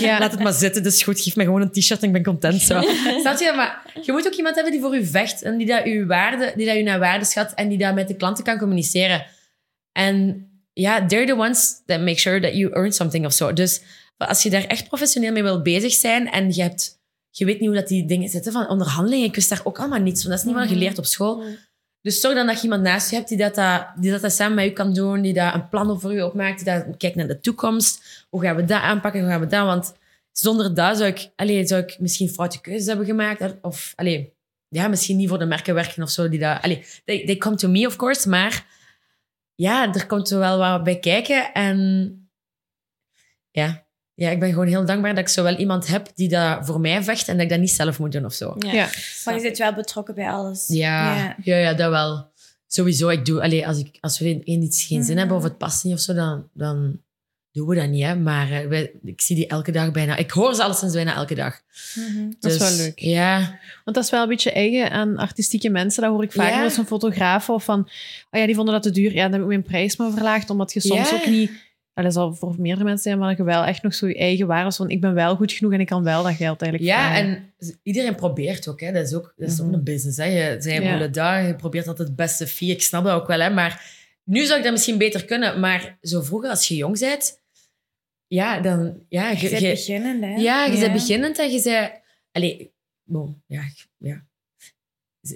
Ja. 0.00 0.18
Laat 0.18 0.30
het 0.30 0.42
maar 0.42 0.52
zitten, 0.52 0.82
dat 0.82 0.92
is 0.92 1.02
goed. 1.02 1.20
Geef 1.20 1.36
me 1.36 1.44
gewoon 1.44 1.60
een 1.60 1.70
t-shirt 1.70 2.00
en 2.00 2.06
ik 2.06 2.12
ben 2.12 2.22
content. 2.22 2.60
Zo. 2.60 2.80
Snap 3.20 3.38
je? 3.38 3.52
Maar 3.56 3.92
je 4.02 4.12
moet 4.12 4.26
ook 4.26 4.34
iemand 4.34 4.54
hebben 4.54 4.72
die 4.72 4.80
voor 4.80 4.96
u 4.96 5.06
vecht 5.06 5.42
en 5.42 5.56
die 5.56 5.66
dat 5.66 5.86
u, 5.86 6.06
waarde, 6.06 6.52
die 6.56 6.66
dat 6.66 6.76
u 6.76 6.82
naar 6.82 6.98
waarde 6.98 7.24
schat 7.24 7.54
en 7.54 7.68
die 7.68 7.78
dat 7.78 7.94
met 7.94 8.08
de 8.08 8.16
klanten 8.16 8.44
kan 8.44 8.58
communiceren. 8.58 9.26
En 9.96 10.48
ja, 10.72 11.06
they're 11.06 11.26
the 11.26 11.36
ones 11.36 11.82
that 11.86 12.00
make 12.00 12.18
sure 12.18 12.40
that 12.40 12.54
you 12.54 12.72
earn 12.72 12.92
something 12.92 13.26
of 13.26 13.32
zo. 13.32 13.52
Dus 13.52 13.80
als 14.16 14.42
je 14.42 14.50
daar 14.50 14.64
echt 14.64 14.88
professioneel 14.88 15.32
mee 15.32 15.42
wil 15.42 15.62
bezig 15.62 15.92
zijn 15.92 16.30
en 16.30 16.54
je, 16.54 16.62
hebt, 16.62 17.00
je 17.30 17.44
weet 17.44 17.60
niet 17.60 17.68
hoe 17.68 17.78
dat 17.78 17.88
die 17.88 18.06
dingen 18.06 18.28
zitten 18.28 18.52
van 18.52 18.68
onderhandelingen, 18.68 19.26
ik 19.26 19.34
wist 19.34 19.48
daar 19.48 19.60
ook 19.64 19.78
allemaal 19.78 19.98
niets 20.00 20.20
van. 20.22 20.30
Dat 20.30 20.38
is 20.38 20.44
niet 20.44 20.54
wat 20.54 20.68
je 20.68 20.76
leert 20.76 20.98
op 20.98 21.04
school. 21.04 21.42
Dus 22.00 22.20
zorg 22.20 22.34
dan 22.34 22.46
dat 22.46 22.56
je 22.56 22.62
iemand 22.62 22.82
naast 22.82 23.10
je 23.10 23.16
hebt 23.16 23.28
die 23.28 23.38
dat, 23.38 23.54
dat, 23.54 23.86
die 24.00 24.10
dat, 24.10 24.20
dat 24.20 24.32
samen 24.32 24.54
met 24.54 24.64
je 24.64 24.72
kan 24.72 24.94
doen, 24.94 25.22
die 25.22 25.32
dat 25.32 25.54
een 25.54 25.68
plan 25.68 26.00
voor 26.00 26.12
je 26.12 26.26
opmaakt, 26.26 26.64
die 26.64 26.72
dat 26.72 26.96
kijkt 26.96 27.16
naar 27.16 27.26
de 27.26 27.40
toekomst. 27.40 28.26
Hoe 28.28 28.42
gaan 28.42 28.56
we 28.56 28.64
dat 28.64 28.80
aanpakken, 28.80 29.20
hoe 29.20 29.30
gaan 29.30 29.40
we 29.40 29.46
dat? 29.46 29.66
Want 29.66 29.94
zonder 30.32 30.74
dat 30.74 30.96
zou 30.96 31.08
ik, 31.08 31.30
allee, 31.36 31.66
zou 31.66 31.82
ik 31.82 31.96
misschien 31.98 32.28
foute 32.28 32.60
keuzes 32.60 32.86
hebben 32.86 33.06
gemaakt. 33.06 33.54
Of 33.62 33.92
allee, 33.94 34.32
ja, 34.68 34.88
misschien 34.88 35.16
niet 35.16 35.28
voor 35.28 35.38
de 35.38 35.46
merken 35.46 35.74
werken 35.74 36.02
of 36.02 36.10
zo. 36.10 36.28
Die 36.28 36.38
dat, 36.38 36.62
allee, 36.62 36.84
they, 37.04 37.24
they 37.24 37.36
come 37.36 37.56
to 37.56 37.68
me, 37.68 37.86
of 37.86 37.96
course, 37.96 38.28
maar 38.28 38.66
ja, 39.56 39.94
er 39.94 40.06
komt 40.06 40.30
er 40.30 40.38
wel 40.38 40.58
wat 40.58 40.84
bij 40.84 40.98
kijken. 40.98 41.52
En 41.52 42.10
ja, 43.50 43.86
ja, 44.14 44.30
ik 44.30 44.40
ben 44.40 44.48
gewoon 44.50 44.66
heel 44.66 44.84
dankbaar 44.84 45.14
dat 45.14 45.24
ik 45.24 45.28
zo 45.28 45.42
wel 45.42 45.56
iemand 45.56 45.86
heb 45.86 46.08
die 46.14 46.28
dat 46.28 46.66
voor 46.66 46.80
mij 46.80 47.02
vecht 47.02 47.28
en 47.28 47.34
dat 47.34 47.42
ik 47.44 47.50
dat 47.50 47.58
niet 47.60 47.70
zelf 47.70 47.98
moet 47.98 48.12
doen 48.12 48.24
of 48.24 48.32
zo. 48.32 48.54
Ja. 48.58 48.72
Ja. 48.72 48.88
Maar 49.24 49.34
je 49.34 49.40
zit 49.40 49.58
wel 49.58 49.74
betrokken 49.74 50.14
bij 50.14 50.30
alles. 50.30 50.64
Ja, 50.68 51.16
Ja. 51.16 51.36
ja. 51.42 51.56
ja, 51.56 51.72
dat 51.74 51.90
wel. 51.90 52.30
Sowieso, 52.66 53.08
ik 53.08 53.24
doe, 53.24 53.42
allee, 53.42 53.66
als, 53.66 53.78
ik, 53.78 53.98
als 54.00 54.18
we 54.18 54.28
in 54.44 54.62
iets 54.62 54.84
geen 54.84 55.02
zin 55.02 55.10
Mhm. 55.10 55.18
hebben 55.18 55.36
of 55.36 55.42
het 55.42 55.58
past 55.58 55.84
niet 55.84 55.94
of 55.94 56.00
zo, 56.00 56.14
dan, 56.14 56.48
dan 56.52 57.00
doen 57.56 57.68
we 57.68 57.74
dat 57.74 57.88
niet. 57.88 58.02
Hè. 58.02 58.16
Maar 58.16 58.50
eh, 58.50 58.66
wij, 58.68 58.92
ik 59.04 59.20
zie 59.20 59.36
die 59.36 59.46
elke 59.46 59.72
dag 59.72 59.90
bijna. 59.92 60.16
Ik 60.16 60.30
hoor 60.30 60.54
ze 60.54 60.62
alleszins 60.62 60.92
bijna 60.92 61.14
elke 61.14 61.34
dag. 61.34 61.60
Mhm. 61.94 62.30
Dat 62.40 62.52
is 62.52 62.58
Dus, 62.58 62.68
wel 62.68 62.76
leuk. 62.86 62.98
Ja, 62.98 63.38
Want 63.84 63.96
dat 63.96 64.04
is 64.04 64.10
wel 64.10 64.22
een 64.22 64.28
beetje 64.28 64.52
eigen 64.52 64.90
aan 64.90 65.16
artistieke 65.16 65.70
mensen. 65.70 66.02
Dat 66.02 66.10
hoor 66.12 66.22
ik 66.22 66.32
vaak 66.32 66.48
Ja. 66.50 66.54
wel 66.56 66.64
eens 66.64 66.74
van 66.74 66.86
fotografen. 66.86 67.54
Of 67.54 67.64
van, 67.64 67.80
oh 68.30 68.40
ja, 68.40 68.46
die 68.46 68.54
vonden 68.54 68.74
dat 68.74 68.82
te 68.82 68.90
duur. 68.90 69.14
Ja, 69.14 69.22
dan 69.22 69.32
heb 69.32 69.40
ik 69.40 69.46
mijn 69.46 69.62
prijs 69.62 69.96
maar 69.96 70.10
verlaagd. 70.12 70.50
Omdat 70.50 70.72
je 70.72 70.80
soms 70.80 71.10
Ja. 71.10 71.16
ook 71.16 71.26
niet... 71.26 71.50
ja, 71.94 72.02
Dat 72.02 72.12
zal 72.12 72.34
voor 72.34 72.54
meerdere 72.58 72.84
mensen 72.84 73.02
zijn, 73.02 73.18
maar 73.18 73.28
dat 73.28 73.36
je 73.36 73.44
wel 73.44 73.64
echt 73.64 73.82
nog 73.82 73.94
zo 73.94 74.06
je 74.08 74.16
eigen 74.16 74.46
waarde 74.46 74.72
van 74.72 74.90
ik 74.90 75.00
ben 75.00 75.14
wel 75.14 75.36
goed 75.36 75.52
genoeg 75.52 75.72
en 75.72 75.80
ik 75.80 75.86
kan 75.86 76.02
wel 76.02 76.22
dat 76.22 76.34
geld 76.34 76.62
eigenlijk 76.62 76.92
ja 76.92 77.06
vragen. 77.06 77.26
en 77.58 77.78
iedereen 77.82 78.14
probeert 78.14 78.68
ook. 78.68 78.80
Hè. 78.80 78.92
Dat 78.92 79.06
is 79.06 79.14
ook, 79.14 79.34
dat 79.36 79.50
is 79.50 79.60
ook 79.60 79.66
Mhm. 79.66 79.74
een 79.74 79.84
business. 79.84 80.18
Hè. 80.18 80.24
Je, 80.24 80.56
zij 80.58 80.80
Ja. 80.82 80.92
willen 80.92 81.12
daar, 81.12 81.46
je 81.46 81.54
probeert 81.56 81.86
altijd 81.88 82.08
het 82.08 82.16
beste 82.16 82.46
fee. 82.46 82.68
Ik 82.70 82.82
snap 82.82 83.04
dat 83.04 83.20
ook 83.20 83.26
wel. 83.26 83.40
Hè. 83.40 83.50
Maar 83.50 83.94
nu 84.24 84.44
zou 84.44 84.58
ik 84.58 84.62
dat 84.64 84.72
misschien 84.72 84.98
beter 84.98 85.24
kunnen. 85.24 85.60
Maar 85.60 85.98
zo 86.02 86.22
vroeger, 86.22 86.50
als 86.50 86.68
je 86.68 86.76
jong 86.76 86.98
bent, 86.98 87.40
ja, 88.26 88.60
dan... 88.60 88.98
Ja, 89.08 89.30
Je 89.30 89.40
je- 89.42 89.50
bent 89.50 89.62
beginnend, 89.62 90.24
hè? 90.24 90.34
Ja, 90.34 90.64
je 90.64 90.78
bent 90.78 90.92
beginnend 90.92 91.38
en 91.38 91.50
je 91.50 91.58
zei... 91.58 91.90
Allee, 92.32 92.72
bon, 93.04 93.42
ja, 93.46 93.62
ja. 93.98 94.24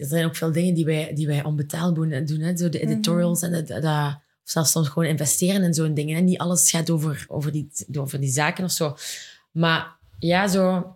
Er 0.01 0.07
zijn 0.07 0.25
ook 0.25 0.37
veel 0.37 0.53
dingen 0.53 0.75
die 0.75 0.85
wij, 0.85 1.15
die 1.15 1.27
wij 1.27 1.45
onbetaalbaar 1.45 2.09
doen. 2.25 2.41
Hè? 2.43 2.57
Zo 2.57 2.69
de 2.69 2.79
Mhm. 2.79 2.87
editorials 2.91 3.43
en 3.43 3.53
dat, 3.53 3.67
dat, 3.67 3.85
of 3.85 4.51
zelfs 4.51 4.71
soms 4.71 4.89
gewoon 4.89 5.09
investeren 5.09 5.63
in 5.63 5.75
zo'n 5.75 5.95
dingen. 5.95 6.17
En 6.17 6.25
niet 6.25 6.39
alles 6.39 6.71
gaat 6.71 6.91
over, 6.91 7.25
over, 7.29 7.53
die, 7.53 7.71
over 7.99 8.21
die 8.21 8.31
zaken 8.31 8.65
of 8.65 8.71
zo. 8.71 8.97
Maar 9.53 9.99
ja, 10.19 10.49
zo... 10.49 10.95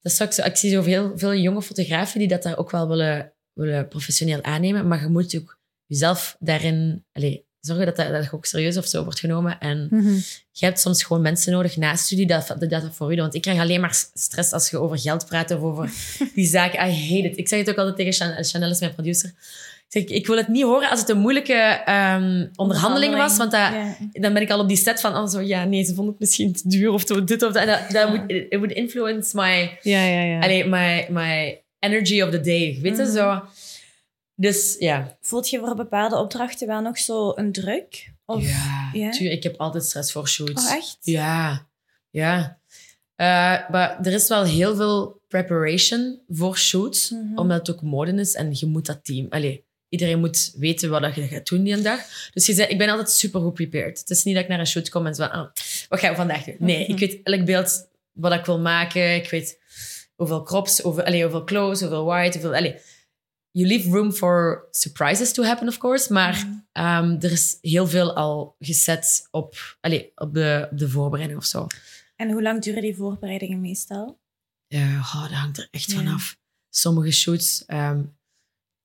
Dat 0.00 0.12
zou 0.12 0.28
ik, 0.28 0.34
zo, 0.34 0.42
ik 0.44 0.56
zie 0.56 0.70
zo 0.70 0.82
veel, 0.82 1.12
veel 1.18 1.34
jonge 1.34 1.62
fotografen 1.62 2.18
die 2.18 2.28
dat 2.28 2.42
daar 2.42 2.58
ook 2.58 2.70
wel 2.70 2.88
willen, 2.88 3.32
willen 3.52 3.88
professioneel 3.88 4.42
aannemen. 4.42 4.88
Maar 4.88 5.00
je 5.00 5.08
moet 5.08 5.36
ook 5.36 5.58
jezelf 5.86 6.36
daarin... 6.38 7.04
Allee, 7.12 7.46
zorgen 7.66 7.86
dat 7.86 7.96
dat, 7.96 8.08
dat 8.08 8.32
ook 8.32 8.44
serieus 8.46 8.76
of 8.76 8.86
zo 8.86 9.04
wordt 9.04 9.20
genomen. 9.20 9.58
En 9.60 9.86
Mhm. 9.90 10.12
je 10.52 10.64
hebt 10.66 10.80
soms 10.80 11.02
gewoon 11.04 11.22
mensen 11.22 11.52
nodig 11.52 11.76
naast 11.76 12.10
je 12.10 12.16
die 12.16 12.26
dat, 12.26 12.54
dat, 12.58 12.70
dat 12.70 12.82
voor 12.92 13.06
u 13.06 13.14
doen. 13.14 13.22
Want 13.22 13.34
ik 13.34 13.42
krijg 13.42 13.58
alleen 13.60 13.80
maar 13.80 14.04
stress 14.14 14.52
als 14.52 14.70
je 14.70 14.78
over 14.78 14.98
geld 14.98 15.26
praat 15.26 15.50
of 15.50 15.60
over 15.60 15.90
die 16.34 16.46
zaken. 16.46 16.88
I 16.88 16.92
hate 16.92 17.28
it. 17.28 17.36
Ik 17.38 17.48
zeg 17.48 17.58
het 17.58 17.70
ook 17.70 17.76
altijd 17.76 17.96
tegen 17.96 18.12
Chanel, 18.12 18.42
Chanel 18.44 18.70
is 18.70 18.80
mijn 18.80 18.92
producer. 18.94 19.28
Ik 19.88 20.08
zeg, 20.08 20.16
ik 20.18 20.26
wil 20.26 20.36
het 20.36 20.48
niet 20.48 20.62
horen 20.62 20.90
als 20.90 21.00
het 21.00 21.08
een 21.08 21.18
moeilijke 21.18 21.82
ehm, 21.84 22.46
onderhandeling 22.56 23.14
was. 23.16 23.36
Want 23.36 23.50
dat, 23.50 23.70
dan 24.12 24.32
ben 24.32 24.42
ik 24.42 24.50
al 24.50 24.58
op 24.60 24.68
die 24.68 24.76
set 24.76 25.00
van, 25.00 25.16
oh, 25.16 25.26
zo, 25.28 25.40
ja, 25.40 25.64
nee, 25.64 25.84
ze 25.84 25.94
vonden 25.94 26.12
het 26.12 26.20
misschien 26.20 26.52
te 26.52 26.68
duur 26.68 26.90
of 26.90 27.04
dit 27.04 27.42
of 27.42 27.52
dat. 27.52 27.56
En 27.56 27.66
dat, 27.66 27.80
dat 27.90 28.08
would, 28.08 28.30
it 28.30 28.46
would 28.50 28.72
influence 28.72 29.36
my, 29.36 29.78
Ja, 29.82 30.04
ja, 30.04 30.22
ja. 30.22 30.40
allee, 30.40 30.64
my, 30.68 31.06
my 31.10 31.60
energy 31.78 32.22
of 32.22 32.30
the 32.30 32.40
day. 32.40 32.78
Weet 32.82 32.96
je, 32.96 33.02
Mhm. 33.02 33.12
zo. 33.12 33.42
Dus 34.34 34.76
ja. 34.78 35.16
Voelt 35.20 35.48
je 35.50 35.58
voor 35.58 35.74
bepaalde 35.74 36.16
opdrachten 36.16 36.66
wel 36.66 36.80
nog 36.80 36.98
zo 36.98 37.32
een 37.34 37.52
druk? 37.52 38.12
Of, 38.26 38.42
ja, 38.48 38.90
ja? 38.92 39.10
tuurlijk, 39.10 39.36
ik 39.36 39.42
heb 39.42 39.56
altijd 39.56 39.84
stress 39.84 40.12
voor 40.12 40.28
shoots. 40.28 40.66
Oh, 40.66 40.72
echt? 40.72 40.96
Ja, 41.00 41.66
ja. 42.10 42.58
Eh, 43.16 43.26
maar 43.70 43.98
er 44.02 44.12
is 44.12 44.28
wel 44.28 44.44
heel 44.44 44.76
veel 44.76 45.20
preparation 45.28 46.20
voor 46.28 46.58
shoots, 46.58 47.10
Mhm. 47.10 47.38
omdat 47.38 47.66
het 47.66 47.76
ook 47.76 47.82
mode 47.82 48.12
is 48.14 48.34
en 48.34 48.50
je 48.52 48.66
moet 48.66 48.86
dat 48.86 49.04
team. 49.04 49.26
Allee, 49.30 49.64
iedereen 49.88 50.18
moet 50.20 50.52
weten 50.56 50.90
wat 50.90 51.14
je 51.14 51.26
gaat 51.26 51.46
doen 51.48 51.62
die 51.62 51.80
dag. 51.80 52.00
Dus 52.32 52.46
je 52.46 52.52
zei, 52.54 52.68
ik 52.68 52.78
ben 52.78 52.88
altijd 52.88 53.10
super 53.10 53.40
goed 53.40 53.54
prepared. 53.54 53.98
Het 53.98 54.10
is 54.10 54.24
niet 54.24 54.34
dat 54.34 54.42
ik 54.42 54.48
naar 54.48 54.58
een 54.58 54.66
shoot 54.66 54.88
kom 54.88 55.06
en 55.06 55.14
zo 55.14 55.26
van, 55.28 55.40
oh, 55.40 55.48
wat 55.88 55.98
gaan 55.98 56.10
we 56.10 56.16
vandaag 56.16 56.44
doen? 56.44 56.56
Nee, 56.58 56.82
Mhm. 56.82 56.92
ik 56.92 56.98
weet 56.98 57.20
elk 57.22 57.44
beeld 57.44 57.86
wat 58.12 58.32
ik 58.32 58.44
wil 58.44 58.58
maken. 58.60 59.14
Ik 59.14 59.30
weet 59.30 59.58
hoeveel 60.16 60.42
crops, 60.42 60.78
hoeveel, 60.78 61.04
allee, 61.04 61.22
hoeveel 61.22 61.44
close, 61.44 61.84
hoeveel 61.84 62.04
white, 62.04 62.38
hoeveel... 62.38 62.56
Allee, 62.56 62.76
you 63.56 63.66
leave 63.66 63.88
room 63.90 64.12
for 64.12 64.66
surprises 64.70 65.32
to 65.32 65.42
happen, 65.42 65.68
of 65.68 65.78
course. 65.78 66.12
Maar 66.12 66.34
Mhm. 66.46 66.54
ehm, 66.72 67.16
er 67.20 67.32
is 67.32 67.58
heel 67.60 67.86
veel 67.88 68.14
al 68.16 68.56
gezet 68.58 69.28
op, 69.30 69.76
allee, 69.80 70.12
op, 70.14 70.34
de, 70.34 70.68
op 70.70 70.78
de 70.78 70.88
voorbereiding 70.88 71.40
of 71.40 71.46
zo. 71.46 71.66
En 72.16 72.30
hoe 72.30 72.42
lang 72.42 72.62
duren 72.62 72.82
die 72.82 72.96
voorbereidingen 72.96 73.60
meestal? 73.60 74.20
Oh, 74.68 75.22
dat 75.22 75.30
hangt 75.32 75.58
er 75.58 75.68
echt 75.70 75.90
Ja. 75.90 75.96
vanaf. 75.96 76.36
Sommige 76.70 77.10
shoots, 77.10 77.64
ehm, 77.66 78.02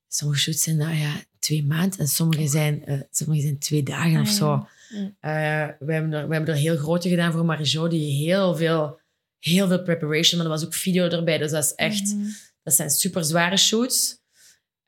sommige 0.08 0.40
shoots 0.40 0.62
zijn 0.62 0.76
nou 0.76 0.94
ja, 0.94 1.12
twee 1.38 1.64
maanden 1.64 1.98
en 1.98 2.08
sommige 2.08 2.46
zijn, 2.48 2.84
eh, 2.84 3.00
sommige 3.10 3.40
zijn 3.40 3.58
twee 3.58 3.82
dagen 3.82 4.14
Ah, 4.16 4.20
of 4.20 4.28
zo. 4.28 4.66
ja. 4.88 5.12
Eh, 5.20 5.74
we, 5.78 5.92
hebben 5.92 6.12
er, 6.12 6.28
we 6.28 6.34
hebben 6.34 6.54
er 6.54 6.60
heel 6.60 6.76
grote 6.76 7.08
gedaan 7.08 7.32
voor 7.32 7.44
Marijo, 7.44 7.88
die 7.88 8.26
heel 8.26 8.56
veel, 8.56 9.00
heel 9.38 9.68
veel 9.68 9.82
preparation, 9.82 10.36
maar 10.40 10.50
er 10.50 10.56
was 10.56 10.64
ook 10.64 10.74
video 10.74 11.08
erbij. 11.08 11.38
Dus 11.38 11.50
dat 11.50 11.64
is 11.64 11.74
echt, 11.74 12.14
Mhm. 12.14 12.28
dat 12.62 12.74
zijn 12.74 12.90
super 12.90 13.24
zware 13.24 13.56
shoots. 13.56 14.18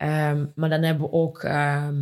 Ehm, 0.02 0.44
maar 0.54 0.68
dan 0.68 0.82
hebben 0.82 1.06
we 1.06 1.12
ook, 1.12 1.42
ehm, 1.42 1.94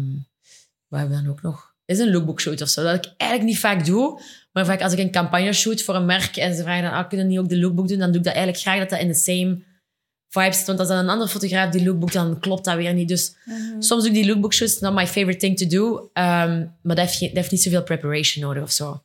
wat 0.89 0.99
hebben 1.01 1.17
we 1.19 1.23
dan 1.23 1.33
ook 1.33 1.43
nog? 1.43 1.75
Is 1.85 1.99
een 1.99 2.11
lookbook 2.13 2.41
shoot 2.41 2.61
of 2.61 2.69
zo. 2.69 2.83
Dat 2.83 2.95
ik 3.07 3.13
eigenlijk 3.17 3.51
niet 3.51 3.61
vaak 3.61 3.85
doe. 3.87 4.21
Maar 4.53 4.65
vaak 4.67 4.83
als 4.83 4.93
ik 4.93 4.99
een 4.99 5.11
campagne 5.11 5.53
shoot 5.53 5.83
voor 5.83 5.95
een 5.95 6.05
merk 6.07 6.37
en 6.37 6.55
ze 6.55 6.63
vragen 6.63 6.83
dan, 6.83 6.93
ah, 6.93 7.09
kunnen 7.09 7.27
we 7.27 7.33
niet 7.33 7.41
ook 7.41 7.49
de 7.49 7.59
lookbook 7.59 7.89
doen? 7.89 7.99
Dan 7.99 8.09
doe 8.09 8.19
ik 8.19 8.25
dat 8.25 8.35
eigenlijk 8.35 8.63
graag 8.65 8.79
dat 8.79 8.91
dat 8.91 9.01
in 9.01 9.09
de 9.09 9.15
same 9.15 9.63
vibe 10.29 10.53
zit. 10.53 10.67
Want 10.67 10.79
als 10.79 10.89
dan 10.89 10.99
een 10.99 11.09
andere 11.09 11.31
fotograaf 11.31 11.71
die 11.71 11.85
lookbook, 11.85 12.13
dan 12.13 12.41
klopt 12.41 12.65
dat 12.65 12.77
weer 12.77 12.95
niet. 12.95 13.09
Dus 13.09 13.37
Mhm. 13.45 13.81
soms 13.81 14.03
doe 14.03 14.13
ik 14.13 14.17
die 14.23 14.27
lookbook 14.27 14.53
shoots, 14.55 14.81
not 14.81 14.95
my 14.95 15.07
favorite 15.07 15.39
thing 15.39 15.57
to 15.59 15.67
do. 15.67 16.11
Ehm, 16.13 16.59
maar 16.83 16.97
dat 16.97 16.99
heeft, 16.99 17.17
geen- 17.17 17.29
dat 17.29 17.37
heeft 17.37 17.51
niet 17.51 17.63
zoveel 17.63 17.83
preparation 17.83 18.45
nodig 18.45 18.63
of 18.63 18.71
zo. 18.71 19.03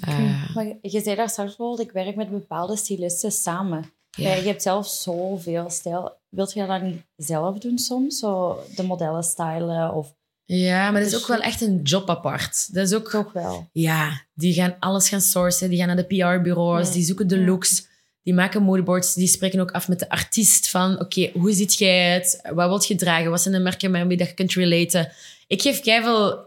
Eh, 0.00 0.54
Maar 0.54 0.66
je 0.82 1.00
zei 1.00 1.16
daar 1.16 1.28
straks 1.30 1.56
bijvoorbeeld, 1.56 1.88
ik 1.88 1.92
werk 1.92 2.16
met 2.16 2.30
bepaalde 2.30 2.76
stylisten 2.76 3.32
samen. 3.32 3.90
ja. 4.10 4.28
Ja, 4.28 4.34
je 4.34 4.42
hebt 4.46 4.62
zelf 4.62 4.88
zoveel 4.88 5.70
stijl. 5.70 6.12
Wilt 6.36 6.52
je 6.52 6.66
dat 6.66 6.82
niet 6.82 7.02
zelf 7.16 7.58
doen 7.58 7.78
soms? 7.78 8.18
Zo 8.18 8.58
de 8.76 8.82
modellen 8.82 9.22
stylen 9.22 9.92
of 9.94 10.14
ja, 10.48 10.90
maar 10.90 11.00
dat 11.00 11.10
is 11.10 11.10
Dus- 11.10 11.20
ook 11.22 11.28
wel 11.28 11.40
echt 11.40 11.60
een 11.60 11.82
job 11.82 12.10
apart. 12.10 12.74
Dat 12.74 12.86
is 12.86 12.94
ook 12.94 13.10
toch 13.10 13.32
wel? 13.32 13.68
Ja, 13.72 14.22
die 14.34 14.54
gaan 14.54 14.76
alles 14.80 15.08
gaan 15.08 15.20
sourcen. 15.20 15.68
Die 15.68 15.78
gaan 15.78 15.86
naar 15.86 15.96
de 15.96 16.02
PR-bureaus, 16.04 16.86
Ja. 16.86 16.92
die 16.92 17.04
zoeken 17.04 17.26
de 17.28 17.38
looks. 17.44 17.86
Die 18.22 18.34
maken 18.34 18.62
moodboards, 18.62 19.14
die 19.14 19.26
spreken 19.26 19.60
ook 19.60 19.70
af 19.70 19.88
met 19.88 19.98
de 19.98 20.08
artiest 20.08 20.70
van... 20.70 21.00
Oké, 21.00 21.30
hoe 21.34 21.52
ziet 21.52 21.74
jij 21.78 22.12
het? 22.12 22.40
Wat 22.54 22.68
wilt 22.68 22.86
je 22.86 22.94
dragen? 22.94 23.30
Wat 23.30 23.40
zijn 23.42 23.54
de 23.54 23.60
merken 23.60 23.92
waarmee 23.92 24.16
dat 24.16 24.28
je 24.28 24.34
kunt 24.34 24.52
relaten? 24.52 25.12
Ik 25.46 25.62
geef 25.62 25.80
keiveel... 25.80 26.44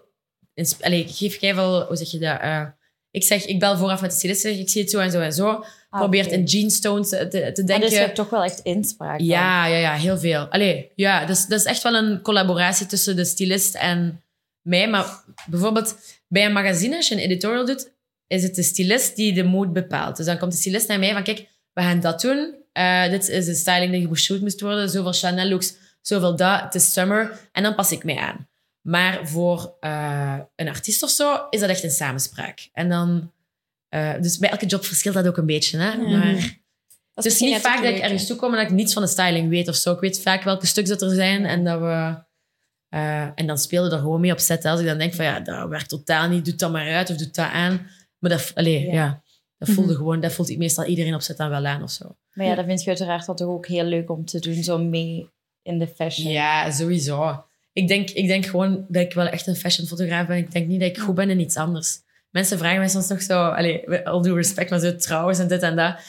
Allee, 0.82 0.99
ik 1.04 1.12
geef 1.15 1.38
keiveel... 1.39 1.86
Hoe 1.86 1.95
zeg 1.95 2.12
je 2.12 2.19
dat? 2.19 2.39
Eh, 2.39 2.65
ik 3.12 3.24
zeg, 3.24 3.45
ik 3.45 3.60
bel 3.60 3.78
vooraf 3.78 4.02
met 4.02 4.10
de 4.12 4.15
stylist. 4.17 4.41
zeg, 4.41 4.58
Ik 4.58 4.69
zie 4.69 4.82
het 4.82 4.91
zo 4.91 5.00
en 5.00 5.12
zo 5.12 5.19
en 5.19 5.34
zo. 5.34 5.48
Ah, 5.89 6.00
Probeert 6.00 6.32
in 6.32 6.43
jeanstones 6.43 7.10
te, 7.10 7.17
te, 7.17 7.28
te 7.30 7.38
Maar 7.39 7.54
denken. 7.54 7.80
dus 7.80 7.91
je 7.91 7.98
hebt 8.00 8.15
toch 8.15 8.30
wel 8.30 8.43
echt 8.43 8.60
inspraak. 8.60 9.17
dan? 9.17 9.28
Ja, 9.28 9.65
ja, 9.65 9.78
ja, 9.78 9.93
heel 9.93 10.17
veel. 10.17 10.48
Allee, 10.50 10.91
ja, 10.95 11.26
dus 11.26 11.45
dat 11.45 11.60
is 11.60 11.65
echt 11.65 11.84
wel 11.84 11.95
een 11.95 12.22
collaboratie 12.22 12.86
tussen 12.86 13.15
de 13.15 13.26
stylist 13.26 13.76
en 13.76 14.24
mij. 14.62 14.89
Maar 14.89 15.24
bijvoorbeeld 15.50 15.95
bij 16.28 16.45
een 16.45 16.52
magazine, 16.54 16.95
als 16.95 17.08
je 17.08 17.15
een 17.15 17.22
editorial 17.22 17.65
doet, 17.65 17.91
is 18.28 18.43
het 18.43 18.56
de 18.56 18.63
stylist 18.63 19.15
die 19.15 19.34
de 19.34 19.43
mood 19.43 19.74
bepaalt. 19.74 20.17
Dus 20.17 20.26
dan 20.26 20.38
komt 20.38 20.52
de 20.52 20.58
stylist 20.58 20.88
naar 20.88 21.00
mij 21.00 21.13
van, 21.13 21.24
kijk, 21.24 21.48
we 21.74 21.82
gaan 21.82 22.00
dat 22.00 22.22
doen. 22.22 22.56
Eh, 22.74 23.10
dit 23.10 23.30
is 23.30 23.45
de 23.45 23.54
styling 23.56 23.91
die 23.91 24.08
geshoot 24.08 24.41
moest 24.41 24.62
worden. 24.62 24.89
Zoveel 24.89 25.13
Chanel 25.13 25.48
looks, 25.50 25.74
zoveel 26.02 26.36
dat. 26.36 26.62
Het 26.62 26.76
is 26.76 26.93
summer. 26.93 27.39
En 27.52 27.63
dan 27.63 27.76
pas 27.76 27.91
ik 27.91 28.04
mij 28.04 28.17
aan. 28.17 28.48
Maar 28.82 29.28
voor 29.28 29.76
eh, 29.80 30.39
een 30.56 30.68
artiest 30.68 31.04
of 31.04 31.10
zo 31.10 31.48
is 31.50 31.60
dat 31.60 31.70
echt 31.70 31.84
een 31.84 31.92
samenspraak. 31.92 32.70
En 32.74 32.89
dan... 32.89 33.32
eh, 33.89 34.13
dus 34.22 34.38
bij 34.38 34.50
elke 34.50 34.65
job 34.65 34.86
verschilt 34.86 35.15
dat 35.15 35.28
ook 35.28 35.38
een 35.38 35.46
beetje. 35.46 35.78
Hè? 35.78 35.92
Ja. 35.92 36.18
Maar 36.18 36.58
het 37.13 37.26
is 37.26 37.39
niet 37.39 37.58
vaak 37.58 37.84
dat 37.84 37.94
ik 37.94 38.00
ergens 38.00 38.28
toe 38.28 38.36
kom 38.36 38.52
en 38.54 38.60
dat 38.60 38.70
ik 38.70 38.76
niets 38.76 38.94
van 38.94 39.02
de 39.02 39.08
styling 39.08 39.50
weet 39.50 39.68
of 39.68 39.76
zo. 39.76 39.94
Ik 39.94 40.00
weet 40.00 40.22
vaak 40.22 40.44
welke 40.44 40.65
stuks 40.65 40.89
dat 40.89 41.02
er 41.02 41.10
zijn 41.10 41.46
en 41.46 41.63
dat 41.63 41.80
we... 41.80 42.24
eh, 42.89 43.28
en 43.36 43.48
dan 43.48 43.58
speelde 43.58 43.96
er 43.96 44.02
gewoon 44.02 44.22
mee 44.22 44.32
op 44.32 44.39
set. 44.39 44.65
Als 44.65 44.80
ik 44.80 44.86
dan 44.86 44.98
denk 44.98 45.13
van 45.13 45.26
ja, 45.26 45.39
dat 45.39 45.70
werkt 45.70 45.89
totaal 45.89 46.30
niet, 46.30 46.46
doe 46.46 46.56
dat 46.56 46.72
maar 46.72 46.94
uit 46.94 47.10
of 47.10 47.15
doe 47.15 47.30
dat 47.32 47.46
aan. 47.46 47.88
Maar 48.20 48.30
dat, 48.32 48.52
allee, 48.56 48.86
ja. 48.86 48.94
Ja. 48.94 49.24
dat 49.58 49.70
voelde 49.70 49.96
gewoon, 49.96 50.20
dat 50.20 50.34
voelt 50.34 50.58
meestal 50.58 50.86
iedereen 50.86 51.13
op 51.13 51.22
set 51.22 51.38
dan 51.38 51.50
wel 51.50 51.65
aan 51.65 51.84
of 51.84 51.92
zo. 51.92 52.15
Maar 52.34 52.46
ja, 52.46 52.56
dat 52.56 52.65
vind 52.65 52.82
je 52.82 52.88
uiteraard 52.88 53.26
toch 53.26 53.42
ook 53.42 53.68
heel 53.68 53.84
leuk 53.84 54.10
om 54.10 54.26
te 54.26 54.39
doen, 54.39 54.63
zo 54.63 54.78
mee 54.78 55.30
in 55.62 55.80
de 55.80 55.88
fashion. 55.88 56.32
Ja, 56.32 56.72
sowieso. 56.72 57.46
Ik 57.74 57.88
denk, 57.88 58.10
ik 58.10 58.28
denk 58.28 58.46
gewoon 58.46 58.86
dat 58.88 59.02
ik 59.02 59.14
wel 59.14 59.28
echt 59.28 59.48
een 59.48 59.56
fashionfotograaf 59.56 60.28
ben. 60.28 60.38
Ik 60.38 60.52
denk 60.52 60.68
niet 60.68 60.80
dat 60.80 60.90
ik 60.90 60.98
goed 60.98 61.16
ben 61.16 61.30
in 61.30 61.40
iets 61.40 61.56
anders. 61.56 61.98
Mensen 62.30 62.58
vragen 62.58 62.78
mij 62.78 62.90
soms 62.90 63.08
nog 63.08 63.22
zo, 63.22 63.48
allee, 63.48 64.06
all 64.06 64.22
due 64.22 64.36
respect, 64.36 64.70
maar 64.70 64.80
zo 64.80 64.96
trouwens 64.96 65.40
en 65.40 65.48
dit 65.48 65.62
en 65.62 65.76
dat. 65.76 66.00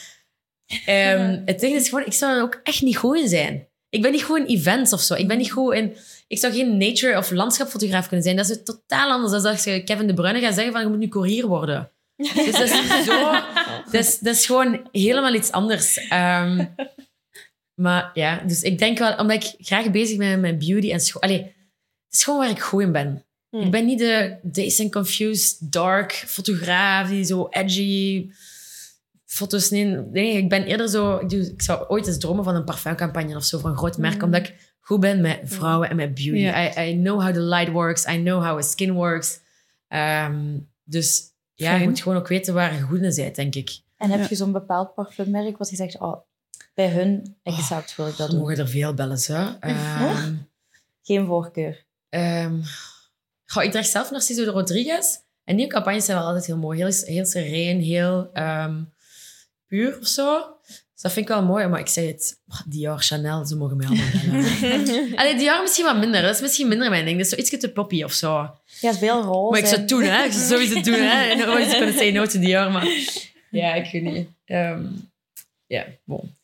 Ehm, 0.86 1.40
het 1.44 1.60
ding 1.60 1.74
is 1.74 1.88
gewoon, 1.88 2.06
ik 2.06 2.12
zou 2.12 2.36
er 2.36 2.42
ook 2.42 2.60
echt 2.62 2.82
niet 2.82 2.96
goed 2.96 3.18
in 3.18 3.28
zijn. 3.28 3.68
Ik 3.88 4.02
ben 4.02 4.12
niet 4.12 4.22
goed 4.22 4.38
in 4.38 4.46
events 4.46 4.92
of 4.92 5.00
zo. 5.00 5.14
Ik 5.14 5.28
ben 5.28 5.38
niet 5.38 5.50
goed 5.50 5.74
in... 5.74 5.96
Ik 6.28 6.38
zou 6.38 6.52
geen 6.52 6.76
nature- 6.76 7.16
of 7.16 7.30
landschapfotograaf 7.30 8.06
kunnen 8.06 8.24
zijn. 8.24 8.36
Dat 8.36 8.50
is 8.50 8.62
totaal 8.62 9.10
anders 9.10 9.32
dan 9.32 9.52
als 9.52 9.64
je 9.64 9.84
Kevin 9.84 10.06
De 10.06 10.14
Bruyne 10.14 10.40
gaat 10.40 10.54
zeggen 10.54 10.72
van 10.72 10.82
je 10.82 10.88
moet 10.88 10.98
nu 10.98 11.08
courier 11.08 11.46
worden. 11.46 11.90
Dus 12.16 12.52
dat 12.52 12.60
is 12.60 13.04
zo... 13.08 13.30
Dat 13.90 13.94
is, 13.94 14.18
dat 14.18 14.34
is 14.34 14.46
gewoon 14.46 14.88
helemaal 14.92 15.34
iets 15.34 15.52
anders. 15.52 15.96
Ehm, 16.08 16.64
maar 17.80 18.10
ja, 18.14 18.42
dus 18.46 18.62
ik 18.62 18.78
denk 18.78 18.98
wel, 18.98 19.16
omdat 19.16 19.44
ik 19.44 19.66
graag 19.66 19.90
bezig 19.90 20.18
ben 20.18 20.40
met 20.40 20.58
beauty 20.58 20.90
en 20.90 21.00
schoon... 21.00 21.22
Allee, 21.22 21.42
het 21.42 22.14
is 22.14 22.22
gewoon 22.22 22.40
waar 22.40 22.50
ik 22.50 22.60
goed 22.60 22.82
in 22.82 22.92
ben. 22.92 23.24
Hmm. 23.48 23.60
Ik 23.60 23.70
ben 23.70 23.84
niet 23.84 23.98
de 23.98 24.38
dazed 24.42 24.80
and 24.80 24.92
confused, 24.92 25.72
dark 25.72 26.12
fotograaf 26.12 27.08
die 27.08 27.24
zo 27.24 27.46
edgy 27.50 28.30
foto's. 29.24 29.70
Nee, 29.70 29.84
nee, 29.84 30.36
ik 30.36 30.48
ben 30.48 30.64
eerder 30.64 30.88
zo... 30.88 31.16
Ik, 31.16 31.28
doe, 31.28 31.40
ik 31.40 31.62
zou 31.62 31.88
ooit 31.88 32.06
eens 32.06 32.18
dromen 32.18 32.44
van 32.44 32.54
een 32.54 32.64
parfumcampagne 32.64 33.36
of 33.36 33.44
zo, 33.44 33.58
voor 33.58 33.70
een 33.70 33.76
groot 33.76 33.98
merk. 33.98 34.16
Mm. 34.16 34.22
Omdat 34.22 34.46
ik 34.46 34.54
goed 34.80 35.00
ben 35.00 35.20
met 35.20 35.40
vrouwen 35.42 35.90
en 35.90 35.96
met 35.96 36.14
beauty. 36.14 36.78
I, 36.78 36.90
I 36.90 36.96
know 36.96 37.22
how 37.22 37.32
the 37.32 37.42
light 37.42 37.72
works. 37.72 38.06
I 38.06 38.22
know 38.22 38.44
how 38.44 38.58
a 38.58 38.62
skin 38.62 38.92
works. 38.92 39.40
Ehm, 39.88 40.58
dus 40.84 41.22
ja, 41.54 41.74
je 41.74 41.88
moet 41.88 42.02
gewoon 42.02 42.18
ook 42.18 42.28
weten 42.28 42.54
waar 42.54 42.74
je 42.74 42.80
goed 42.80 43.02
in 43.02 43.14
bent, 43.14 43.34
denk 43.34 43.54
ik. 43.54 43.80
En 43.96 44.10
heb 44.10 44.28
je 44.28 44.34
zo'n 44.34 44.52
bepaald 44.52 44.94
parfummerk 44.94 45.58
wat 45.58 45.70
je 45.70 45.76
zegt, 45.76 46.00
oh, 46.00 46.28
bij 46.74 46.88
hun 46.88 47.36
exact 47.42 47.96
wil 47.96 48.06
ik 48.06 48.16
dat 48.16 48.30
doen? 48.30 48.38
mogen 48.38 48.58
er 48.58 48.68
veel 48.68 48.94
bellen, 48.94 49.18
hè. 49.22 49.58
Ehm, 49.60 50.34
Geen 51.02 51.26
voorkeur. 51.26 51.84
Ehm 52.08 52.60
goh, 53.50 53.62
ik 53.62 53.70
draag 53.70 53.86
zelf 53.86 54.10
Narciso 54.10 54.44
de 54.44 54.50
Rodriguez. 54.50 55.18
En 55.44 55.56
die 55.56 55.66
campagnes 55.66 56.04
zijn 56.04 56.16
wel 56.18 56.26
altijd 56.26 56.46
heel 56.46 56.56
mooi. 56.56 56.78
Heel, 56.78 56.92
heel 57.04 57.24
sereen, 57.24 57.80
heel 57.80 58.30
ehm, 58.32 58.82
puur 59.66 59.98
of 59.98 60.06
zo. 60.06 60.56
Dus 60.66 61.02
dat 61.02 61.12
vind 61.12 61.28
ik 61.28 61.34
wel 61.34 61.44
mooi. 61.44 61.66
Maar 61.66 61.80
ik 61.80 61.88
zeg 61.88 62.06
het, 62.06 62.40
oh, 62.48 62.60
Dior, 62.66 62.98
Chanel, 62.98 63.44
ze 63.44 63.56
mogen 63.56 63.76
mij 63.76 63.86
allemaal 63.86 64.10
bellen. 64.60 65.16
Allee, 65.16 65.36
Dior 65.36 65.60
misschien 65.60 65.84
wat 65.84 65.96
minder. 65.98 66.22
Dat 66.22 66.34
is 66.34 66.40
misschien 66.40 66.68
minder 66.68 66.90
mijn 66.90 67.04
ding. 67.04 67.16
Dat 67.16 67.26
is 67.26 67.32
zo 67.32 67.38
iets 67.38 67.50
te 67.50 67.72
poppy 67.72 68.02
of 68.02 68.12
zo. 68.12 68.50
Ja, 68.80 68.94
veel 68.94 69.22
roze. 69.22 69.50
Maar 69.50 69.60
ik 69.60 69.66
zou 69.66 69.80
het 69.80 69.88
doen, 69.88 70.02
hè. 70.02 70.24
Ik 70.24 70.32
zou 70.32 70.44
sowieso 70.44 70.80
doen, 70.80 71.00
hè. 71.00 71.24
En 71.32 71.48
ooit 71.48 71.70
kunnen 71.70 71.94
say 71.94 72.10
no 72.10 72.26
to 72.26 72.38
Dior, 72.38 72.70
maar... 72.70 72.86
Ja, 73.50 73.74
ik 73.74 73.92
weet 73.92 74.02
niet. 74.02 74.28
Ja, 75.70 75.86
bon. 76.04 76.36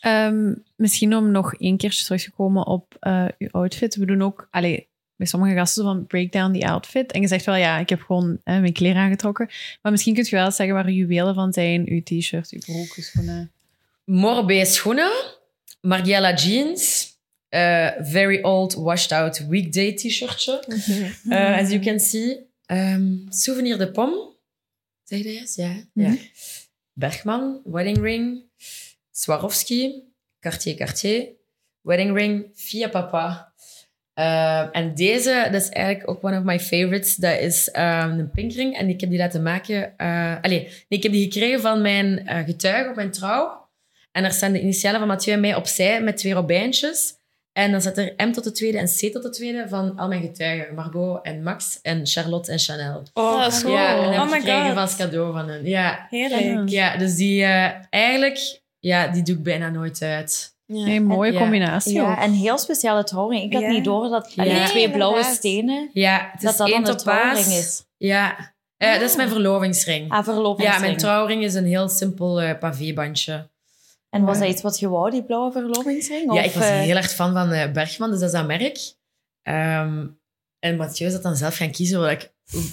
Ehm, 0.00 0.54
misschien 0.76 1.16
om 1.16 1.30
nog 1.30 1.54
één 1.54 1.76
keertje 1.76 2.04
terug 2.04 2.22
te 2.22 2.30
komen 2.30 2.66
op 2.66 2.96
eh 3.00 3.28
uw 3.38 3.48
outfit. 3.50 3.94
We 3.96 4.06
doen 4.06 4.22
ook, 4.22 4.48
allee, 4.50 4.88
bij 5.16 5.26
sommige 5.26 5.54
gasten 5.54 5.84
van 5.84 6.06
break 6.06 6.32
down 6.32 6.52
die 6.52 6.68
outfit. 6.68 7.12
En 7.12 7.20
je 7.20 7.28
zegt 7.28 7.44
wel, 7.44 7.54
ja, 7.54 7.78
ik 7.78 7.88
heb 7.88 8.00
gewoon 8.00 8.40
hè, 8.44 8.60
mijn 8.60 8.72
kleren 8.72 9.02
aangetrokken. 9.02 9.48
Maar 9.82 9.92
misschien 9.92 10.14
kun 10.14 10.24
je 10.24 10.36
wel 10.36 10.50
zeggen 10.50 10.74
waar 10.74 10.86
uw 10.86 10.92
juwelen 10.92 11.34
van 11.34 11.52
zijn. 11.52 11.88
Uw 11.88 12.02
t-shirt, 12.02 12.50
uw 12.50 12.60
broek, 12.60 12.94
uw 12.96 13.02
schoenen. 13.02 13.52
Morbe 14.04 14.64
schoenen, 14.64 15.12
Margiela 15.80 16.34
jeans, 16.34 17.12
eh, 17.48 17.90
very 18.00 18.42
old 18.42 18.74
washed 18.74 19.12
out 19.12 19.46
weekday 19.46 19.92
t-shirtje. 19.92 20.64
Uh, 21.26 21.58
as 21.60 21.68
you 21.70 21.80
can 21.80 22.00
see. 22.00 22.46
Ehm, 22.66 23.16
souvenir 23.28 23.78
de 23.78 23.90
Pomme. 23.90 24.36
Zeg 25.04 25.22
je 25.22 25.38
dat? 25.38 25.54
Ja. 25.54 25.76
ja. 25.92 26.16
Bergman, 26.98 27.60
wedding 27.64 28.00
ring. 28.00 28.42
Swarovski, 29.10 30.02
Cartier 30.40 30.74
Cartier. 30.74 31.28
Wedding 31.82 32.16
ring, 32.16 32.50
via 32.54 32.88
papa. 32.88 33.52
Eh, 34.14 34.76
en 34.76 34.94
deze, 34.94 35.48
dat 35.52 35.62
is 35.62 35.68
eigenlijk 35.68 36.10
ook 36.10 36.24
one 36.24 36.38
of 36.38 36.44
my 36.44 36.60
favorites. 36.60 37.16
Dat 37.16 37.38
is 37.38 37.70
ehm, 37.70 38.18
een 38.18 38.30
pinkring. 38.30 38.76
En 38.76 38.88
ik 38.88 39.00
heb 39.00 39.10
die 39.10 39.18
laten 39.18 39.42
maken... 39.42 39.96
eh 39.96 40.36
allee, 40.40 40.60
nee, 40.60 40.86
ik 40.88 41.02
heb 41.02 41.12
die 41.12 41.32
gekregen 41.32 41.60
van 41.60 41.82
mijn 41.82 42.26
eh, 42.26 42.44
getuige 42.44 42.88
op 42.88 42.96
mijn 42.96 43.10
trouw. 43.10 43.68
En 44.12 44.22
daar 44.22 44.32
staan 44.32 44.52
de 44.52 44.60
initialen 44.60 44.98
van 44.98 45.08
Mathieu 45.08 45.34
en 45.34 45.40
mij 45.40 45.54
opzij 45.54 46.02
met 46.02 46.16
twee 46.16 46.32
robijntjes. 46.32 47.17
En 47.58 47.70
dan 47.70 47.80
zit 47.82 47.98
er 47.98 48.14
M 48.16 48.32
tot 48.32 48.44
de 48.44 48.52
tweede 48.52 48.78
en 48.78 48.86
C 48.86 49.12
tot 49.12 49.22
de 49.22 49.30
tweede 49.30 49.68
van 49.68 49.96
al 49.98 50.08
mijn 50.08 50.20
getuigen. 50.22 50.74
Margot 50.74 51.24
en 51.24 51.42
Max 51.42 51.78
en 51.82 52.06
Charlotte 52.06 52.52
en 52.52 52.58
Chanel. 52.58 53.02
Oh, 53.14 53.40
Dat 53.42 53.52
is 53.52 53.62
cool. 53.62 53.74
Ja, 53.74 53.96
en 53.96 54.02
dat 54.02 54.12
heb 54.12 54.20
oh 54.20 54.24
ik 54.26 54.30
my 54.30 54.38
gekregen 54.38 54.62
god. 54.64 54.72
van 54.72 54.82
als 54.82 54.96
cadeau 54.96 55.32
van 55.32 55.48
hen. 55.48 55.64
Ja, 55.64 56.06
Heerlijk. 56.10 56.68
ja 56.68 56.96
dus 56.96 57.14
die 57.16 57.42
eh, 57.42 57.70
eigenlijk... 57.90 58.60
Ja, 58.78 59.06
die 59.08 59.22
doe 59.22 59.36
ik 59.36 59.42
bijna 59.42 59.68
nooit 59.68 60.02
uit. 60.02 60.56
Een 60.66 61.04
mooie 61.04 61.32
Ja. 61.32 61.38
combinatie 61.38 61.92
Ja, 61.92 62.20
en 62.22 62.32
heel 62.32 62.58
speciale 62.58 63.04
trouwring. 63.04 63.42
Ik 63.42 63.52
had 63.52 63.62
Ja. 63.62 63.68
niet 63.68 63.84
door 63.84 64.08
dat 64.08 64.32
Ja. 64.34 64.44
Nee, 64.44 64.64
twee 64.68 64.90
blauwe 64.90 65.22
stenen, 65.22 65.90
Ja, 65.92 66.28
het 66.32 66.40
dat 66.42 66.50
is 66.52 66.56
dat 66.58 66.68
één 66.68 66.82
dan 66.82 66.92
de 66.92 66.98
topaas. 66.98 67.20
trouwring 67.22 67.46
is. 67.64 67.84
Ja, 67.96 68.52
Eh, 68.76 68.92
dat 68.92 69.02
is 69.02 69.16
mijn 69.16 69.28
verlovingsring. 69.28 70.10
Ah, 70.10 70.24
verlovingsring. 70.24 70.74
Ja, 70.80 70.86
mijn 70.86 70.96
trouwring 70.96 71.42
is 71.42 71.54
een 71.54 71.66
heel 71.66 71.88
simpel 71.88 72.40
eh 72.40 72.58
pavébandje. 72.58 73.48
En 74.10 74.24
was 74.24 74.38
dat 74.38 74.48
iets 74.48 74.62
wat 74.62 74.78
je 74.78 74.88
wou, 74.88 75.10
die 75.10 75.24
blauwe 75.24 75.52
verlovingsring? 75.52 76.32
Ja, 76.32 76.40
Of, 76.40 76.46
ik 76.46 76.52
was 76.52 76.64
eh, 76.64 76.78
heel 76.80 76.96
erg 76.96 77.10
fan 77.10 77.32
van 77.32 77.50
eh, 77.52 77.72
Bergman, 77.72 78.10
dus 78.10 78.18
dat 78.20 78.28
is 78.28 78.34
dat 78.34 78.46
merk. 78.46 78.78
Ehm, 79.42 80.06
en 80.58 80.76
Mathieu 80.76 81.06
is 81.06 81.12
dat 81.12 81.22
dan 81.22 81.36
zelf 81.36 81.56
gaan 81.56 81.70
kiezen, 81.70 82.00
waar 82.00 82.12
ik, 82.12 82.32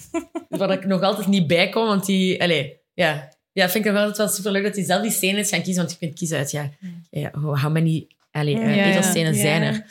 waar 0.59 0.71
ik 0.71 0.85
nog 0.85 1.01
altijd 1.01 1.27
niet 1.27 1.47
bij 1.47 1.69
kom, 1.69 1.85
want 1.85 2.05
die... 2.05 2.41
Allee, 2.41 2.79
ja. 2.93 3.33
Ja, 3.51 3.69
vind 3.69 3.85
ik 3.85 3.91
nog 3.91 3.99
altijd 3.99 4.17
wel 4.17 4.27
superleuk 4.27 4.63
dat 4.63 4.75
hij 4.75 4.83
zelf 4.83 5.01
die 5.01 5.11
stenen 5.11 5.39
is 5.39 5.49
gaan 5.49 5.61
kiezen, 5.61 5.81
want 5.83 5.91
je 5.99 6.05
kunt 6.05 6.17
kiezen 6.17 6.37
uit, 6.37 6.51
ja, 6.51 6.69
ja 7.09 7.31
hoe- 7.33 7.59
how 7.59 7.71
many 7.71 8.07
allee, 8.31 8.59
eh, 8.59 8.75
Ja, 8.75 8.83
edelstenen 8.85 9.33
Ja. 9.33 9.39
zijn 9.41 9.61
er. 9.61 9.85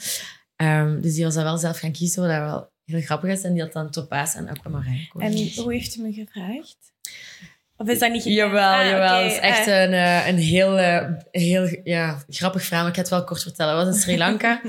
Ehm, 0.56 1.00
dus 1.00 1.14
die 1.14 1.24
was 1.24 1.34
dat 1.34 1.42
wel 1.42 1.58
zelf 1.58 1.78
gaan 1.78 1.92
kiezen, 1.92 2.22
wat 2.22 2.30
dat 2.30 2.40
wel 2.40 2.72
heel 2.84 3.00
grappig 3.00 3.30
is. 3.30 3.42
En 3.42 3.52
die 3.52 3.62
had 3.62 3.72
dan 3.72 3.90
topaas 3.90 4.34
en 4.34 4.48
aquamarijn. 4.48 5.08
En 5.18 5.32
hoe 5.56 5.72
heeft 5.72 5.96
u 5.96 6.02
me 6.02 6.12
gevraagd? 6.12 6.76
Of 7.76 7.88
is 7.88 7.98
dat 7.98 8.12
niet 8.12 8.22
gevraagd? 8.22 8.36
Jawel, 8.52 8.80
Ah, 8.80 8.86
jawel. 8.90 9.22
Het 9.22 9.32
is 9.32 9.38
echt 9.38 9.66
eh, 9.66 9.82
een, 9.82 9.92
eh, 9.92 10.26
een 10.28 10.38
heel, 10.38 10.78
eh, 10.78 11.06
heel 11.30 11.68
ja, 11.84 12.18
grappig 12.28 12.62
verhaal. 12.62 12.80
maar 12.80 12.88
Ik 12.90 12.94
ga 12.96 13.00
het 13.02 13.10
wel 13.10 13.24
kort 13.24 13.42
vertellen. 13.42 13.76
Het 13.76 13.86
was 13.86 13.94
in 13.94 14.00
Sri 14.00 14.18
Lanka. 14.18 14.60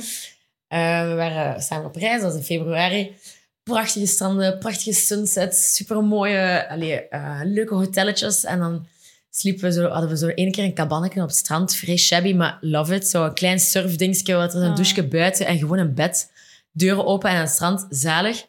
Eh, 0.67 1.07
we 1.07 1.13
waren 1.13 1.61
samen 1.61 1.85
op 1.85 1.95
reis, 1.95 2.21
dat 2.21 2.31
was 2.31 2.39
in 2.39 2.43
februari. 2.59 3.15
Prachtige 3.63 4.05
stranden, 4.05 4.57
prachtige 4.57 4.93
sunsets, 4.93 5.75
supermooie, 5.75 6.69
allee, 6.69 7.07
eh, 7.07 7.39
leuke 7.43 7.73
hotelletjes. 7.73 8.43
En 8.43 8.59
dan 8.59 8.87
sliepen 9.29 9.63
we 9.63 9.71
zo, 9.71 9.87
hadden 9.87 10.09
we 10.09 10.17
zo 10.17 10.27
één 10.27 10.51
keer 10.51 10.63
een 10.63 10.73
kabannetje 10.73 11.21
op 11.21 11.27
het 11.27 11.35
strand. 11.35 11.75
Vrij 11.75 11.97
shabby, 11.97 12.33
maar 12.33 12.57
love 12.61 12.95
it. 12.95 13.07
Zo 13.07 13.25
een 13.25 13.33
klein 13.33 13.59
surfdingetje, 13.59 14.35
wat 14.35 14.53
er 14.53 14.61
een 14.61 14.69
Ah. 14.69 14.75
douche 14.75 15.07
buiten 15.07 15.45
en 15.45 15.57
gewoon 15.57 15.77
een 15.77 15.93
bed. 15.93 16.31
Deuren 16.71 17.05
open 17.05 17.29
en 17.29 17.35
aan 17.35 17.41
het 17.41 17.49
strand, 17.51 17.85
zalig. 17.89 18.45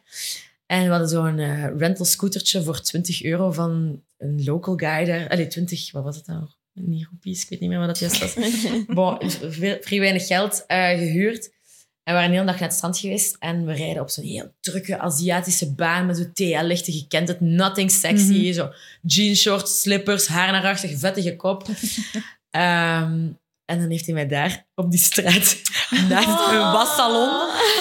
En 0.67 0.83
we 0.83 0.89
hadden 0.89 1.09
zo'n 1.09 1.39
eh 1.39 1.77
rental 1.77 2.05
scootertje 2.05 2.63
voor 2.63 2.81
20 2.81 3.23
euro 3.23 3.51
van 3.51 4.03
een 4.17 4.43
local 4.43 4.75
guy 4.75 5.05
daar. 5.05 5.29
Allee, 5.29 5.47
20, 5.47 5.91
wat 5.91 6.03
was 6.03 6.15
het 6.15 6.27
nou? 6.27 6.43
Niet 6.73 7.07
roepies, 7.11 7.43
ik 7.43 7.49
weet 7.49 7.59
niet 7.59 7.69
meer 7.69 7.79
wat 7.79 7.87
dat 7.87 7.99
juist 7.99 8.19
was. 8.19 8.35
bon, 8.95 9.31
vrij 9.81 9.99
weinig 9.99 10.27
geld 10.27 10.63
eh, 10.67 10.87
gehuurd. 10.87 11.55
En 12.03 12.13
we 12.13 12.19
waren 12.19 12.25
een 12.25 12.35
hele 12.35 12.45
dag 12.45 12.59
naar 12.59 12.67
het 12.67 12.77
strand 12.77 12.97
geweest. 12.97 13.35
En 13.39 13.65
we 13.65 13.73
rijden 13.73 14.01
op 14.01 14.09
zo'n 14.09 14.23
heel 14.23 14.53
drukke 14.59 14.99
Aziatische 14.99 15.73
baan 15.73 16.05
met 16.05 16.17
zo'n 16.17 16.33
TL-lichten. 16.33 16.93
Je 16.93 17.07
kent 17.07 17.27
het, 17.27 17.39
nothing 17.39 17.91
sexy. 17.91 18.51
Zo 18.51 18.69
jeanshorts, 19.01 19.81
slippers, 19.81 20.27
haar 20.27 20.51
naar 20.51 20.63
achter, 20.63 20.97
vettige 20.97 21.35
kop. 21.35 21.67
Ehm, 22.49 23.27
en 23.67 23.79
dan 23.79 23.89
heeft 23.89 24.05
hij 24.05 24.13
mij 24.13 24.27
daar 24.27 24.65
op 24.75 24.91
die 24.91 24.99
straat 24.99 25.55
naast 26.09 26.27
een 26.51 26.71
wassalon. 26.71 27.29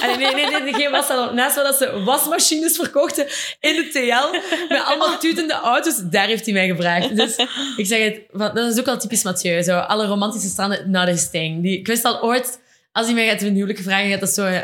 En 0.02 0.18
nee, 0.18 0.34
nee, 0.34 0.50
nee, 0.50 0.62
nee, 0.62 0.74
geen 0.74 0.90
wassalon. 0.90 1.34
Naast 1.34 1.54
waar 1.54 1.64
dat 1.64 1.76
ze 1.76 2.02
wasmachines 2.04 2.76
verkochten 2.76 3.26
in 3.60 3.74
de 3.74 3.88
TL. 3.92 4.38
Met 4.68 4.82
allemaal 4.84 5.18
tutende 5.18 5.52
auto's. 5.54 5.96
Daar 6.10 6.26
heeft 6.26 6.44
hij 6.44 6.54
mij 6.54 6.66
gevraagd. 6.68 7.16
Dus 7.16 7.36
ik 7.76 7.86
zeg 7.86 8.02
het, 8.04 8.20
van- 8.32 8.54
dat 8.54 8.72
is 8.72 8.78
ook 8.78 8.84
wel 8.86 8.98
typisch 8.98 9.22
Mathieu. 9.22 9.62
Zo, 9.62 9.78
alle 9.78 10.06
romantische 10.06 10.48
stranden, 10.48 10.90
not 10.90 11.06
his 11.08 11.30
thing. 11.30 11.62
Die, 11.62 11.78
ik 11.78 11.86
wist 11.86 12.04
al 12.04 12.22
ooit, 12.22 12.60
als 12.92 13.06
hij 13.06 13.14
mij 13.14 13.28
gaat 13.28 13.42
een 13.42 13.54
huwelijk 13.54 13.78
vragen, 13.78 14.10
gaat 14.10 14.20
dat 14.20 14.30
zo 14.30 14.44
eh, 14.46 14.60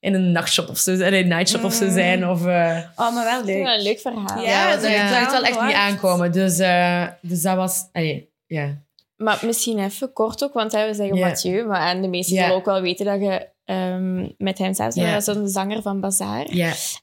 in 0.00 0.14
een 0.14 0.32
nachtshop 0.32 0.68
of 0.68 0.78
zo 0.78 0.96
zijn. 0.96 1.12
In 1.14 1.22
een 1.22 1.28
nightshop 1.36 1.64
of 1.64 1.72
zo 1.74 1.90
zijn. 1.90 2.28
Of, 2.28 2.46
eh, 2.46 2.78
Oh, 2.96 3.14
maar 3.14 3.24
wel 3.24 3.38
Ja, 3.38 3.44
leuk. 3.44 3.66
een 3.76 3.82
leuk 3.82 4.00
verhaal. 4.00 4.42
Ja, 4.42 4.68
ja, 4.68 4.70
dat 4.76 4.82
zag 4.82 5.20
het 5.20 5.30
wel 5.32 5.42
echt 5.44 5.60
niet 5.62 5.74
aankomen. 5.74 6.32
Dus, 6.32 6.58
eh, 6.58 7.06
dus 7.20 7.42
dat 7.42 7.56
was... 7.56 7.88
allee, 7.92 8.30
ja. 8.46 8.80
Maar 9.22 9.40
misschien 9.44 9.78
even 9.78 10.12
kort 10.12 10.44
ook, 10.44 10.52
want 10.52 10.72
hè, 10.72 10.86
we 10.86 10.94
zeggen 10.94 11.16
Ja. 11.16 11.26
Mathieu, 11.26 11.66
maar 11.66 11.88
en 11.88 12.02
de 12.02 12.08
meesten 12.08 12.36
zullen 12.44 12.56
ook 12.58 12.64
wel 12.64 12.80
weten 12.80 13.04
dat 13.06 13.20
je 13.20 13.48
ehm, 13.64 14.28
met 14.38 14.58
hem 14.58 14.74
samen 14.74 14.94
bent. 14.94 15.26
Dat 15.26 15.36
is 15.36 15.42
een 15.42 15.48
zanger 15.48 15.82
van 15.82 16.00
Bazaar. 16.00 16.46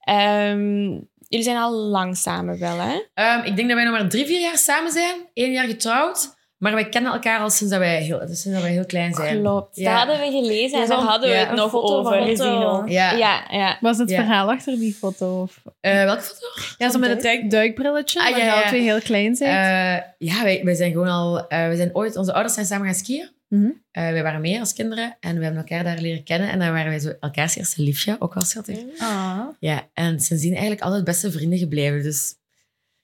Ehm, 0.03 0.83
jullie 1.27 1.43
zijn 1.45 1.57
al 1.57 1.73
lang 1.73 2.17
samen 2.17 2.59
wel, 2.59 2.77
hè? 2.77 3.01
Ehm, 3.13 3.39
ik 3.45 3.55
denk 3.55 3.67
dat 3.67 3.77
wij 3.77 3.83
nog 3.85 3.99
maar 3.99 4.09
drie, 4.09 4.25
vier 4.25 4.39
jaar 4.41 4.57
samen 4.57 4.91
zijn. 4.91 5.15
Eén 5.33 5.51
jaar 5.51 5.67
getrouwd. 5.67 6.37
Maar 6.59 6.73
wij 6.73 6.89
kennen 6.89 7.11
elkaar 7.11 7.39
al 7.39 7.49
sinds 7.49 7.71
dat 7.73 7.81
wij 7.81 8.01
heel, 8.03 8.19
dus 8.19 8.41
sinds 8.41 8.57
dat 8.57 8.61
wij 8.61 8.71
heel 8.71 8.85
klein 8.85 9.13
zijn. 9.13 9.39
Klopt. 9.41 9.75
Ja. 9.75 9.83
Dat 9.89 10.07
hadden 10.07 10.25
we 10.31 10.37
gelezen 10.41 10.81
en 10.81 10.87
daar 10.87 10.97
hadden 10.97 11.29
we 11.29 11.35
ja, 11.35 11.45
het 11.45 11.55
nog 11.55 11.69
foto 11.69 12.03
van 12.03 12.13
over. 12.13 12.25
gezien. 12.27 12.91
Ja. 12.93 13.11
Ja, 13.11 13.43
ja. 13.49 13.77
Was 13.81 13.97
het 13.97 14.09
Ja. 14.09 14.15
verhaal 14.15 14.49
achter 14.49 14.79
die 14.79 14.93
foto? 14.93 15.41
Of... 15.41 15.61
Eh, 15.79 16.03
welke 16.03 16.21
foto? 16.21 16.45
Ja, 16.77 16.89
zo 16.91 16.99
met 16.99 17.09
het 17.09 17.21
duik- 17.21 17.51
duikbrilletje, 17.51 18.19
Ah, 18.19 18.31
waar 18.31 18.39
ja, 18.45 18.67
twee 18.67 18.81
heel 18.81 18.99
klein 19.01 19.35
zijn. 19.35 19.49
Eh, 19.49 20.27
ja, 20.29 20.43
wij, 20.43 20.61
wij 20.63 20.75
zijn 20.75 20.91
gewoon 20.91 21.07
al... 21.07 21.47
eh, 21.47 21.67
we 21.67 21.75
zijn 21.75 21.95
ooit... 21.95 22.15
Onze 22.15 22.33
ouders 22.33 22.53
zijn 22.53 22.65
samen 22.65 22.85
gaan 22.85 22.95
skiën. 22.95 23.29
Eh, 23.49 23.71
wij 23.91 24.23
waren 24.23 24.41
mee 24.41 24.59
als 24.59 24.73
kinderen. 24.73 25.17
En 25.19 25.37
we 25.37 25.43
hebben 25.43 25.61
elkaar 25.61 25.83
daar 25.83 25.97
leren 25.99 26.23
kennen. 26.23 26.49
En 26.49 26.59
dan 26.59 26.71
waren 26.71 26.89
wij 26.89 26.99
zo 26.99 27.11
elkaars 27.19 27.55
eerste 27.55 27.81
liefje. 27.81 28.15
Ook 28.19 28.33
wel 28.33 28.43
schattig. 28.43 28.77
Ah. 28.97 29.39
Ja, 29.59 29.87
en 29.93 30.19
sindsdien 30.19 30.51
eigenlijk 30.51 30.81
altijd 30.81 31.03
beste 31.03 31.31
vrienden 31.31 31.59
gebleven. 31.59 32.03
Dus 32.03 32.33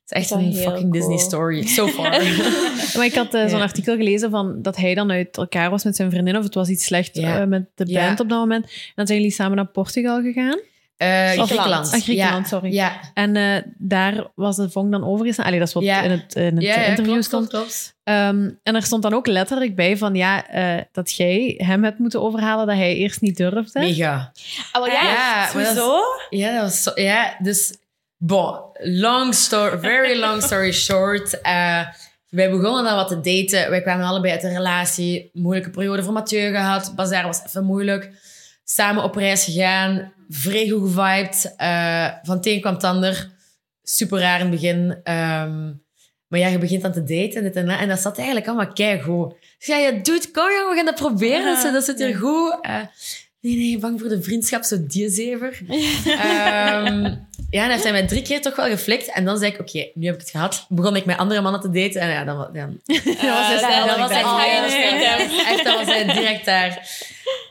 het 0.06 0.12
is 0.12 0.18
echt 0.18 0.30
Dat 0.30 0.40
is 0.40 0.46
een 0.46 0.72
fucking 0.72 0.92
Disney 0.94 1.18
story. 1.18 1.68
So 1.68 1.88
far. 1.98 2.10
Maar 2.96 3.06
ik 3.06 3.14
had 3.16 3.34
eh, 3.34 3.42
zo'n 3.48 3.58
Ja. 3.58 3.64
artikel 3.64 3.96
gelezen 3.96 4.30
van 4.30 4.62
dat 4.62 4.76
hij 4.76 4.94
dan 4.96 5.12
uit 5.12 5.38
elkaar 5.38 5.70
was 5.70 5.84
met 5.84 5.96
zijn 5.96 6.12
vriendin, 6.12 6.38
of 6.38 6.44
het 6.44 6.54
was 6.54 6.70
iets 6.70 6.86
slecht 6.86 7.16
Ja. 7.18 7.40
eh, 7.40 7.48
met 7.48 7.66
de 7.76 7.84
Ja. 7.88 8.06
band 8.06 8.20
op 8.20 8.30
dat 8.30 8.40
moment. 8.40 8.64
En 8.66 8.92
dan 8.96 9.08
zijn 9.08 9.20
jullie 9.20 9.34
samen 9.34 9.56
naar 9.56 9.66
Portugal 9.68 10.22
gegaan. 10.22 10.60
Eh, 10.98 11.30
Griekenland. 11.32 11.92
Ah, 11.94 12.02
Griekenland, 12.02 12.50
ja. 12.50 12.58
sorry. 12.58 12.74
Ja, 12.74 13.00
En 13.14 13.36
eh, 13.36 13.62
daar 13.78 14.28
was 14.36 14.56
de 14.56 14.70
vonk 14.70 14.92
dan 14.92 15.04
overgestaan. 15.08 15.46
Allee, 15.46 15.60
dat 15.60 15.68
is 15.68 15.74
wat 15.74 15.84
Ja. 15.84 16.02
in 16.02 16.12
het, 16.12 16.36
in 16.36 16.56
het 16.56 16.62
ja, 16.64 16.76
ja, 16.76 16.84
interview 16.84 17.06
klopt, 17.12 17.26
stond. 17.26 17.48
klopt, 17.50 17.66
klopt. 17.66 17.96
Ehm, 18.04 18.50
en 18.64 18.76
er 18.76 18.84
stond 18.84 19.04
dan 19.04 19.14
ook 19.14 19.28
letterlijk 19.28 19.76
bij 19.76 19.98
van 19.98 20.16
ja, 20.16 20.48
eh, 20.48 20.82
dat 20.92 21.12
jij 21.16 21.54
hem 21.64 21.84
hebt 21.84 22.00
moeten 22.00 22.22
overhalen 22.22 22.68
dat 22.68 22.76
hij 22.76 22.96
eerst 22.96 23.22
niet 23.22 23.38
durfde. 23.38 23.80
Mega. 23.80 24.32
Wel, 24.72 24.86
ja. 24.88 25.02
Ja, 25.04 25.52
dat 25.54 25.76
Zo? 25.76 26.00
Ja, 26.30 26.52
dat 26.54 26.62
was 26.62 26.84
zo, 26.84 26.92
ja, 26.96 27.36
dus 27.40 27.74
bon, 28.26 28.60
long 28.84 29.34
story, 29.34 29.80
very 29.80 30.20
long 30.20 30.42
story 30.42 30.72
short. 30.88 31.42
eh, 31.42 31.88
wij 32.30 32.50
begonnen 32.50 32.84
dan 32.84 32.96
wat 32.96 33.08
te 33.08 33.22
daten. 33.22 33.70
Wij 33.70 33.82
kwamen 33.82 34.06
allebei 34.06 34.34
uit 34.34 34.44
een 34.44 34.54
relatie. 34.54 35.30
Moeilijke 35.34 35.70
periode 35.70 36.04
voor 36.04 36.14
Mathieu 36.14 36.52
gehad. 36.52 36.94
Bazaar 36.96 37.26
was 37.26 37.42
even 37.46 37.66
moeilijk. 37.66 38.12
Samen 38.64 39.04
op 39.04 39.16
reis 39.16 39.44
gegaan. 39.44 40.14
Vrij 40.30 40.70
goed 40.70 40.82
gevibed. 40.82 41.54
Eh, 41.58 42.08
van 42.24 42.38
het 42.38 42.46
een 42.46 42.62
kwam 42.62 42.74
het 42.74 42.84
ander. 42.84 43.30
Super 43.84 44.20
raar 44.20 44.40
in 44.40 44.46
het 44.46 44.56
begin. 44.56 45.00
Ehm, 45.04 45.74
maar 46.28 46.40
ja, 46.40 46.48
je 46.48 46.58
begint 46.58 46.82
dan 46.82 46.92
te 46.92 47.04
daten. 47.04 47.44
Dit 47.44 47.56
en, 47.56 47.66
dat. 47.66 47.80
en 47.80 47.88
dat 47.88 48.00
zat 48.00 48.18
eigenlijk 48.18 48.48
allemaal 48.48 48.74
keigoed. 48.74 49.34
Dus 49.58 49.68
ja, 49.68 49.78
je 49.78 50.02
doet, 50.02 50.32
kom 50.32 50.52
jongen, 50.52 50.70
we 50.70 50.76
gaan 50.76 50.86
dat 50.86 50.96
proberen. 50.96 51.54
Ja, 51.54 51.72
dat, 51.72 51.84
zit 51.84 51.98
hier 51.98 52.10
ja. 52.10 52.18
goed. 52.18 52.58
Eh, 52.62 52.82
nee, 53.42 53.56
nee, 53.56 53.78
bang 53.78 54.00
voor 54.00 54.10
de 54.10 54.22
vriendschap, 54.22 54.64
zo 54.64 54.86
die 54.88 55.10
zever. 55.10 55.62
Ja, 57.56 57.64
en 57.64 57.70
heeft 57.70 57.84
hij 57.84 57.92
mij 57.92 58.08
drie 58.08 58.22
keer 58.22 58.42
toch 58.42 58.56
wel 58.56 58.66
geflikt. 58.68 59.12
En 59.12 59.26
dan 59.26 59.38
zei 59.38 59.52
ik, 59.52 59.60
oké, 59.60 59.88
nu 59.94 60.06
heb 60.06 60.16
ik 60.16 60.22
het 60.22 60.30
gehad. 60.30 60.66
Begon 60.70 60.96
ik 60.96 61.06
met 61.06 61.18
andere 61.18 61.42
mannen 61.42 61.62
te 61.62 61.70
daten. 61.70 62.02
En 62.02 62.10
ja, 62.10 62.24
dan, 62.24 62.38
was 62.38 62.48
dat- 62.48 62.56
eigenlijk 62.56 63.86
dan 63.88 64.00
was 64.00 64.10
hij 64.10 64.22
dat- 65.18 65.46
echt, 65.46 65.64
dan 65.64 65.76
was 65.76 65.86
hij 65.86 66.04
direct 66.14 66.46
daar. 66.46 66.70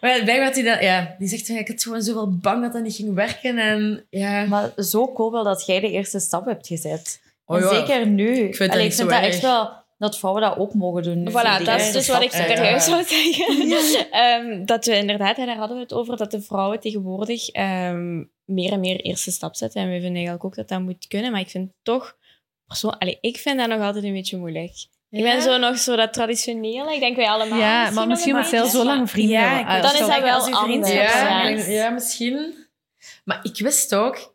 Maar 0.00 0.22
blijkbaar 0.22 0.44
had 0.44 0.54
hij 0.54 0.64
dat, 0.64 0.80
ja, 0.80 1.14
die 1.18 1.28
zegt, 1.28 1.48
ik 1.48 1.68
had 1.68 1.82
gewoon 1.82 2.02
zoveel 2.02 2.36
bang 2.38 2.62
dat 2.62 2.72
dat 2.72 2.82
niet 2.82 2.94
ging 2.96 3.14
werken. 3.14 3.58
En 3.58 4.06
ja, 4.10 4.44
Maar 4.44 4.72
zo 4.76 5.12
cool 5.12 5.32
wel 5.32 5.44
dat 5.44 5.66
jij 5.66 5.80
de 5.80 5.90
eerste 5.90 6.18
stap 6.20 6.44
hebt 6.44 6.66
gezet. 6.66 7.20
Oh, 7.46 7.60
ja. 7.60 7.68
zeker 7.68 8.06
nu. 8.06 8.36
Ik 8.38 8.56
vind 8.56 8.70
Allee, 8.72 8.86
ik 8.86 8.92
vind 8.92 9.10
zo 9.10 9.14
dat 9.16 9.24
echt 9.24 9.40
wel 9.40 9.70
dat 9.98 10.18
vrouwen 10.18 10.42
dat 10.42 10.58
ook 10.58 10.74
mogen 10.74 11.02
doen. 11.02 11.22
nu. 11.22 11.30
Voilà, 11.30 11.64
dat 11.64 11.80
is 11.80 11.92
dus 11.92 12.08
wat 12.08 12.22
ik 12.22 12.30
serieus 12.30 12.84
zou 12.84 13.04
zeggen. 13.04 13.62
Ehm, 14.10 14.64
dat 14.64 14.84
we 14.84 14.96
inderdaad, 14.96 15.36
hè, 15.36 15.46
daar 15.46 15.56
hadden 15.56 15.76
we 15.76 15.82
het 15.82 15.92
over, 15.92 16.16
dat 16.16 16.30
de 16.30 16.42
vrouwen 16.42 16.80
tegenwoordig 16.80 17.48
ehm, 17.48 18.24
meer 18.44 18.72
en 18.72 18.80
meer 18.80 19.00
eerste 19.00 19.30
stap 19.30 19.54
zetten. 19.54 19.80
En 19.80 19.86
we 19.86 19.94
vinden 19.94 20.14
eigenlijk 20.14 20.44
ook 20.44 20.54
dat 20.54 20.68
dat 20.68 20.80
moet 20.80 21.06
kunnen. 21.06 21.30
Maar 21.32 21.40
ik 21.40 21.50
vind 21.50 21.72
toch, 21.82 22.16
persoon, 22.66 22.98
allee, 22.98 23.18
ik 23.20 23.36
vind 23.36 23.58
dat 23.58 23.68
nog 23.68 23.80
altijd 23.80 24.04
een 24.04 24.12
beetje 24.12 24.36
moeilijk. 24.36 24.72
Ik 25.10 25.22
ben 25.22 25.42
zo 25.42 25.58
nog 25.58 25.78
zo 25.78 25.96
dat 25.96 26.12
traditionele. 26.12 26.94
Ik 26.94 27.00
denk 27.00 27.16
wij 27.16 27.28
allemaal. 27.28 27.58
Ja, 27.58 27.78
misschien 27.78 27.94
maar 27.94 28.06
misschien 28.06 28.36
moet 28.36 28.46
zelf 28.46 28.62
beetje, 28.62 28.78
zo 28.78 28.84
lang 28.84 29.10
vrienden 29.10 29.40
Ja, 29.40 29.80
Dan 29.80 29.92
is 29.92 29.98
dat 29.98 30.20
wel 30.20 30.50
anders. 30.50 30.92
Ja. 30.92 31.48
ja, 31.48 31.90
misschien. 31.90 32.54
Maar 33.24 33.40
ik 33.42 33.58
wist 33.58 33.94
ook, 33.94 34.33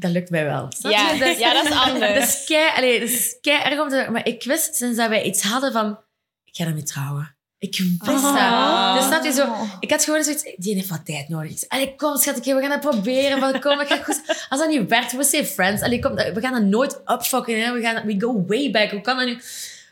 dat 0.00 0.10
lukt 0.10 0.30
mij 0.30 0.44
wel. 0.44 0.66
Snap 0.78 0.92
Ja, 0.92 1.10
je? 1.10 1.18
Dat 1.18 1.28
is, 1.28 1.38
ja, 1.38 1.52
dat 1.52 1.64
is 1.64 1.78
anders. 1.86 2.14
dat 2.14 2.22
is 2.28 2.44
kei, 2.46 2.70
allee, 2.76 3.00
dat 3.00 3.08
is 3.08 3.36
kei 3.40 3.62
erg 3.62 3.80
om 3.80 3.88
te 3.88 4.06
Maar 4.10 4.26
ik 4.26 4.44
wist 4.44 4.74
sinds 4.76 4.96
dat 4.96 5.08
wij 5.08 5.22
iets 5.22 5.42
hadden 5.42 5.72
van, 5.72 5.98
ik 6.44 6.56
ga 6.56 6.64
ermee 6.64 6.82
trouwen. 6.82 7.34
Ik 7.58 7.76
wist 7.78 8.06
dat. 8.06 8.94
Dus 8.94 9.06
snap 9.06 9.24
je 9.24 9.32
zo, 9.32 9.54
ik 9.80 9.90
had 9.90 10.04
gewoon 10.04 10.22
zoiets, 10.22 10.54
die 10.56 10.74
heeft 10.74 10.88
wat 10.88 11.04
tijd 11.06 11.28
nodig. 11.28 11.68
Allee, 11.68 11.94
kom 11.96 12.16
schat, 12.16 12.44
we 12.44 12.60
gaan 12.60 12.70
het 12.70 12.80
proberen. 12.80 13.38
Van, 13.38 13.60
kom, 13.60 13.80
ik 13.80 13.86
ga 13.86 13.96
goed. 13.96 14.20
Als 14.48 14.60
dat 14.60 14.68
niet 14.68 14.88
werkt, 14.88 15.16
we 15.16 15.24
say 15.24 15.46
friends. 15.46 15.82
Allee, 15.82 15.98
kom, 15.98 16.14
we 16.14 16.40
gaan 16.40 16.52
dat 16.52 16.62
nooit 16.62 17.00
upfucken. 17.06 17.60
Hè. 17.60 17.72
We, 17.72 17.80
gaan, 17.80 18.06
we 18.06 18.20
go 18.20 18.44
way 18.46 18.70
back. 18.70 18.90
Hoe 18.90 19.00
kan 19.00 19.16
dat 19.16 19.26
nu? 19.26 19.38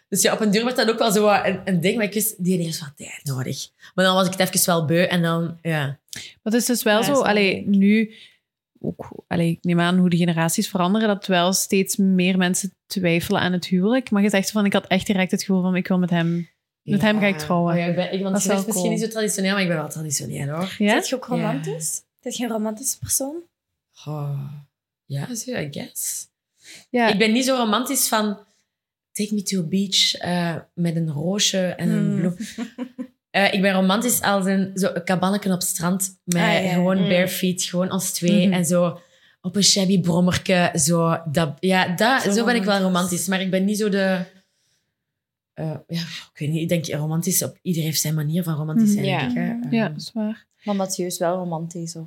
Dus 0.09 0.23
ja, 0.23 0.33
op 0.33 0.41
een 0.41 0.51
duur 0.51 0.65
werd 0.65 0.77
dat 0.77 0.91
ook 0.91 0.99
wel 0.99 1.13
zo 1.13 1.29
een, 1.29 1.61
een 1.65 1.81
ding. 1.81 1.97
Maar 1.97 2.05
ik 2.05 2.13
wist, 2.13 2.45
die 2.45 2.63
heeft 2.63 2.81
wat 2.81 2.93
tijd 2.97 3.21
nodig. 3.25 3.69
Maar 3.95 4.05
dan 4.05 4.15
was 4.15 4.27
ik 4.27 4.33
het 4.39 4.55
even 4.55 4.67
wel 4.67 4.85
beu. 4.85 5.03
En 5.05 5.23
dan, 5.23 5.59
ja. 5.63 5.99
Maar 6.13 6.39
het 6.43 6.55
is 6.55 6.65
dus 6.65 6.83
wel 6.83 6.99
Ja, 6.99 7.05
zo, 7.05 7.23
allee, 7.23 7.67
nu, 7.67 8.15
ook, 8.81 9.25
allee, 9.27 9.51
ik 9.51 9.59
neem 9.65 9.81
aan 9.81 9.99
hoe 9.99 10.09
de 10.11 10.17
generaties 10.17 10.69
veranderen, 10.69 11.09
dat 11.09 11.27
wel 11.27 11.53
steeds 11.53 11.97
meer 11.97 12.37
mensen 12.39 12.75
twijfelen 12.87 13.41
aan 13.41 13.53
het 13.53 13.67
huwelijk. 13.67 14.11
Maar 14.11 14.23
je 14.23 14.29
zegt 14.31 14.51
van, 14.51 14.65
ik 14.65 14.73
had 14.73 14.87
echt 14.87 15.07
direct 15.07 15.31
het 15.31 15.43
gevoel 15.43 15.63
van, 15.63 15.77
ik 15.77 15.89
wil 15.89 15.99
met 15.99 16.11
hem, 16.11 16.49
met 16.83 17.01
hem 17.01 17.19
ga 17.21 17.27
ik 17.27 17.39
trouwen. 17.39 17.73
Oh 17.73 17.79
ja, 17.79 17.87
ik 17.87 17.95
ben, 17.95 18.13
ik, 18.13 18.23
want 18.23 18.35
Dat 18.35 18.43
je 18.45 18.53
misschien 18.53 18.73
cool. 18.73 18.89
niet 18.91 19.01
zo 19.01 19.09
traditioneel, 19.09 19.53
maar 19.53 19.63
ik 19.63 19.69
ben 19.69 19.77
wel 19.77 19.89
traditioneel 19.89 20.49
hoor. 20.49 20.75
Ja? 20.79 20.93
Zet 20.93 21.09
je 21.09 21.15
ook 21.15 21.25
romantisch? 21.27 22.03
Zet 22.21 22.37
je 22.37 22.45
een 22.45 22.51
romantische 22.51 22.99
persoon? 22.99 23.37
Oh, 24.07 24.41
ja, 25.05 25.35
zo, 25.35 25.51
I 25.51 25.69
guess. 25.71 26.27
Ja. 26.91 27.09
Ik 27.09 27.19
ben 27.19 27.33
niet 27.33 27.45
zo 27.45 27.57
romantisch 27.57 28.09
van 28.09 28.39
take 29.13 29.35
me 29.35 29.43
to 29.43 29.59
a 29.61 29.63
beach 29.63 30.15
eh, 30.15 30.57
met 30.75 30.97
een 30.97 31.11
roosje 31.11 31.59
en 31.67 31.89
een 31.89 32.07
Hmm. 32.11 32.19
bloem. 32.21 32.37
Eh, 33.31 33.53
ik 33.53 33.61
ben 33.63 33.73
romantisch 33.73 34.21
als 34.23 34.47
een, 34.47 34.71
zo, 34.75 34.91
een 34.95 35.05
kabannetje 35.05 35.53
op 35.53 35.59
het 35.59 35.69
strand 35.69 36.19
met 36.25 36.43
Ah, 36.43 36.65
ja. 36.65 36.73
gewoon 36.73 36.99
Mm. 37.03 37.09
bare 37.09 37.29
feet, 37.29 37.63
gewoon 37.63 37.93
ons 37.93 38.11
twee. 38.11 38.45
Mhm. 38.47 38.53
En 38.57 38.65
zo 38.65 39.01
op 39.41 39.57
een 39.57 39.65
shabby 39.65 40.01
brommerke. 40.01 40.71
Zo, 40.75 41.17
dat, 41.31 41.57
ja, 41.61 41.89
dat, 41.97 42.23
zo, 42.23 42.31
Zo 42.31 42.45
ben 42.45 42.55
ik 42.57 42.65
wel 42.65 42.81
romantisch. 42.81 43.27
Maar 43.27 43.41
ik 43.41 43.51
ben 43.51 43.65
niet 43.65 43.79
zo 43.79 43.89
de... 43.89 44.25
eh, 45.55 45.77
ja, 45.87 46.01
ik 46.01 46.31
weet 46.35 46.49
niet. 46.51 46.63
Ik 46.63 46.69
denk 46.69 46.87
romantisch... 47.01 47.43
Op, 47.43 47.59
iedereen 47.63 47.89
heeft 47.89 48.01
zijn 48.01 48.15
manier 48.15 48.43
van 48.43 48.55
romantisch 48.55 48.93
zijn, 48.93 49.05
Mhm. 49.05 49.35
denk 49.35 49.55
ik. 49.65 49.71
Hè. 49.71 49.77
Ja, 49.77 49.89
dat 49.89 49.97
is 50.01 50.11
waar. 50.15 50.47
Maar 50.63 50.77
Mathieu 50.77 51.07
is 51.07 51.19
wel 51.19 51.37
romantisch. 51.37 51.97
Of. 51.97 52.07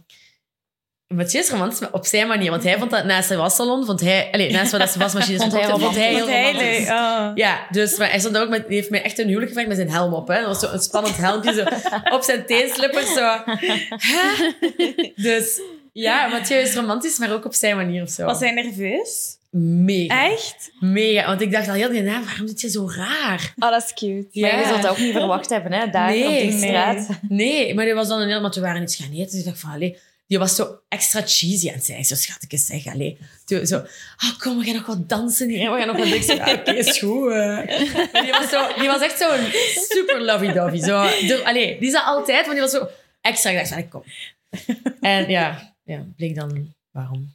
Mathieu 1.12 1.42
is 1.42 1.50
romantisch, 1.50 1.80
maar 1.80 1.90
op 1.92 2.06
zijn 2.06 2.28
manier. 2.28 2.50
Want 2.50 2.64
hij 2.64 2.78
vond 2.78 2.92
dat 2.92 3.06
naast 3.06 3.28
zijn 3.28 3.40
wassalon, 3.40 3.86
vond 3.86 4.02
hij... 4.02 4.30
Allez, 4.32 4.54
naast 4.54 4.72
wat 4.72 4.90
zijn 4.90 5.00
wasmachine 5.00 5.38
Vond 5.40 5.52
hij 5.52 5.68
vond 5.70 5.96
hij 5.96 6.14
heel 6.14 6.28
hij 6.28 6.52
romantisch. 6.52 6.88
Oh. 6.90 7.32
Ja, 7.36 7.68
dus 7.72 7.98
maar 7.98 8.10
hij, 8.10 8.20
stond 8.20 8.38
ook 8.38 8.50
met, 8.50 8.66
hij 8.66 8.76
heeft 8.76 8.90
mij 8.90 9.02
echt 9.04 9.20
een 9.20 9.26
huwelijk 9.28 9.48
gevraagd 9.48 9.68
met 9.68 9.78
zijn 9.78 9.90
helm 9.90 10.14
op. 10.14 10.28
Hè. 10.28 10.36
Dat 10.36 10.46
was 10.46 10.60
zo 10.60 10.72
een 10.76 10.80
spannend 10.82 11.18
helmpje 11.18 11.54
zo, 11.54 11.64
op 12.16 12.22
zijn 12.24 12.46
teenslippers. 12.46 13.14
Zo. 13.14 13.36
Dus 15.16 15.62
ja, 15.94 16.28
Mathieu 16.28 16.60
is 16.60 16.76
romantisch, 16.76 17.18
maar 17.18 17.34
ook 17.34 17.46
op 17.46 17.54
zijn 17.54 17.76
manier 17.76 18.02
of 18.04 18.10
zo. 18.10 18.26
Was 18.26 18.40
hij 18.40 18.52
nerveus? 18.52 19.40
Mega. 19.50 20.32
Echt? 20.32 20.72
Mega. 20.80 21.28
Want 21.28 21.42
ik 21.42 21.52
dacht 21.52 21.68
al 21.68 21.74
heel 21.74 21.92
naam, 21.92 22.26
waarom 22.26 22.48
zit 22.48 22.62
je 22.62 22.70
zo 22.70 22.90
raar? 22.96 23.54
Oh, 23.60 23.70
dat 23.72 23.84
is 23.84 23.94
cute. 23.94 24.40
Maar 24.40 24.50
je 24.52 24.58
Ja. 24.58 24.68
zult 24.68 24.82
dat 24.82 24.92
ook 24.92 24.98
niet 24.98 25.12
verwacht 25.12 25.50
hebben, 25.50 25.72
hè? 25.72 25.90
Daar 25.90 26.10
Nee, 26.10 26.24
op 26.46 26.52
die 26.52 26.58
straat. 26.58 27.08
Nee, 27.30 27.74
maar 27.74 27.86
die 27.86 27.94
was 27.94 28.08
dan 28.08 28.22
een 28.22 28.28
heel... 28.28 28.42
Want 28.42 28.56
we 28.56 28.62
waren 28.62 28.82
iets 28.82 28.96
gaan 28.96 29.12
eten, 29.12 29.26
dus 29.32 29.40
ik 29.40 29.46
dacht 29.46 29.60
van, 29.60 29.72
allee... 29.72 29.98
Die 30.32 30.40
was 30.40 30.56
zo 30.56 30.80
extra 30.88 31.22
cheesy 31.26 31.68
aan 31.68 31.74
het 31.74 31.86
zijn. 31.86 32.00
Ik 32.00 32.06
zo, 32.06 32.16
schatje, 32.16 32.58
zeg, 32.58 32.88
allee. 32.88 33.18
Toen 33.46 33.66
Zo, 33.66 33.78
oh, 33.78 34.40
kom, 34.40 34.58
we 34.58 34.64
gaan 34.66 34.74
nog 34.76 34.86
wat 34.86 35.10
dansen 35.10 35.50
hier. 35.50 35.72
We 35.72 35.78
gaan 35.78 35.88
nog 35.88 35.98
wat... 35.98 36.08
Ik 36.08 36.60
oké, 36.60 36.72
is 36.72 37.00
goed. 37.00 37.32
eh. 37.32 37.68
Die 38.24 38.32
was, 38.32 38.50
zo, 38.50 38.68
die 38.80 38.88
was 38.88 39.02
echt 39.02 39.18
zo'n 39.18 39.52
super 39.90 40.22
lovey-dovey. 40.22 40.78
Zo, 40.80 41.02
de- 41.28 41.42
allee, 41.46 41.80
die 41.80 41.92
zat 41.92 42.04
altijd, 42.06 42.46
maar 42.46 42.54
die 42.56 42.64
was 42.64 42.72
zo 42.72 42.88
extra. 43.22 43.50
Ik 43.50 43.70
dacht 43.70 43.90
kom. 43.90 44.04
En 45.02 45.30
ja, 45.30 45.76
ja, 45.84 46.06
bleek 46.16 46.36
dan 46.36 46.74
waarom. 46.92 47.34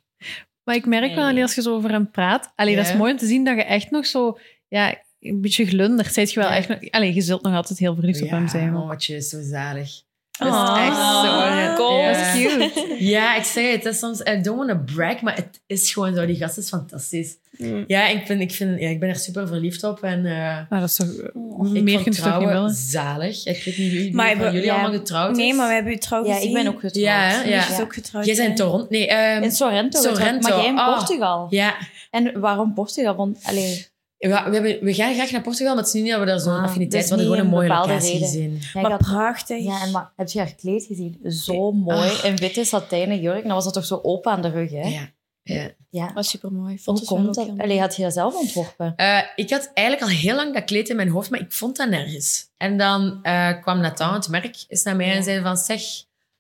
Maar 0.65 0.75
ik 0.75 0.87
merk 0.87 1.15
wel, 1.15 1.25
allee, 1.25 1.43
als 1.43 1.55
je 1.55 1.63
zo 1.63 1.75
over 1.75 1.91
hem 1.91 2.11
praat, 2.11 2.53
allee, 2.55 2.77
dat 2.77 2.87
is 2.87 2.95
mooi 2.95 3.13
om 3.13 3.19
te 3.19 3.27
zien 3.27 3.45
dat 3.45 3.57
je 3.57 3.63
echt 3.65 3.91
nog 3.91 4.07
zo, 4.07 4.39
ja, 4.69 5.03
een 5.21 5.41
beetje 5.41 5.67
glundert. 5.67 6.13
Zijt 6.15 6.33
je 6.33 6.41
wel 6.41 6.49
Ja. 6.49 6.57
echt 6.57 6.69
nog, 6.69 6.91
allee, 6.91 7.15
je 7.15 7.21
zult 7.23 7.43
nog 7.43 7.55
altijd 7.55 7.79
heel 7.79 7.95
verliefd 7.95 8.23
op 8.23 8.31
hem 8.31 8.49
zijn. 8.49 8.77
oh, 8.77 8.87
wat 8.89 9.05
je 9.05 9.21
zo 9.23 9.39
zalig. 9.43 9.91
Dat 10.39 10.49
is 10.49 10.55
Oh. 10.55 10.87
echt 10.87 10.97
zo... 10.97 11.75
Cool. 11.75 11.99
Ja. 12.01 12.13
Dat 12.13 12.17
is 12.17 12.33
cute. 12.33 13.05
Ja, 13.05 13.37
ik 13.37 13.45
zeg 13.45 13.73
het, 13.73 13.85
het 13.85 13.93
is 13.95 13.99
soms... 13.99 14.21
I 14.21 14.41
don't 14.41 14.57
want 14.67 14.69
to 14.69 14.95
brag, 14.95 15.21
maar 15.21 15.35
het 15.35 15.61
is 15.67 15.93
gewoon 15.93 16.15
zo. 16.15 16.27
Die 16.27 16.37
gast 16.37 16.59
is 16.59 16.69
fantastisch. 16.69 17.35
Mm. 17.51 17.85
Ja, 17.87 18.07
ik, 18.09 18.27
vind, 18.27 18.41
ik, 18.41 18.51
vind, 18.53 18.81
ja, 18.81 18.89
ik 18.89 19.01
ben 19.01 19.09
er 19.09 19.17
super 19.17 19.47
verliefd 19.49 19.85
op. 19.85 20.03
En 20.03 20.27
eh 20.27 20.33
Nou, 20.69 20.81
dat 20.81 20.83
is 20.89 20.95
toch, 20.97 21.09
ik 21.09 21.13
meer 21.13 21.33
vond 21.33 21.75
kun 21.75 21.85
je 21.93 21.95
toch 21.95 22.05
niet 22.05 22.15
trouwen 22.17 22.49
willen? 22.49 22.71
zalig. 22.75 23.47
Ik 23.47 23.63
weet 23.65 23.79
niet 23.79 23.93
wie 23.93 24.15
Maar 24.15 24.31
van 24.31 24.39
we- 24.39 24.45
jullie 24.45 24.65
ja. 24.65 24.73
allemaal 24.73 24.93
getrouwd 24.93 25.37
Nee, 25.37 25.55
maar 25.55 25.69
we 25.69 25.75
hebben 25.75 25.93
u 25.93 25.97
trouw 25.97 26.27
Ja, 26.27 26.35
gezien. 26.35 26.49
ik 26.49 26.55
ben 26.55 26.67
ook 26.67 26.81
getrouwd. 26.81 26.95
Ja? 27.07 27.43
Ja. 27.43 27.69
Is 27.71 27.81
ook 27.81 27.95
getrouwd. 27.95 28.25
Jij 28.27 28.35
bent 28.37 28.49
in? 28.49 28.55
Toronto. 28.55 28.87
Nee, 28.89 29.07
ehm, 29.09 29.43
In 29.43 29.51
Sorrento. 29.53 29.99
getrouwd, 30.01 30.43
Maar 30.43 30.57
jij 30.57 30.67
in 30.67 30.79
ah. 30.79 30.97
Portugal. 30.97 31.47
ja. 31.51 31.75
En 32.11 32.41
waarom 32.41 32.75
Portugal? 32.75 33.15
Want, 33.17 33.39
allee, 33.43 33.87
We, 34.19 34.29
we, 34.29 34.35
hebben, 34.35 34.79
we 34.85 34.95
gaan 34.95 35.15
graag 35.15 35.31
naar 35.31 35.43
Portugal, 35.43 35.75
maar 35.75 35.85
het 35.85 35.95
is 35.95 36.01
niet 36.03 36.11
dat 36.11 36.21
we 36.21 36.27
daar 36.27 36.41
zo'n 36.41 36.53
Ah, 36.57 36.63
affiniteit 36.63 37.03
dus 37.03 37.11
van 37.11 37.19
gewoon 37.21 37.39
een 37.39 37.45
een 37.45 37.51
mooie 37.51 37.69
bepaalde 37.69 37.93
locatie 37.93 38.19
gezien. 38.19 38.53
ja, 38.61 38.67
ik 38.67 38.75
Maar 38.75 38.91
had- 38.91 39.01
prachtig. 39.01 39.63
ja, 39.65 39.83
en 39.83 39.91
maar, 39.91 40.13
heb 40.17 40.29
je 40.29 40.39
haar 40.39 40.55
kleed 40.55 40.85
gezien? 40.85 41.21
Zo 41.25 41.73
mooi. 41.73 42.09
Ah. 42.09 42.25
In 42.25 42.37
witte 42.37 42.65
satijnen 42.65 43.21
jurk. 43.21 43.43
Dan 43.43 43.53
was 43.55 43.65
dat 43.65 43.73
toch 43.75 43.85
zo 43.85 44.01
open 44.03 44.33
aan 44.33 44.43
de 44.43 44.49
rug, 44.51 44.71
hè? 44.71 44.89
Ja. 44.89 45.11
Ja. 45.43 45.71
Ja. 45.91 46.13
was 46.15 46.29
super 46.29 46.53
mooi. 46.53 46.69
Hoe 46.69 46.79
Foto's 46.79 47.05
komt 47.05 47.35
dat? 47.35 47.51
Allee, 47.59 47.81
had 47.81 47.97
je 47.97 48.03
dat 48.03 48.13
zelf 48.13 48.35
ontworpen? 48.35 48.93
Eh, 48.97 49.19
ik 49.37 49.51
had 49.51 49.71
eigenlijk 49.75 50.11
al 50.11 50.17
heel 50.19 50.37
lang 50.37 50.55
dat 50.55 50.65
kleed 50.65 50.89
in 50.89 50.97
mijn 50.97 51.09
hoofd, 51.09 51.31
maar 51.31 51.41
ik 51.41 51.53
vond 51.53 51.77
dat 51.77 51.89
nergens. 51.89 52.49
En 52.57 52.79
dan 52.79 53.19
eh, 53.23 53.61
kwam 53.63 53.81
Nathan, 53.81 54.15
het 54.15 54.29
merk, 54.29 54.65
is 54.69 54.83
naar 54.83 54.97
mij 54.97 55.13
en 55.15 55.23
zei 55.23 55.43
van, 55.43 55.57
zeg, 55.57 55.81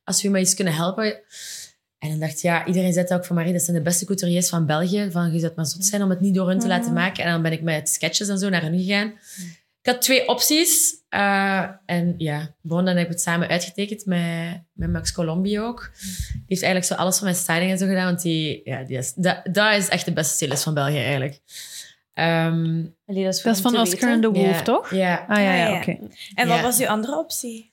als 0.04 0.22
we 0.22 0.28
me 0.28 0.40
iets 0.40 0.54
kunnen 0.54 0.74
helpen. 0.74 1.20
En 2.06 2.12
dan 2.12 2.20
dacht 2.20 2.32
ik, 2.36 2.42
ja, 2.42 2.66
iedereen 2.66 2.92
zegt 2.92 3.12
ook 3.12 3.24
van 3.24 3.36
Marie, 3.36 3.52
dat 3.52 3.62
zijn 3.62 3.76
de 3.76 3.82
beste 3.82 4.04
couturiers 4.04 4.48
van 4.48 4.66
België. 4.66 5.08
Van, 5.10 5.32
je 5.32 5.38
zou 5.38 5.52
maar 5.56 5.66
zot 5.66 5.84
zijn 5.84 6.02
om 6.02 6.10
het 6.10 6.20
niet 6.20 6.34
door 6.34 6.48
hun 6.48 6.58
te 6.58 6.66
laten 6.66 6.92
maken. 6.92 7.24
En 7.24 7.30
dan 7.30 7.42
ben 7.42 7.52
ik 7.52 7.62
met 7.62 7.88
sketches 7.88 8.28
en 8.28 8.38
zo 8.38 8.48
naar 8.48 8.62
hen 8.62 8.78
gegaan. 8.78 9.06
Ik 9.82 9.92
had 9.92 10.02
twee 10.02 10.28
opties. 10.28 10.94
eh, 11.08 11.64
en 11.86 12.14
ja, 12.18 12.54
bon, 12.62 12.84
dan 12.84 12.96
heb 12.96 13.04
ik 13.06 13.12
het 13.12 13.20
samen 13.20 13.48
uitgetekend 13.48 14.06
met, 14.06 14.62
met 14.72 14.92
Max 14.92 15.12
Colombi 15.12 15.60
ook. 15.60 15.90
Die 16.32 16.42
heeft 16.46 16.62
eigenlijk 16.62 16.84
zo 16.84 16.94
alles 16.94 17.16
van 17.16 17.24
mijn 17.24 17.36
styling 17.38 17.70
en 17.70 17.78
zo 17.78 17.86
gedaan. 17.86 18.04
Want 18.04 18.22
die, 18.22 18.60
ja, 18.64 18.84
die 18.84 18.96
is, 18.98 19.12
dat, 19.14 19.40
dat 19.52 19.74
is 19.76 19.88
echt 19.88 20.04
de 20.04 20.12
beste 20.12 20.34
stylist 20.34 20.62
van 20.62 20.74
België 20.74 20.98
eigenlijk. 20.98 21.40
Ehm, 22.14 22.84
Allee, 23.06 23.24
dat 23.24 23.34
is, 23.34 23.42
Dat 23.42 23.60
van 23.60 23.76
Oscar 23.78 24.10
en 24.10 24.20
de 24.20 24.28
Wolf, 24.28 24.46
ja, 24.58 24.62
toch? 24.62 24.90
Ja. 24.90 25.24
Ah 25.28 25.36
ja, 25.42 25.54
ja, 25.54 25.66
ja. 25.68 25.76
oké. 25.76 25.90
En 26.34 26.48
wat 26.48 26.56
Ja. 26.56 26.62
was 26.62 26.78
uw 26.80 26.86
andere 26.88 27.18
optie? 27.18 27.72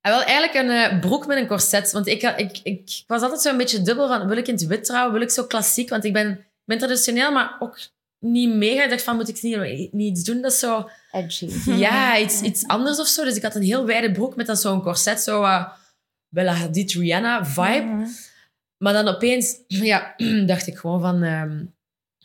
En 0.00 0.10
wel 0.10 0.22
eigenlijk 0.22 0.54
een 0.54 0.70
eh, 0.70 1.00
broek 1.00 1.26
met 1.26 1.38
een 1.38 1.46
corset. 1.46 1.92
Want 1.92 2.06
ik, 2.06 2.22
ik, 2.22 2.60
ik, 2.62 3.02
was 3.06 3.22
altijd 3.22 3.40
zo 3.40 3.50
een 3.50 3.56
beetje 3.56 3.82
dubbel 3.82 4.08
van... 4.08 4.28
Wil 4.28 4.36
ik 4.36 4.46
in 4.46 4.54
het 4.54 4.66
wit 4.66 4.84
trouwen? 4.84 5.12
Wil 5.12 5.22
ik 5.22 5.30
zo 5.30 5.44
klassiek? 5.44 5.88
Want 5.88 6.04
ik 6.04 6.12
ben, 6.12 6.46
traditioneel, 6.64 7.32
maar 7.32 7.56
ook 7.58 7.78
niet 8.18 8.54
mega. 8.54 8.84
Ik 8.84 8.90
dacht 8.90 9.02
van, 9.02 9.16
moet 9.16 9.28
ik 9.28 9.42
niet, 9.42 9.92
niet 9.92 10.16
iets 10.16 10.24
doen 10.24 10.40
dat 10.40 10.52
zo... 10.52 10.88
Edgy. 11.12 11.50
Ja, 11.70 12.18
iets, 12.18 12.40
iets 12.40 12.66
anders 12.66 12.98
of 12.98 13.06
zo. 13.06 13.24
Dus 13.24 13.36
ik 13.36 13.42
had 13.42 13.54
een 13.54 13.62
heel 13.62 13.86
wijde 13.86 14.12
broek 14.12 14.36
met 14.36 14.46
dan 14.46 14.56
zo'n 14.56 14.82
corset. 14.82 15.20
Zo 15.20 15.42
uh, 15.42 15.68
Bella 16.28 16.52
Hadid, 16.52 16.92
Rihanna 16.92 17.44
vibe. 17.44 18.08
Maar 18.76 18.92
dan 18.92 19.08
opeens 19.08 19.56
ja, 19.92 20.14
dacht 20.46 20.66
ik 20.66 20.76
gewoon 20.76 21.00
van... 21.00 21.22
ehm, 21.22 21.64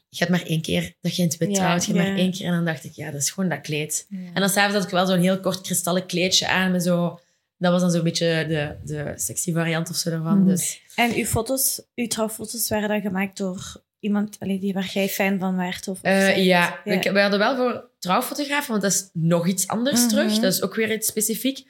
je 0.09 0.23
hebt 0.23 0.32
maar 0.32 0.45
één 0.45 0.61
keer 0.61 0.93
dat 1.01 1.15
je 1.15 1.21
in 1.21 1.28
het 1.28 1.38
wit 1.38 1.49
Ja, 1.49 1.55
trouwt. 1.55 1.86
Je 1.86 1.93
ja. 1.93 2.01
maar 2.03 2.15
één 2.15 2.32
keer. 2.32 2.45
En 2.45 2.51
dan 2.51 2.65
dacht 2.65 2.84
ik, 2.84 2.93
ja, 2.93 3.11
dat 3.11 3.21
is 3.21 3.30
gewoon 3.30 3.49
dat 3.49 3.61
kleed. 3.61 4.07
En 4.09 4.39
dan 4.39 4.49
s'avonds 4.49 4.76
had 4.76 4.84
ik 4.84 4.89
wel 4.89 5.05
zo'n 5.05 5.19
heel 5.19 5.39
kort 5.39 5.61
kristallen 5.61 6.05
kleedje 6.05 6.47
aan. 6.47 6.71
Met 6.71 6.84
zo, 6.84 7.19
dat 7.66 7.82
was 7.82 7.82
dan 7.82 7.91
zo'n 7.91 8.03
beetje 8.03 8.45
de, 8.47 8.76
de 8.93 9.11
sexy 9.16 9.53
variant 9.53 9.89
of 9.89 9.95
zo 9.95 10.09
daarvan. 10.09 10.38
Mhm. 10.39 10.47
Dus 10.47 10.82
En 10.95 11.13
uw 11.13 11.26
foto's, 11.26 11.82
uw 11.95 12.07
trouwfoto's 12.07 12.70
waren 12.70 12.89
dan 12.89 13.01
gemaakt 13.01 13.38
door 13.38 13.84
iemand 13.99 14.36
allee, 14.39 14.59
die 14.59 14.74
waar 14.74 14.89
jij 14.93 15.09
fan 15.09 15.39
van 15.39 15.55
werd? 15.57 15.88
Of, 15.88 15.97
of 15.97 16.01
Eh, 16.03 16.45
ja, 16.45 16.84
Ik, 16.86 17.03
we 17.11 17.20
hadden 17.22 17.39
wel 17.39 17.55
voor 17.55 17.89
trouwfotografen, 17.99 18.70
want 18.70 18.82
dat 18.82 18.91
is 18.91 19.09
nog 19.13 19.47
iets 19.47 19.68
anders 19.68 19.99
Mhm. 19.99 20.09
terug. 20.09 20.34
Dat 20.39 20.53
is 20.53 20.61
ook 20.61 20.76
weer 20.76 20.93
iets 20.93 21.07
specifiek. 21.07 21.66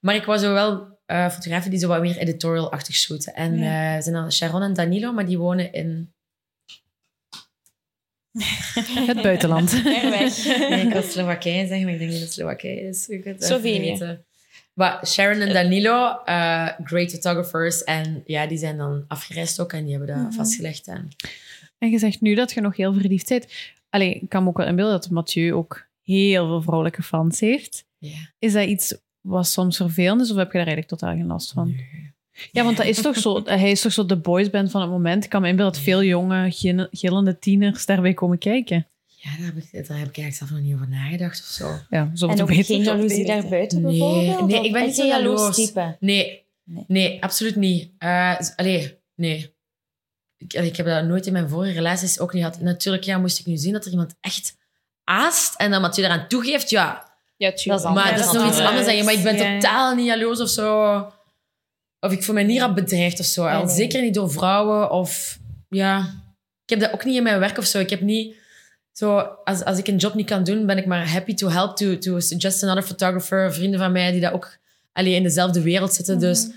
Maar 0.00 0.14
ik 0.14 0.24
was 0.24 0.40
zo 0.40 0.52
wel 0.52 0.96
eh, 1.06 1.30
fotografen 1.30 1.70
die 1.70 1.78
zo 1.78 1.88
wat 1.88 2.00
meer 2.00 2.16
editorial-achtig 2.16 2.94
shooten. 2.94 3.34
En 3.34 3.58
Ja. 3.58 3.96
eh 3.96 4.02
zijn 4.02 4.14
dan 4.14 4.32
Sharon 4.32 4.62
en 4.62 4.74
Danilo, 4.74 5.12
maar 5.12 5.26
die 5.26 5.38
wonen 5.38 5.72
in... 5.72 6.12
Het 9.06 9.22
buitenland. 9.22 9.72
Nee, 9.84 10.80
ik 10.86 10.92
wil 10.92 11.02
Slowakije 11.12 11.66
zeggen, 11.66 11.82
maar 11.84 11.92
ik 11.92 11.98
denk 11.98 12.10
niet 12.10 12.18
dat 12.18 12.28
het 12.28 12.32
Slowakije 12.32 12.80
is. 12.80 13.08
Slovenië. 13.38 14.18
Maar 14.78 15.06
Sharon 15.06 15.40
en 15.40 15.52
Danilo, 15.52 16.18
eh, 16.24 16.68
great 16.84 17.10
photographers. 17.10 17.84
En 17.84 18.22
ja, 18.26 18.46
die 18.46 18.58
zijn 18.58 18.76
dan 18.76 19.04
afgereisd 19.08 19.60
ook 19.60 19.72
en 19.72 19.82
die 19.84 19.96
hebben 19.96 20.14
dat 20.16 20.24
Mhm. 20.26 20.32
vastgelegd. 20.34 20.86
En, 20.86 21.08
En 21.78 21.90
je 21.90 21.98
zegt 21.98 22.20
nu 22.20 22.34
dat 22.34 22.52
je 22.52 22.60
nog 22.60 22.76
heel 22.76 22.92
verliefd 22.92 23.28
bent. 23.28 23.46
Allee, 23.90 24.14
ik 24.14 24.28
kan 24.28 24.42
me 24.42 24.48
ook 24.48 24.56
wel 24.56 24.66
inbeelden 24.66 25.00
dat 25.00 25.10
Mathieu 25.10 25.52
ook 25.54 25.86
heel 26.02 26.46
veel 26.46 26.62
vrouwelijke 26.62 27.02
fans 27.02 27.40
heeft. 27.40 27.84
ja. 27.98 28.16
Is 28.38 28.52
dat 28.52 28.66
iets 28.66 28.96
wat 29.20 29.46
soms 29.46 29.76
vervelend 29.76 30.20
is 30.20 30.30
of 30.30 30.36
heb 30.36 30.52
je 30.52 30.58
daar 30.58 30.66
eigenlijk 30.66 30.88
totaal 31.00 31.14
geen 31.16 31.26
last 31.26 31.52
van? 31.52 31.76
Ja, 32.52 32.64
want 32.64 32.76
dat 32.76 32.86
is 32.86 33.00
toch 33.02 33.16
zo, 33.16 33.42
hij 33.44 33.70
is 33.70 33.80
toch 33.80 33.92
zo 33.92 34.06
de 34.06 34.16
boysband 34.16 34.70
van 34.70 34.80
het 34.80 34.90
moment. 34.90 35.24
Ik 35.24 35.30
kan 35.30 35.42
me 35.42 35.48
inbeelden 35.48 35.74
dat 35.74 35.82
veel 35.82 36.02
jonge, 36.02 36.50
gillende 36.90 37.38
tieners 37.38 37.86
daarbij 37.86 38.14
komen 38.14 38.38
kijken. 38.38 38.86
Ja, 39.20 39.30
daar 39.36 39.46
heb, 39.46 39.56
ik, 39.56 39.72
daar 39.72 39.98
heb 39.98 40.08
ik 40.08 40.16
eigenlijk 40.18 40.34
zelf 40.34 40.50
nog 40.50 40.60
niet 40.60 40.74
over 40.74 40.88
nagedacht 40.88 41.38
of 41.40 41.46
zo. 41.46 41.78
Ja, 41.90 42.10
zo 42.14 42.28
En 42.28 42.36
te 42.36 42.42
ook 42.42 42.54
geen 42.54 42.82
jaloezie 42.82 43.26
daarbuiten 43.26 43.80
Nee. 43.82 43.98
bijvoorbeeld? 43.98 44.46
Nee, 44.50 44.64
ik 44.64 44.72
ben 44.72 44.84
niet 44.84 44.94
zo 44.94 45.02
een 45.02 45.08
jaloers 45.08 45.40
jaloers. 45.40 45.56
type. 45.56 45.96
Nee, 46.00 46.46
Nee. 46.64 46.84
nee, 46.88 47.22
absoluut 47.22 47.56
niet. 47.56 47.90
Eh, 47.98 48.40
z- 48.40 48.52
allee, 48.56 48.98
nee. 49.14 49.54
Ik, 50.36 50.52
ik 50.52 50.76
heb 50.76 50.86
dat 50.86 51.04
nooit 51.04 51.26
in 51.26 51.32
mijn 51.32 51.48
vorige 51.48 51.72
relaties 51.72 52.18
ook 52.20 52.32
niet 52.32 52.42
gehad. 52.44 52.60
Natuurlijk, 52.60 53.04
ja, 53.04 53.18
moest 53.18 53.38
ik 53.38 53.46
nu 53.46 53.56
zien 53.56 53.72
dat 53.72 53.84
er 53.84 53.90
iemand 53.90 54.14
echt 54.20 54.56
aast 55.04 55.54
en 55.54 55.70
dan 55.70 55.80
Mathieu 55.80 56.04
eraan 56.06 56.28
toegeeft, 56.28 56.70
ja. 56.70 57.12
Ja, 57.36 57.52
tuurlijk. 57.52 57.84
Maar 57.84 58.10
Ja, 58.10 58.16
dat 58.16 58.26
is 58.26 58.32
nog 58.32 58.48
iets 58.48 58.58
anders. 58.58 58.86
dan 58.86 58.96
je. 58.96 59.02
Maar 59.02 59.14
ik 59.14 59.22
ben 59.22 59.36
Ja. 59.36 59.52
totaal 59.60 59.94
niet 59.94 60.06
jaloers 60.06 60.40
of 60.40 60.48
zo. 60.48 60.96
Of 62.00 62.12
ik 62.12 62.22
voel 62.22 62.34
me 62.34 62.42
niet 62.42 62.60
rap 62.60 62.74
bedreigd 62.74 63.20
of 63.20 63.26
zo. 63.26 63.44
Nee, 63.44 63.54
Al 63.54 63.64
nee. 63.64 63.74
Zeker 63.74 64.02
niet 64.02 64.14
door 64.14 64.30
vrouwen 64.30 64.90
of... 64.90 65.38
Ja, 65.68 65.98
ik 66.64 66.70
heb 66.70 66.80
dat 66.80 66.92
ook 66.92 67.04
niet 67.04 67.16
in 67.16 67.22
mijn 67.22 67.38
werk 67.38 67.58
of 67.58 67.64
zo. 67.64 67.78
Ik 67.78 67.90
heb 67.90 68.00
niet... 68.00 68.34
Zo, 68.98 69.18
als, 69.44 69.64
als 69.64 69.78
ik 69.78 69.88
een 69.88 69.96
job 69.96 70.14
niet 70.14 70.26
kan 70.26 70.44
doen, 70.44 70.66
ben 70.66 70.78
ik 70.78 70.86
maar 70.86 71.10
happy 71.10 71.34
to 71.34 71.48
help, 71.48 71.76
to, 71.76 71.98
to 71.98 72.20
suggest 72.20 72.62
another 72.62 72.82
photographer. 72.82 73.54
Vrienden 73.54 73.78
van 73.80 73.92
mij 73.92 74.12
die 74.12 74.20
dat 74.20 74.32
ook 74.32 74.58
allee, 74.92 75.14
in 75.14 75.22
dezelfde 75.22 75.62
wereld 75.62 75.94
zitten. 75.94 76.18
Dus 76.18 76.48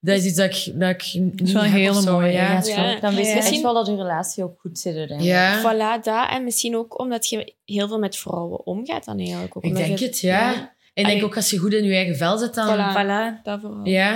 dat 0.00 0.16
is 0.18 0.24
iets 0.24 0.34
dat 0.36 0.54
ik, 0.66 0.80
dat 0.80 0.90
ik 0.90 1.14
niet 1.20 1.40
is 1.40 1.52
wel 1.52 1.94
zo, 1.94 2.12
mooie, 2.12 2.32
Ja. 2.32 2.42
Ja, 2.42 2.52
Ja. 2.54 2.60
zo. 2.94 3.00
Dan 3.00 3.14
weet 3.14 3.24
je 3.24 3.30
Ja. 3.30 3.34
echt 3.34 3.34
Misschien- 3.34 3.62
wel 3.62 3.74
dat 3.74 3.86
je 3.86 3.96
relatie 3.96 4.44
ook 4.44 4.60
goed 4.60 4.78
zit. 4.78 5.14
Ja. 5.18 5.60
Voilà, 5.60 6.02
dat. 6.04 6.28
En 6.30 6.44
misschien 6.44 6.76
ook 6.76 6.98
omdat 7.00 7.28
je 7.28 7.54
heel 7.64 7.88
veel 7.88 7.98
met 7.98 8.16
vrouwen 8.16 8.66
omgaat 8.66 9.04
dan 9.04 9.18
eigenlijk. 9.18 9.56
Ook 9.56 9.64
Ik 9.64 9.74
denk 9.74 9.98
je- 9.98 10.04
het, 10.06 10.20
ja. 10.20 10.52
En 10.94 11.02
ik 11.04 11.06
denk 11.06 11.24
ook 11.24 11.36
als 11.36 11.50
je 11.50 11.58
goed 11.58 11.72
in 11.72 11.84
je 11.84 11.94
eigen 11.94 12.16
vel 12.16 12.38
zit, 12.38 12.54
dan... 12.54 12.66
Voilà. 12.68 12.96
Voilà. 12.96 13.42
Dat 13.42 13.60
vooral. 13.60 13.84
Ja. 13.86 14.12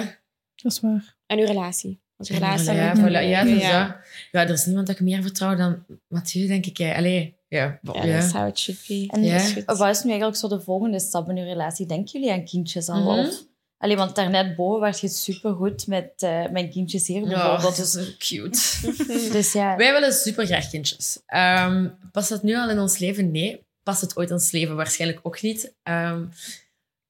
Dat 0.56 0.72
is 0.72 0.80
waar. 0.80 1.16
En 1.26 1.38
uw 1.38 1.46
relatie. 1.46 2.00
Want 2.16 2.28
je 2.32 2.38
relatie 2.38 2.72
ja, 2.72 2.94
met- 2.94 3.08
voilà. 3.08 3.28
ja, 3.28 3.42
dus 3.44 3.62
ja. 3.62 3.86
dat. 3.86 3.96
ja, 4.32 4.40
er 4.40 4.50
is 4.54 4.64
niemand 4.64 4.86
dat 4.86 4.96
ik 4.96 5.02
meer 5.02 5.22
vertrouw 5.22 5.56
dan 5.56 5.84
Mathieu, 6.08 6.46
denk 6.46 6.66
ik. 6.66 6.76
hè. 6.76 6.94
Allee, 6.94 7.38
ja. 7.50 7.78
Ja, 7.82 8.04
ja. 8.04 8.14
dat 8.16 8.24
is 8.24 8.32
how 8.32 8.48
it 8.48 8.58
should 8.58 8.80
be. 8.88 9.06
En 9.10 9.22
Ja. 9.22 9.34
Is 9.36 9.54
wat 9.64 9.88
is 9.88 10.02
nu 10.02 10.10
eigenlijk 10.10 10.36
zo 10.40 10.48
de 10.48 10.60
volgende 10.60 11.00
stap 11.00 11.28
in 11.28 11.36
uw 11.38 11.44
relatie? 11.44 11.86
Denken 11.86 12.12
jullie 12.20 12.32
aan 12.32 12.44
kindjes 12.44 12.88
al? 12.88 13.18
Of, 13.18 13.42
allee, 13.78 13.96
want 13.96 14.14
daarnet 14.16 14.56
boven 14.56 14.80
was 14.80 15.00
je 15.00 15.08
supergoed 15.08 15.86
met 15.86 16.12
eh, 16.16 16.48
mijn 16.50 16.70
kindjes 16.70 17.06
hier 17.06 17.20
Ja, 17.22 17.28
bijvoorbeeld. 17.28 17.62
dat 17.62 17.76
Dus, 17.76 17.94
is 17.94 18.06
zo 18.06 18.12
cute. 18.18 19.32
dus 19.36 19.52
ja, 19.52 19.76
Wij 19.76 19.92
willen 19.92 20.12
super 20.12 20.46
graag 20.46 20.70
kindjes. 20.70 21.20
Ehm, 21.26 21.88
past 22.12 22.28
dat 22.28 22.42
nu 22.42 22.56
al 22.56 22.70
in 22.70 22.78
ons 22.78 22.98
leven? 22.98 23.30
Nee. 23.30 23.64
Past 23.82 24.00
het 24.00 24.16
ooit 24.16 24.28
in 24.28 24.34
ons 24.34 24.50
leven? 24.50 24.76
Waarschijnlijk 24.76 25.20
ook 25.22 25.42
niet. 25.42 25.74
Ehm, 25.82 26.24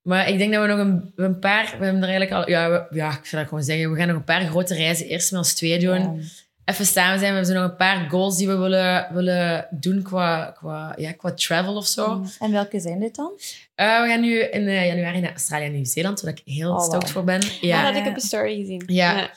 maar 0.02 0.28
ik 0.28 0.38
denk 0.38 0.52
dat 0.52 0.62
we 0.62 0.68
nog 0.68 0.78
een, 0.78 1.12
een 1.16 1.38
paar... 1.38 1.64
We 1.78 1.84
hebben 1.84 2.02
er 2.02 2.08
eigenlijk 2.08 2.32
al... 2.32 2.48
Ja, 2.48 2.70
we- 2.70 2.96
ja, 2.96 3.08
ik 3.18 3.24
zou 3.24 3.40
dat 3.42 3.48
gewoon 3.48 3.64
zeggen. 3.64 3.90
We 3.92 3.98
gaan 3.98 4.06
nog 4.08 4.16
een 4.16 4.24
paar 4.24 4.46
grote 4.46 4.74
reizen 4.74 5.06
eerst 5.06 5.30
met 5.30 5.40
ons 5.40 5.54
twee 5.54 5.78
doen. 5.78 6.22
Even 6.70 6.86
samen 6.86 7.18
zijn. 7.18 7.30
We 7.32 7.36
hebben 7.38 7.54
nog 7.54 7.70
een 7.70 7.76
paar 7.76 8.06
goals 8.10 8.36
die 8.36 8.46
we 8.48 8.56
willen, 8.56 9.06
willen 9.12 9.66
doen 9.70 10.02
qua, 10.02 10.54
qua, 10.58 10.94
ja, 10.96 11.12
qua 11.12 11.32
travel 11.32 11.76
of 11.76 11.86
zo. 11.86 12.24
En 12.38 12.52
welke 12.52 12.80
zijn 12.80 13.00
dit 13.00 13.14
dan? 13.14 13.30
Eh, 13.74 14.00
we 14.02 14.08
gaan 14.08 14.20
nu 14.20 14.38
in 14.42 14.68
eh, 14.68 14.86
januari 14.86 15.20
naar 15.20 15.30
Australië 15.30 15.64
en 15.64 15.72
Nieuw-Zeeland, 15.72 16.20
waar 16.20 16.32
ik 16.32 16.42
heel 16.44 16.72
Oh, 16.72 16.82
stoked 16.82 17.10
voor 17.10 17.24
ben. 17.24 17.40
Ja, 17.60 17.82
dat 17.84 17.92
had 17.94 18.02
ik 18.02 18.08
op 18.08 18.14
een 18.14 18.20
story 18.20 18.56
gezien. 18.60 18.82
Ja. 18.86 19.30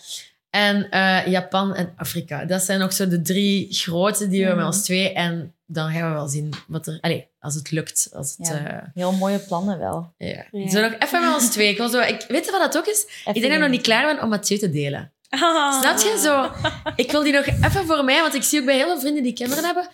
En 0.50 0.90
eh, 0.90 1.26
Japan 1.28 1.76
en 1.76 1.94
Afrika. 1.98 2.46
Dat 2.46 2.62
zijn 2.62 2.82
ook 2.82 2.92
zo 2.92 3.08
de 3.08 3.22
drie 3.22 3.68
grote 3.74 4.28
die 4.28 4.42
we 4.44 4.48
Mhm. 4.48 4.58
met 4.58 4.66
ons 4.66 4.84
twee. 4.84 5.14
En 5.14 5.54
dan 5.66 5.92
gaan 5.92 6.08
we 6.10 6.14
wel 6.16 6.28
zien 6.28 6.54
wat 6.68 6.88
er... 6.88 6.98
Allee, 7.02 7.28
als 7.40 7.56
het 7.56 7.72
lukt. 7.72 8.10
Als 8.14 8.36
het, 8.38 8.48
Ja. 8.48 8.66
eh, 8.82 8.88
Heel 8.94 9.12
mooie 9.12 9.40
plannen 9.40 9.80
wel. 9.80 10.14
ja. 10.18 10.46
Ja. 10.52 10.70
Zo 10.70 10.82
nog 10.82 10.94
even 11.00 11.22
met 11.22 11.34
ons 11.34 11.50
twee. 11.52 11.70
Ik 11.70 11.78
zo, 11.78 12.00
ik, 12.00 12.26
weet 12.28 12.46
je 12.46 12.52
wat 12.52 12.62
dat 12.72 12.78
ook 12.78 12.88
is? 12.88 13.04
ik 13.26 13.34
denk 13.34 13.42
dat 13.46 13.52
ik 13.54 13.60
nog 13.60 13.70
niet 13.70 13.82
klaar 13.82 14.16
ben 14.16 14.24
om 14.24 14.30
Mathieu 14.30 14.60
te 14.60 14.70
delen. 14.72 15.12
Ah. 15.42 15.82
Snap 15.82 15.98
je? 15.98 16.20
Zo, 16.20 16.52
ik 16.96 17.12
wil 17.12 17.24
die 17.24 17.34
nog 17.34 17.46
even 17.46 17.86
voor 17.86 18.04
mij, 18.04 18.22
want 18.22 18.34
ik 18.34 18.44
zie 18.44 18.60
ook 18.60 18.66
bij 18.66 18.76
heel 18.76 18.86
veel 18.88 19.00
vrienden 19.00 19.24
die 19.24 19.34
kinderen 19.34 19.64
hebben, 19.66 19.88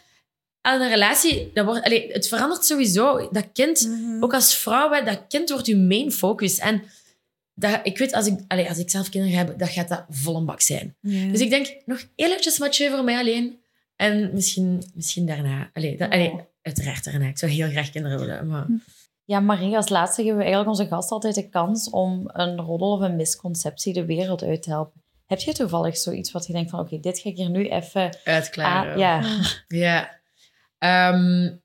aan 0.62 0.82
een 0.82 0.90
relatie, 0.90 1.52
dat 1.54 1.66
wordt, 1.66 1.90
het 2.14 2.28
verandert 2.28 2.66
sowieso. 2.66 3.30
Dat 3.32 3.46
kind, 3.54 3.88
Mhm. 3.88 4.24
ook 4.24 4.34
als 4.34 4.56
vrouw, 4.56 4.92
hè, 4.92 5.04
dat 5.04 5.22
kind 5.28 5.50
wordt 5.50 5.66
je 5.66 5.78
main 5.78 6.12
focus. 6.12 6.58
En 6.60 6.84
dat, 7.54 7.80
ik 7.84 7.98
weet, 7.98 8.14
als 8.14 8.26
ik, 8.28 8.40
als 8.68 8.78
ik 8.78 8.90
zelf 8.90 9.10
kinderen 9.10 9.38
heb, 9.38 9.60
dat 9.60 9.70
gaat 9.70 9.88
dat 9.90 10.06
vol 10.10 10.36
een 10.36 10.46
bak 10.46 10.62
zijn. 10.62 10.96
Dus 11.02 11.40
ik 11.40 11.50
denk, 11.50 11.76
nog 11.86 12.06
heel 12.16 12.28
eventjes 12.28 12.60
Mathieu 12.60 12.90
voor 12.90 13.04
mij 13.04 13.18
alleen. 13.18 13.60
En 13.96 14.30
misschien, 14.34 14.84
misschien 14.94 15.26
daarna. 15.26 15.70
Allee, 15.74 15.98
dat, 15.98 16.10
allee, 16.12 16.32
Oh. 16.32 16.40
uiteraard 16.62 17.04
daarna. 17.04 17.28
Ik 17.28 17.38
zou 17.38 17.52
heel 17.52 17.70
graag 17.70 17.90
kinderen 17.90 18.20
willen. 18.20 18.48
Maar... 18.48 18.66
Ja, 19.26 19.40
Marie, 19.40 19.76
als 19.76 19.90
laatste 19.90 20.22
geven 20.22 20.38
we 20.38 20.44
eigenlijk 20.44 20.72
onze 20.72 20.88
gast 20.88 21.12
altijd 21.12 21.36
de 21.36 21.50
kans 21.50 21.90
om 21.90 22.24
een 22.26 22.58
roddel 22.58 22.92
of 22.92 23.00
een 23.00 23.16
misconceptie 23.16 23.94
de 23.94 24.06
wereld 24.06 24.44
uit 24.44 24.62
te 24.62 24.70
helpen. 24.70 25.02
Heb 25.30 25.40
je 25.40 25.54
toevallig 25.54 25.98
zoiets 25.98 26.32
wat 26.32 26.48
je 26.48 26.54
denkt 26.54 26.70
van, 26.70 26.80
oké, 26.80 27.00
dit 27.00 27.20
ga 27.20 27.30
ik 27.30 27.38
hier 27.38 27.50
nu 27.50 27.68
even... 27.68 28.18
Uitklaren. 28.24 28.98
ja. 28.98 29.42
Ja. 29.68 30.20
Ehm, 30.78 31.56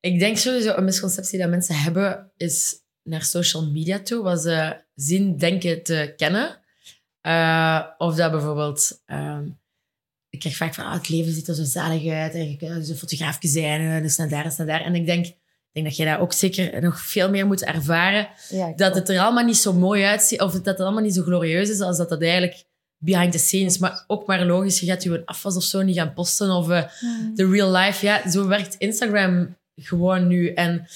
ik 0.00 0.18
denk 0.18 0.36
sowieso 0.36 0.76
een 0.76 0.84
misconceptie 0.84 1.38
dat 1.38 1.48
mensen 1.48 1.74
hebben 1.74 2.32
is 2.36 2.74
naar 3.02 3.22
social 3.22 3.70
media 3.70 3.98
toe, 3.98 4.22
wat 4.22 4.42
ze 4.42 4.84
zien, 4.94 5.36
denken 5.36 5.82
te 5.82 6.14
kennen. 6.16 6.58
Eh, 7.20 7.84
of 7.98 8.14
dat 8.14 8.30
bijvoorbeeld... 8.30 9.02
ehm, 9.06 9.48
ik 10.28 10.38
krijg 10.38 10.56
vaak 10.56 10.74
van, 10.74 10.84
ah, 10.84 10.92
het 10.92 11.08
leven 11.08 11.32
ziet 11.32 11.48
er 11.48 11.54
zo 11.54 11.64
zalig 11.64 12.12
uit. 12.12 12.34
En 12.34 12.50
je 12.50 12.56
kunt 12.56 12.74
dus 12.74 12.88
een 12.88 12.96
fotograafje 12.96 13.48
zijn, 13.48 13.80
en 13.80 14.02
dus 14.02 14.16
naar 14.16 14.28
daar, 14.28 14.44
dus 14.44 14.56
naar 14.56 14.66
daar. 14.66 14.84
En 14.84 14.94
ik 14.94 15.06
denk, 15.06 15.26
ik 15.26 15.36
denk 15.72 15.86
dat 15.86 15.96
je 15.96 16.04
daar 16.04 16.20
ook 16.20 16.32
zeker 16.32 16.82
nog 16.82 17.00
veel 17.00 17.30
meer 17.30 17.46
moet 17.46 17.64
ervaren. 17.64 18.28
ja 18.48 18.72
Dat 18.76 18.94
het 18.94 19.08
er 19.08 19.20
allemaal 19.20 19.44
niet 19.44 19.56
zo 19.56 19.72
mooi 19.72 20.04
uitziet, 20.04 20.40
of 20.40 20.52
dat 20.52 20.64
het 20.64 20.80
allemaal 20.80 21.02
niet 21.02 21.14
zo 21.14 21.22
glorieus 21.22 21.70
is 21.70 21.80
als 21.80 21.96
dat 21.96 22.08
dat 22.08 22.22
eigenlijk 22.22 22.68
behind 23.02 23.32
the 23.32 23.38
scenes. 23.38 23.78
Maar 23.78 24.04
ook 24.06 24.26
maar 24.26 24.44
logisch, 24.46 24.80
je 24.80 24.86
gaat 24.86 25.02
je 25.02 25.22
afwas 25.24 25.56
of 25.56 25.62
zo 25.62 25.82
niet 25.82 25.96
gaan 25.96 26.12
posten. 26.12 26.50
Of 26.50 26.68
eh, 26.68 26.82
de 27.34 27.48
real 27.50 27.70
life. 27.72 28.06
Ja, 28.06 28.30
zo 28.30 28.46
werkt 28.46 28.74
Instagram 28.78 29.56
gewoon 29.76 30.26
nu. 30.26 30.48
En 30.52 30.86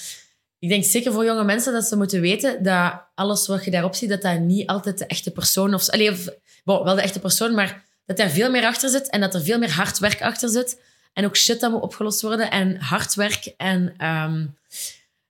ik 0.59 0.69
denk 0.69 0.83
zeker 0.83 1.11
voor 1.11 1.25
jonge 1.25 1.43
mensen 1.43 1.73
dat 1.73 1.85
ze 1.85 1.95
moeten 1.97 2.21
weten 2.21 2.63
dat 2.63 2.93
alles 3.15 3.47
wat 3.47 3.65
je 3.65 3.71
daarop 3.71 3.95
ziet, 3.95 4.09
dat 4.09 4.21
dat 4.21 4.39
niet 4.39 4.67
altijd 4.67 4.97
de 4.97 5.05
echte 5.05 5.31
persoon 5.31 5.73
of... 5.73 5.89
Allee, 5.89 6.11
of 6.11 6.27
bon, 6.63 6.83
wel 6.83 6.95
de 6.95 7.01
echte 7.01 7.19
persoon, 7.19 7.53
maar 7.55 7.83
dat 8.05 8.17
daar 8.17 8.29
veel 8.29 8.49
meer 8.51 8.65
achter 8.65 8.89
zit 8.89 9.09
en 9.09 9.19
dat 9.21 9.33
er 9.33 9.41
veel 9.43 9.57
meer 9.59 9.71
hard 9.71 9.99
werk 9.99 10.21
achter 10.21 10.49
zit. 10.49 10.81
En 11.13 11.25
ook 11.25 11.35
shit 11.35 11.59
dat 11.59 11.71
moet 11.71 11.81
opgelost 11.81 12.21
worden 12.21 12.51
en 12.51 12.75
hard 12.77 13.15
werk. 13.15 13.53
En 13.57 13.93
ehm, 13.97 14.45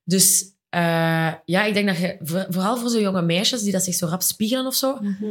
dus 0.03 0.43
eh, 0.69 1.33
ja, 1.45 1.63
ik 1.63 1.73
denk 1.73 1.87
dat 1.87 1.97
je, 1.97 2.17
voor- 2.21 2.45
vooral 2.49 2.77
voor 2.77 2.89
zo'n 2.89 3.01
jonge 3.01 3.21
meisjes 3.21 3.61
die 3.61 3.71
dat 3.71 3.83
zich 3.83 3.93
zo 3.95 4.05
rap 4.07 4.21
spiegelen 4.21 4.65
of 4.65 4.75
zo, 4.75 4.97
Mhm. 5.01 5.25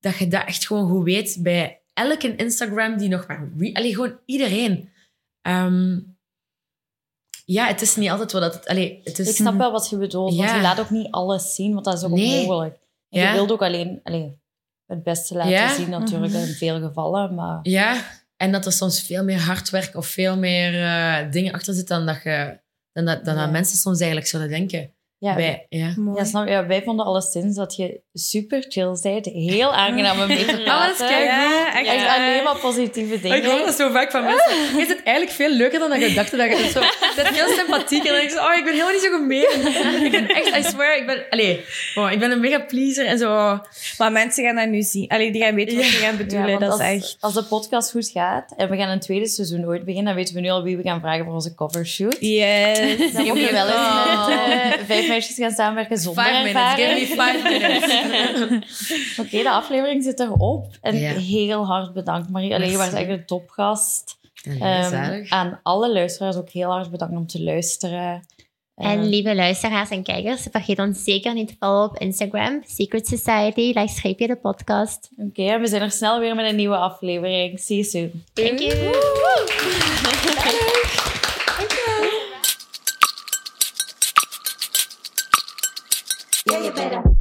Dat 0.00 0.16
je 0.16 0.28
dat 0.28 0.46
echt 0.46 0.66
gewoon 0.66 0.88
goed 0.88 1.04
weet 1.04 1.36
bij 1.40 1.82
elke 1.94 2.36
Instagram 2.36 2.96
die 2.98 3.08
nog 3.08 3.26
maar... 3.26 3.48
Allee, 3.72 3.94
gewoon 3.94 4.18
iedereen. 4.24 4.90
Ehm, 5.42 5.98
ja, 7.44 7.66
het 7.66 7.80
is 7.80 7.96
niet 7.96 8.10
altijd 8.10 8.32
wat 8.32 8.42
dat... 8.42 8.54
Het, 8.54 8.66
allee, 8.68 9.00
het 9.04 9.18
is... 9.18 9.28
Ik 9.28 9.34
snap 9.36 9.56
wel 9.56 9.72
wat 9.72 9.88
je 9.90 9.96
bedoelt, 9.96 10.36
want 10.36 10.50
je 10.50 10.60
laat 10.60 10.80
ook 10.80 10.90
niet 10.90 11.10
alles 11.10 11.54
zien, 11.54 11.72
want 11.72 11.84
dat 11.84 11.94
is 11.94 12.04
ook 12.04 12.10
Nee. 12.10 12.40
onmogelijk. 12.40 12.74
En 13.08 13.20
Ja. 13.20 13.28
Je 13.28 13.34
wilt 13.34 13.52
ook 13.52 13.62
alleen 13.62 14.00
allee, 14.02 14.38
het 14.86 15.02
beste 15.02 15.34
laten 15.34 15.50
Ja. 15.50 15.74
zien, 15.74 15.90
natuurlijk, 15.90 16.32
in 16.32 16.46
veel 16.54 16.80
gevallen. 16.80 17.34
Maar 17.34 17.58
Ja, 17.62 18.04
en 18.36 18.52
dat 18.52 18.66
er 18.66 18.72
soms 18.72 19.02
veel 19.02 19.24
meer 19.24 19.40
hard 19.40 19.70
werk 19.70 19.96
of 19.96 20.06
veel 20.06 20.36
meer 20.36 20.82
eh, 20.82 21.30
dingen 21.30 21.52
achter 21.52 21.74
zitten 21.74 21.96
dan 21.96 22.06
dat, 22.06 22.22
je, 22.22 22.58
dan 22.92 23.04
dat, 23.04 23.24
dan 23.24 23.34
Ja. 23.34 23.40
dat 23.42 23.50
mensen 23.50 23.78
soms 23.78 23.98
eigenlijk 23.98 24.30
zullen 24.30 24.48
denken. 24.48 24.92
Ja, 25.20 25.34
Bij, 25.34 25.66
ja. 25.68 25.94
Ja, 26.16 26.24
snap 26.24 26.44
je? 26.46 26.50
Ja, 26.50 26.66
wij 26.66 26.82
vonden 26.82 27.06
alleszins 27.06 27.56
dat 27.56 27.76
je 27.76 28.00
super 28.12 28.64
chill 28.68 28.98
bent. 29.02 29.26
Heel 29.26 29.74
aangenaam 29.74 30.20
om 30.20 30.26
mee 30.26 30.44
te 30.44 30.46
dat 30.46 30.58
is 30.58 30.64
praten. 30.64 31.06
keigoed. 31.06 31.28
Ja, 31.28 31.78
echt. 31.78 31.88
Echt 31.88 32.16
alleen 32.16 32.42
maar 32.42 32.58
positieve 32.58 33.14
Ik 33.14 33.22
dingen. 33.22 33.50
hoor 33.50 33.58
dat 33.66 33.74
zo 33.74 33.90
vaak 33.90 34.10
van 34.10 34.24
mensen. 34.24 34.78
Je 34.78 34.84
zit 34.86 35.02
eigenlijk 35.02 35.36
veel 35.36 35.50
leuker 35.50 35.78
dan 35.78 35.90
dat 35.90 36.00
je 36.00 36.14
dacht 36.14 36.30
dat 36.36 36.50
je 36.58 36.70
zo. 36.72 36.80
Je 37.18 37.22
bent 37.24 37.36
heel 37.36 37.56
sympathiek. 37.56 38.04
En 38.04 38.12
dan 38.12 38.14
denk 38.14 38.30
ik 38.30 38.36
zo, 38.38 38.44
oh, 38.44 38.54
ik 38.54 38.64
ben 38.64 38.72
helemaal 38.72 38.92
niet 38.92 39.02
zo 39.02 39.10
gemeen. 39.10 40.04
Ik 40.04 40.10
ben 40.10 40.28
echt, 40.28 40.66
I 40.66 40.68
swear, 40.70 40.96
ik 40.96 41.06
ben... 41.06 41.24
Allee, 41.30 41.64
oh, 41.94 42.10
ik 42.12 42.18
ben 42.18 42.30
een 42.30 42.40
mega 42.40 42.60
pleaser 42.60 43.06
en 43.06 43.18
zo. 43.18 43.60
Maar 43.98 44.12
mensen 44.12 44.44
gaan 44.44 44.56
dat 44.56 44.68
nu 44.68 44.82
zien. 44.82 45.08
Allee, 45.08 45.32
die 45.32 45.42
gaan 45.42 45.54
weten 45.54 45.76
wat 45.76 45.86
je 45.86 45.92
gaan 45.92 46.16
bedoelen. 46.16 46.60
dat 46.60 46.70
als, 46.70 46.80
is 46.80 46.86
echt... 46.86 47.16
als 47.20 47.34
de 47.34 47.42
podcast 47.44 47.90
goed 47.90 48.08
gaat 48.08 48.52
en 48.56 48.70
we 48.70 48.76
gaan 48.76 48.88
een 48.88 49.00
tweede 49.00 49.26
seizoen 49.28 49.66
ooit 49.66 49.84
beginnen, 49.84 50.04
dan 50.04 50.14
weten 50.14 50.34
we 50.34 50.40
nu 50.40 50.48
al 50.48 50.62
wie 50.62 50.76
we 50.76 50.82
gaan 50.82 51.00
vragen 51.00 51.24
voor 51.24 51.34
onze 51.34 51.54
covershoot. 51.54 52.16
Yes. 52.20 52.78
Dan 53.12 53.24
mogen 53.26 53.42
we 53.44 53.50
wel 53.52 53.66
eens 53.66 53.76
met 53.76 54.78
eh, 54.78 54.86
vijf 54.86 55.07
meisjes 55.08 55.36
gaan 55.36 55.50
samenwerken 55.50 55.98
zonder 55.98 56.24
Five 56.24 56.36
minutes, 56.42 56.62
give 56.74 56.82
ervaring. 56.82 57.08
me 57.08 57.16
five 57.16 57.48
minutes. 58.48 59.18
Oké, 59.20 59.42
de 59.42 59.50
aflevering 59.50 60.02
zit 60.02 60.20
erop. 60.20 60.66
En 60.80 60.98
Ja. 60.98 61.12
heel 61.12 61.66
hard 61.66 61.92
bedankt, 61.92 62.30
Marie. 62.30 62.54
Allee, 62.54 62.70
je 62.70 62.76
was 62.76 62.92
echt 62.92 63.08
een 63.08 63.26
topgast. 63.26 64.16
Ehm, 64.42 64.90
zalig. 64.90 65.30
aan 65.30 65.60
alle 65.62 65.92
luisteraars 65.92 66.36
ook 66.36 66.50
heel 66.50 66.70
hard 66.70 66.90
bedankt 66.90 67.16
om 67.16 67.26
te 67.26 67.42
luisteren. 67.42 68.26
En 68.74 68.98
Ehm, 68.98 69.08
lieve 69.08 69.34
luisteraars 69.34 69.90
en 69.90 70.02
kijkers, 70.02 70.46
vergeet 70.50 70.78
ons 70.78 71.04
zeker 71.04 71.34
niet 71.34 71.48
te 71.48 71.54
volgen 71.58 71.88
op 71.90 71.98
Instagram, 71.98 72.62
Secret 72.66 73.06
Society, 73.06 73.86
streepje 73.86 74.26
de 74.26 74.36
podcast. 74.36 75.10
Oké, 75.16 75.42
en 75.42 75.60
we 75.60 75.66
zijn 75.66 75.82
er 75.82 75.90
snel 75.90 76.20
weer 76.20 76.34
met 76.34 76.46
een 76.46 76.56
nieuwe 76.56 76.76
aflevering. 76.76 77.58
See 77.60 77.76
you 77.76 77.88
soon. 77.88 78.24
Thank 78.32 78.58
you! 78.58 78.76
yeah, 86.50 86.58
you 86.58 86.72
better. 86.72 87.17